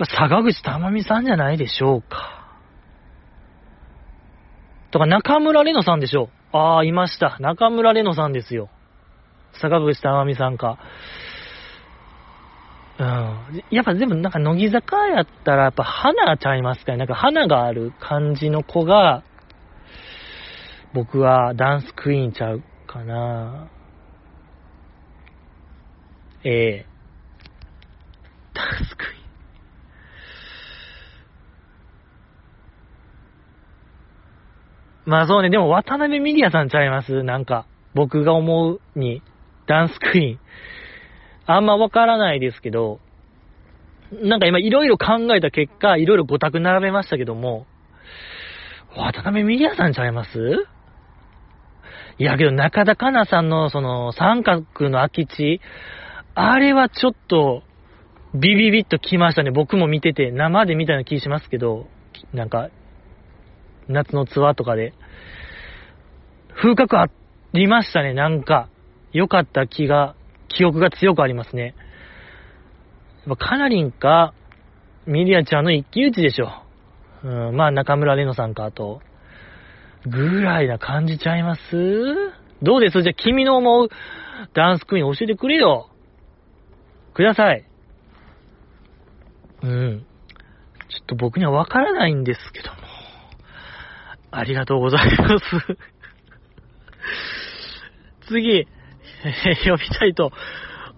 [0.05, 2.37] 坂口珠美さんじゃないでしょうか。
[4.91, 6.57] とか、中村玲乃さんでしょう。
[6.57, 7.39] ああ、いました。
[7.41, 8.69] 中村玲乃さんですよ。
[9.61, 10.79] 坂口珠美さんか。
[12.99, 13.63] うん。
[13.71, 16.99] やっぱ全部なんか乃木坂やったらやっぱ花ちゃいますかね。
[16.99, 19.23] なんか花がある感じの子が、
[20.95, 23.69] 僕はダンスクイーンちゃうかな。
[26.43, 26.87] ええ
[28.55, 29.17] ダンスクイーン。
[35.05, 37.23] まあそうね、でも渡辺ミリアさんちゃいます？
[37.23, 39.23] なんか、僕が思うに、
[39.67, 40.41] ダンスクイーン。
[41.47, 43.01] あんまわからないですけど、
[44.13, 47.67] なんか今いろいろ考えた結果、いろいろ5択並べましたけども、
[48.97, 50.67] 渡辺ミリアさんちゃいます？
[52.19, 55.61] いやけど中田香奈さんのその三角の空き地、
[56.35, 57.63] あれはちょっと
[58.35, 59.51] ビビビッときましたね。
[59.51, 61.87] 僕も見てて、生で見たような気しますけど、
[62.33, 62.71] なんか、
[63.89, 64.95] 夏のツアーとかで。
[66.55, 67.07] 風格あ
[67.53, 68.69] りましたね、なんか。
[69.13, 70.15] 良かった気が
[70.57, 71.75] 記憶が強くありますね。
[73.27, 74.35] やっぱカナリンか、
[75.07, 76.51] ミリアちゃんの一騎打ちでしょ。
[77.25, 79.01] うん、まあ中村玲乃さんかと。
[80.07, 81.61] ぐらいな感じちゃいます？
[82.63, 83.03] どうです？
[83.03, 83.89] じゃあ君の思う
[84.55, 85.91] ダンスクイーン教えてくれよ。
[87.15, 87.65] ください。
[89.63, 90.07] うん。
[90.89, 92.77] ちょっと僕にはわからないんですけども。
[94.31, 95.45] ありがとうございます。
[98.29, 98.69] 次、
[99.27, 100.33] え 呼びたいと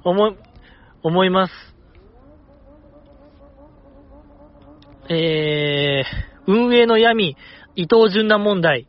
[0.05, 0.35] 思、
[1.03, 1.53] 思います。
[5.11, 7.37] えー、運営の闇、
[7.77, 8.87] 伊藤淳奈問題。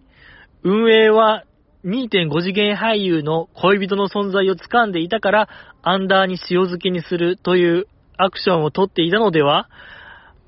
[0.64, 1.46] 運営は
[1.86, 5.50] 2.5次元俳優の恋人の存在を掴んでいたから、
[5.82, 7.88] アンダーに塩漬けにするという
[8.18, 9.70] アクションを取っていたのでは？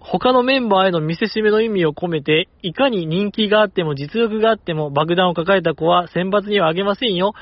[0.04, 7.34] 他のメンバーへの見せしめの意味を込めて、いかに人気があっても実力があっても爆弾を抱えた子は選抜にはあげませんよ。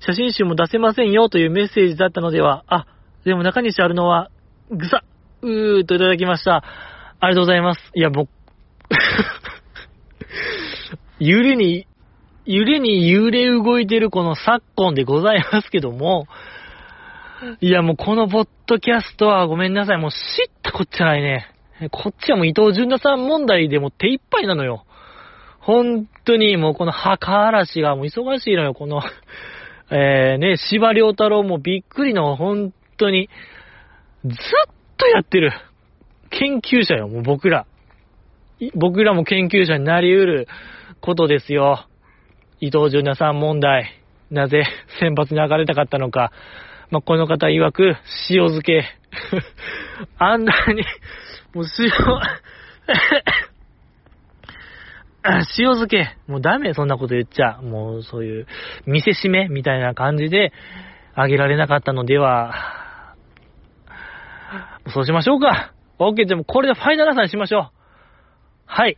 [0.00, 2.86] 写真集も出せませんよというメッセージだったのでは、あ、
[3.24, 4.30] でも中西あるのは、
[4.70, 5.04] ぐさ、
[5.42, 6.64] うーといただきました。
[7.20, 7.80] ありがとうございます。
[7.94, 8.28] いや、僕、
[11.20, 11.86] 揺れに、
[12.46, 16.26] 揺れに揺れ動いてるこの昨今でございますけども、
[17.60, 19.98] いや、もうこのポッドキャストはごめんなさい。
[19.98, 20.16] もう知っ
[20.62, 21.54] たこっちゃないね。
[21.90, 24.84] こっちはもう伊藤淳太さん問題でも手一杯なのよ。
[25.60, 29.02] 本当にもうこの墓嵐がもう忙しいのよ、この
[29.90, 33.28] えー、ね、芝良太郎もびっくりの、本当に、
[34.24, 34.36] ずっ
[34.96, 35.52] とやってる。
[36.30, 37.66] 研究者よ、もう僕ら。
[38.74, 40.48] 僕らも研究者になり得る
[41.00, 41.86] ことですよ。
[42.60, 43.94] 伊藤淳太さん問題。
[44.30, 44.64] なぜ
[45.00, 46.32] 先発に上がれたかったのか。
[46.90, 47.96] まあ、この方曰く、
[48.30, 48.84] 塩漬け。
[50.18, 50.82] あんなに
[51.54, 51.90] もう塩、
[55.24, 55.44] 塩
[55.74, 56.16] 漬け。
[56.26, 57.60] もうダメ、そんなこと言っちゃ。
[57.62, 58.46] もうそういう、
[58.86, 60.52] 見せしめみたいな感じで、
[61.14, 63.14] あげられなかったのでは、
[64.92, 65.72] そうしましょうか。
[65.98, 67.70] OK、でもうこれでファイナルアンサーにしましょう。
[68.66, 68.96] はい。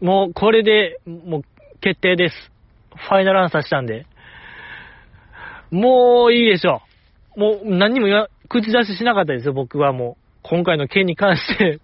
[0.00, 1.42] もうこれで、もう
[1.80, 2.52] 決定です。
[2.94, 4.06] ファイナルアンサーしたんで。
[5.70, 6.82] もういいでしょ
[7.36, 7.40] う。
[7.40, 10.25] もう何にも口出ししなかったですよ、僕はもう。
[10.48, 11.80] 今回の件に関して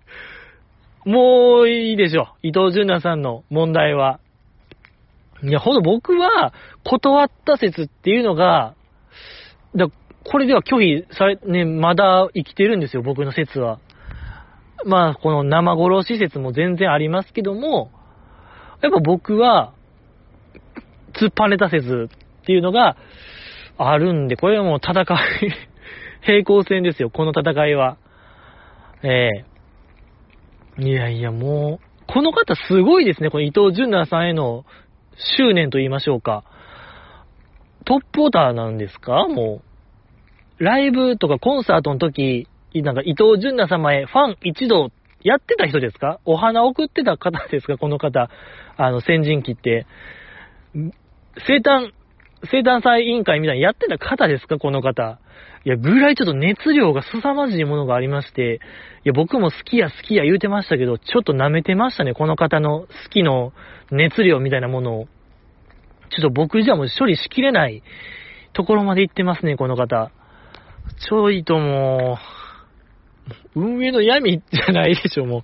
[1.05, 2.29] もういいでしょ。
[2.43, 4.21] 伊藤淳奈さんの問題は。
[5.43, 6.53] いや、ほんと僕は、
[6.85, 8.75] 断った説っていうのが、
[9.75, 9.89] だ
[10.25, 13.81] これでは拒否され、ね、まだ生きてるんですよ、僕の説は。
[14.85, 17.91] まあ、この生殺し説も全然ありますけども、
[18.81, 19.73] やっぱ僕は、
[21.15, 22.09] 突っぱねた説
[22.43, 22.97] っていうのが
[23.77, 25.07] あるんで、これはもう戦い
[26.23, 27.97] 平行線ですよ、この戦いは。
[29.03, 29.31] え
[30.79, 33.31] えいやいや、もう、この方すごいですね。
[33.31, 34.65] この伊藤淳奈さんへの
[35.37, 36.45] 執念と言いましょうか。
[37.85, 39.27] トップオーターなんですか？
[39.29, 39.63] も
[40.61, 40.65] う。
[40.65, 44.91] ライブとかコンサートの時、なんか伊藤淳奈様へファン一同
[45.23, 46.21] やってた人ですか？
[46.25, 47.77] お花送ってた方ですか？
[47.79, 48.31] この方。
[48.77, 49.87] あの、先人期って。
[51.47, 51.91] 生誕、
[52.51, 54.59] 生誕祭委員会みたいにやってた方ですか？
[54.59, 55.19] この方。
[55.65, 58.61] いや、ぐらいちょっと熱量が凄まじいものがありまして、
[59.05, 63.53] いや、僕も好きや好きや言うてましたけど、ちょっと舐めてましたね、この方の好きの
[63.91, 65.07] 熱量みたいなものを。
[66.11, 67.83] ちょっと僕じゃもう処理しきれない
[68.53, 70.11] ところまで行ってますね、この方。
[71.09, 72.19] ちょいとも
[73.55, 75.43] う、運営の闇じゃないでしょ、もう。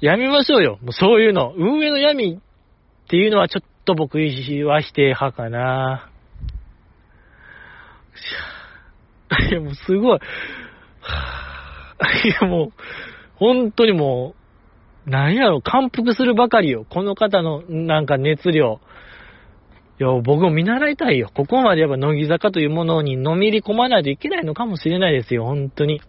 [0.00, 0.78] やめましょうよ。
[0.82, 1.52] もうそういうの。
[1.56, 6.08] 運営の闇っていうのはちょっと僕は否定派かな。
[9.50, 10.18] いや、もうすごい。
[12.24, 12.72] いや、もう、
[13.36, 14.34] 本当にも
[15.06, 16.84] う、なんやろ、感服するばかりよ。
[16.88, 18.80] この方の、なんか熱量。
[19.98, 21.30] いや、僕も見習いたいよ。
[21.34, 26.00] ここまでやっぱ乃木坂というものにのめり込まないといけないのかもしれないですよ、本当に。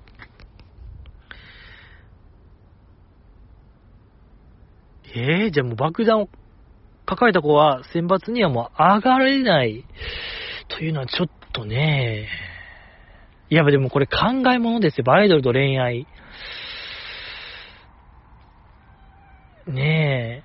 [5.13, 6.29] えー、じゃあもう爆弾を
[7.05, 9.85] 抱えた子は選抜にはもう上がれない
[10.69, 12.29] というのはちょっとね、
[13.51, 15.03] いや、でもこれ考え物ですよ。
[15.11, 16.07] アイドルと恋愛。
[19.67, 20.43] ね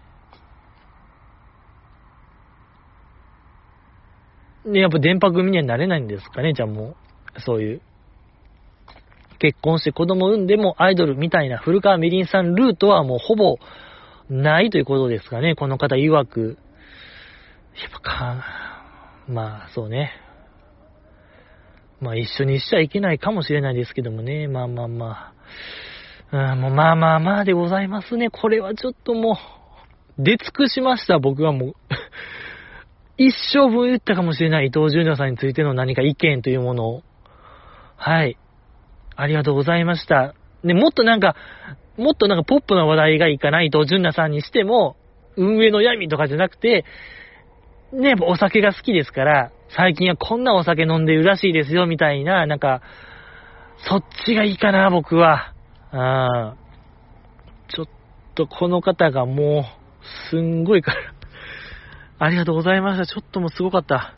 [4.66, 4.70] え。
[4.70, 6.96] ねやっぱ電波組にはなれないんですかね、じゃあも
[7.36, 7.40] う。
[7.42, 7.82] そういう。
[9.38, 13.58] 結婚して子供産んでもアイドルみたいな古川みりんさんルートはもうほぼ
[14.28, 16.58] ないということですかね、この方曰く。
[17.80, 18.44] やっぱか、
[19.28, 20.25] まあそうね。
[22.01, 24.48] まあ一緒にしちゃいけないかもしれないですけどもね。
[24.48, 25.32] まあまあま
[26.32, 26.52] あ。
[26.52, 28.31] うん、もうまあまあまあでございますね。
[28.31, 29.39] これはちょっとも
[30.18, 31.74] う、出尽くしました、僕はもう。
[33.18, 37.02] 一生分言ったかもしれない伊藤純奈さんについての何か意見というものを。
[37.97, 38.36] はい。
[39.14, 40.35] ありがとうございました。
[40.62, 41.36] ね、もっとなんか、
[41.97, 44.97] もっとなんかポップな話題がいいかな、伊藤純奈さんにしても、
[45.36, 46.85] 運営の闇とかじゃなくて、
[47.97, 52.82] ね、お酒が好きですから、最近はこんなお酒飲んでるらしいですよ、みたいな、なんか、
[53.89, 55.52] そっちがいいかな、僕は。
[55.93, 56.55] あ
[57.68, 57.86] ちょっ
[58.35, 59.64] とこの方がもう、
[60.31, 60.98] すんごいから
[62.18, 63.06] ありがとうございました。
[63.06, 64.14] ちょっともうすごかった。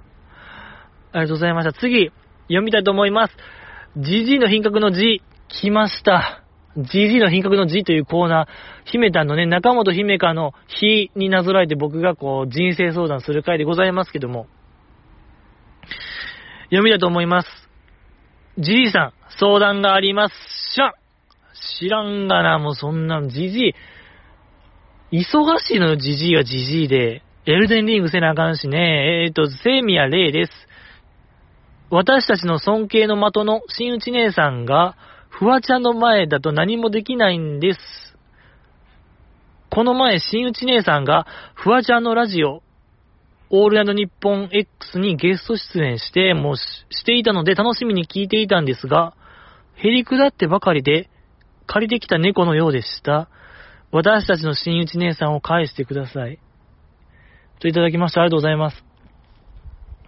[1.13, 1.73] ありがとうございました。
[1.73, 2.11] 次、
[2.49, 3.35] 読みたいと思います。
[3.97, 6.43] GG の品格の字、来ました。
[6.79, 8.47] GG の品格の字というコーナー、
[8.91, 14.47] 姫たんのね、中本姫香の日になぞらえて僕がこう、人生相談する回でございますけども、
[16.67, 17.49] 読みだと思います。
[18.59, 20.35] じじいさん、相談があります。
[20.75, 20.93] しゃ
[21.81, 23.75] 知らんがな、もうそんなん、じじ
[25.11, 25.23] い。
[25.25, 27.23] 忙しいのよ、じじいはじじいで。
[27.47, 29.25] エルデンリングせなあかんしね。
[29.25, 30.53] えーと、セミヤレイです。
[31.91, 34.97] 私たちの尊敬の的の新内姉さんが、
[35.39, 37.81] フワちゃんの前だと何もできないんです。
[39.71, 42.63] この前、新内姉さんが、フワちゃんのラジオ、
[43.51, 49.15] オールナイトニッポン X にゲスト出演して、もうしていたので楽しみに聞いていたんですが、
[49.77, 51.09] へりくだってばかりで、
[51.67, 53.29] 借りてきた猫のようでした。
[53.93, 56.41] 私たちの新内姉さんを返してください。
[57.61, 58.23] といただきました。
[58.23, 58.85] ありがとうございます。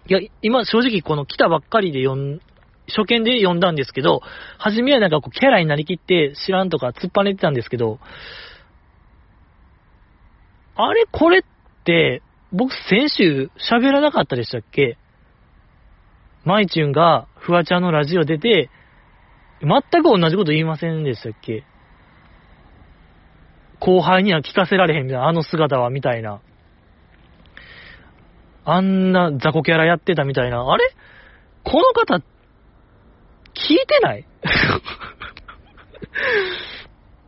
[0.07, 2.41] いや、今正直この来たばっかりで読ん、
[2.95, 4.21] 初見で読んだんですけど、
[4.57, 7.99] 初めはなんかこうキャラになりきって知らんとか突っ張ねてたんですけど、
[10.75, 11.43] あれこれっ
[11.83, 14.97] て、僕先週喋らなかったでしたっけ？
[16.43, 18.69] マイチュンがフワちゃんのラジオ出て、
[19.61, 21.63] 全く同じこと言いませんでしたっけ？
[23.79, 26.41] 後輩には聞かせられへんみたいな、あの姿はみたいな。
[28.63, 30.71] あんな雑魚キャラやってたみたいな。
[30.71, 30.83] あれ？
[31.63, 32.23] この方っ、
[33.53, 34.25] 聞いてない？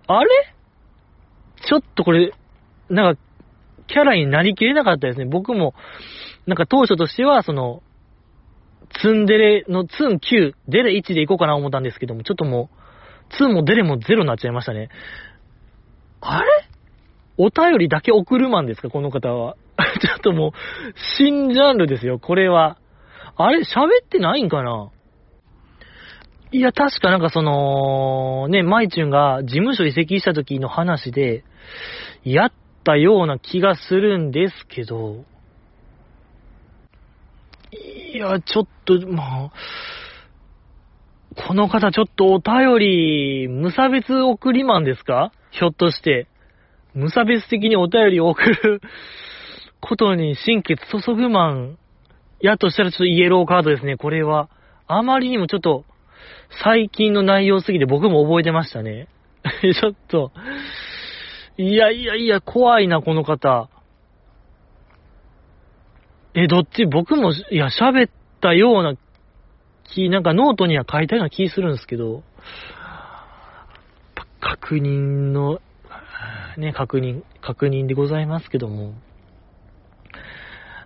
[0.08, 0.30] あれ？
[1.68, 2.34] ちょっとこれ、
[2.90, 3.22] なんか、
[3.88, 5.26] キャラになりきれなかったですね。
[5.26, 5.74] 僕も、
[6.46, 7.82] なんか当初としては、その、
[9.02, 12.70] ツンデレのツン9、デレ1でいこうかな思ったんですけども、ちょっとも
[13.32, 14.90] う、ツンもデレもゼロになっちゃいましたね。
[16.22, 16.48] あれ？
[17.38, 18.90] お便りだけ送るマンですか？
[18.90, 19.56] この方は。
[20.02, 20.52] ちょっともう、
[21.18, 22.78] 新ジャンルですよ、これは。
[23.38, 23.60] あれ？
[23.62, 24.90] 喋ってないんかな？
[26.54, 31.44] いや、確かなんかその、ね、マイチュンが事務所移籍した時の話で、
[32.24, 32.52] やっ
[32.84, 35.26] たような気がするんですけど、
[37.72, 39.52] いや、ちょっと、まあ、
[41.48, 45.32] この方ちょっとお便り、無差別送りマンですか？
[45.50, 46.28] ひょっとして。
[46.94, 48.80] 無差別的にお便りを送る
[49.82, 51.80] ことに心血注ぐマン、
[52.40, 54.50] やとしたらちょっとイエローカードですね、これは。
[54.86, 55.86] あまりにもちょっと、
[56.62, 59.08] 最近の内容すぎて僕も覚えてましたね。
[59.62, 60.32] ちょっと、
[61.58, 63.70] いやいやいや、怖いな、この方。
[66.36, 66.86] え、どっち？
[66.86, 68.10] 僕も、いや、喋っ
[68.42, 68.96] たような
[69.84, 72.24] 気、なんかノートには書いたような気するんですけど、
[74.40, 75.60] 確認の、
[76.58, 78.94] ね、確認、確認でございますけども。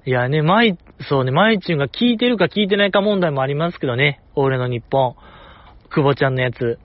[0.06, 4.22] いやね、マイ、そうね、マイチュンが聞いてるか聞いてないか問題もありますけどね。
[4.35, 5.15] 俺の日本。
[5.89, 6.80] 久保ちゃんのやつ。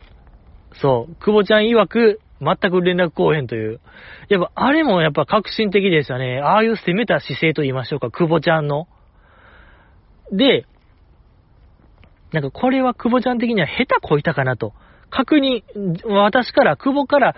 [0.80, 1.14] そう。
[1.16, 3.80] 久保ちゃん曰く、全く連絡来へんという。
[4.28, 6.40] やっぱ、あれもやっぱ革新的でしたね。
[6.40, 8.10] ああいう攻めた姿勢と言いましょうか。
[8.10, 8.88] 久保ちゃんの。
[10.32, 10.66] で、
[12.32, 14.72] なんかこれは久保ちゃん的には下手こいたかなと。
[15.10, 15.62] 確認、
[16.06, 17.36] 私から、久保から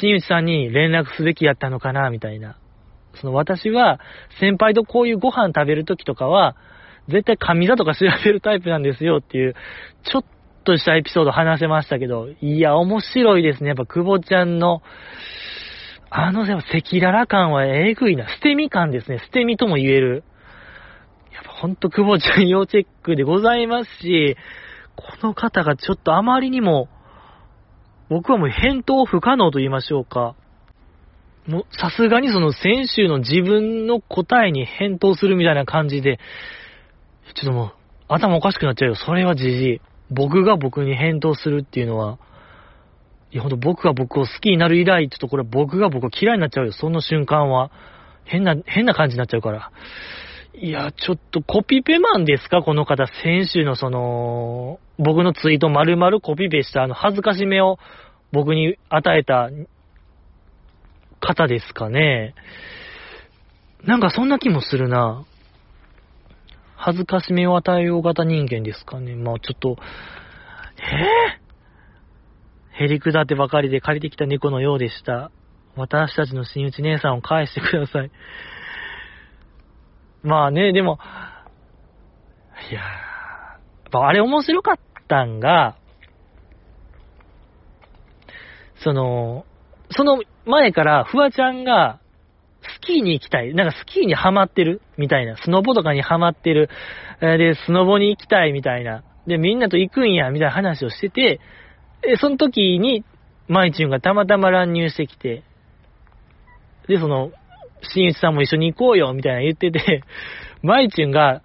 [0.00, 2.58] 新内さんに連絡すべきやったのかな、みたいな。
[3.14, 3.98] その私は、
[4.38, 6.54] 先輩とこういうご飯食べるときとかは、
[7.08, 9.54] 絶対神座とか調べるタイプなんですよっていう、
[10.04, 10.24] ちょっ
[10.68, 13.68] としたエピソード話せましたけど、いや、面白いですね。
[13.68, 14.82] やっぱ、久保ちゃんの、
[16.10, 18.28] あの、赤裸々感はえぐいな。
[18.28, 19.18] 捨て身感ですね。
[19.18, 20.24] 捨て身とも言える。
[21.32, 24.36] やっぱほんと久保ちゃん要チェックでございますし、
[24.94, 26.88] この方がちょっとあまりにも、
[28.10, 30.34] 僕はもう返答不可能と言いましょうか。
[31.46, 36.18] もう、さすがにその先週の自分の答えに返答するみたいな感じで、
[37.34, 37.72] ちょっともう、
[38.08, 38.94] 頭おかしくなっちゃうよ。
[38.96, 39.80] それはじじい。
[40.10, 42.18] 僕が僕に返答するっていうのは、
[43.30, 46.72] いや、ほんと僕が僕を好きになる以来、ちょっとこれ僕が僕を嫌いになっちゃうよ。
[46.72, 47.70] その瞬間は。
[48.24, 49.70] 変な、変な感じになっちゃうから。
[50.54, 52.62] いや、ちょっとコピペマンですか？
[52.62, 53.06] この方。
[53.22, 57.78] 先週のその、僕のツイート丸々コピペしたあの恥ずかしめを
[58.32, 59.50] 僕に与えた
[61.20, 62.34] 方ですかね。
[63.84, 65.24] なんかそんな気もするな。
[66.78, 69.16] 恥ずかしめを与えよう型人間ですかね。
[69.16, 69.76] まあちょっと、
[70.76, 75.32] えぇ、ー、へりくだってばかりで借りてきた猫のようでした。
[75.74, 78.10] 私たちの新内姉さんを返してください。
[80.22, 80.98] まあね、でも、
[82.70, 84.76] いやー、あれ面白かっ
[85.08, 85.76] たんが、
[88.84, 89.44] その、
[89.90, 92.00] その前からフワちゃんが
[92.68, 93.54] スキーに行きたい。
[93.54, 95.36] なんかスキーにハマってるみたいな。
[95.36, 96.68] スノボとかにハマってる。
[97.20, 99.02] で、スノボに行きたいみたいな。
[99.26, 101.40] で、みんなと行くんや、みたいな話をしてて、
[102.02, 103.04] で、その時に、
[103.48, 105.42] マイチュンがたまたま乱入してきて、
[106.86, 107.30] で、その、
[107.82, 110.02] 新内さんも一緒に行こうよ、みたいな言ってて、
[110.62, 111.42] マイチュンが、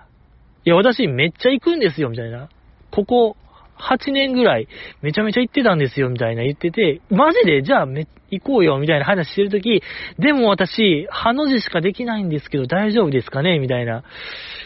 [0.66, 2.50] いや、私めっちゃ行くんですよ、みたいな。
[2.92, 3.38] ここ、
[3.80, 4.68] 8年ぐらい、
[5.02, 9.82] めちゃめちゃ行ってたんですよ、みたいな言ってて、マジで、じゃあめ、行こうよ、みたいな話してるとき、
[10.20, 13.60] でも私、ハの字しかできないんですけど、大丈夫ですかね？
[13.60, 14.04] みたいな、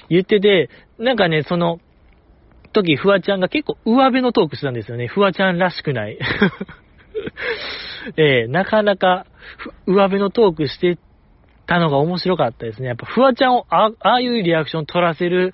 [0.09, 0.69] 言ってて、
[0.99, 1.79] なんかね、その、
[2.73, 5.07] 時、フワちゃんが結構上辺のトークしてたんですよね。
[5.07, 6.17] フワちゃんらしくない。
[8.17, 9.25] えー、なかなか、
[9.85, 10.97] 上辺のトークして
[11.65, 12.87] たのが面白かったですね。
[12.87, 15.53] やっぱ、フワちゃんをあ、ああいうリアクション取らせる、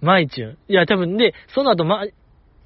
[0.00, 0.58] マイチュン。
[0.68, 2.04] いや、多分、で、その後、ま、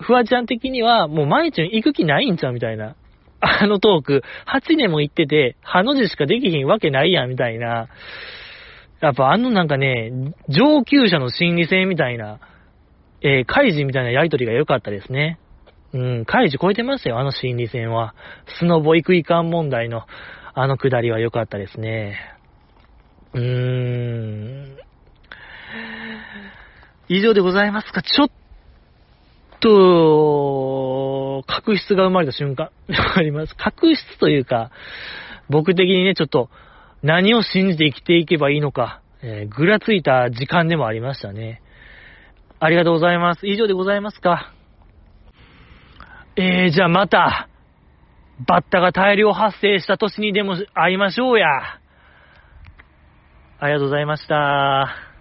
[0.02, 2.96] フワちゃん的には、もうマイチュン行く気ないんちゃうみたいな。
[3.40, 7.88] あのトーク、8年も行ってて、ハの字しかできひんわけないやん、みたいな。
[9.00, 10.12] やっぱあのなんかね、
[10.48, 12.38] 上級者の心理戦みたいな、
[13.20, 15.38] えー、カイジみたいなやりとりが良かったですね。
[15.92, 18.14] うん、カイジ超えてますよ、あの心理戦は。
[18.60, 20.02] スノボ行くいかん問題の、
[20.54, 22.16] あのくだりは良かったですね。
[23.34, 24.76] うーん。
[27.08, 28.02] 以上でございますか？
[28.02, 28.30] ちょっ
[29.62, 32.70] と、確執が生まれた瞬間
[33.16, 33.56] あります。
[33.56, 34.70] 確執というか、
[35.48, 36.50] 僕的にね、ちょっと、
[37.02, 41.62] 何を信じて生きていけばいいのか、えー、ぐらついた時間でもありましたね。
[42.60, 43.46] ありがとうございます。
[43.46, 44.52] 以上でございますか？
[46.36, 47.48] えー、じゃあまた、
[48.46, 51.46] バッタが大量発生した年にでも会いましょうや。
[53.58, 55.11] ありがとうございました。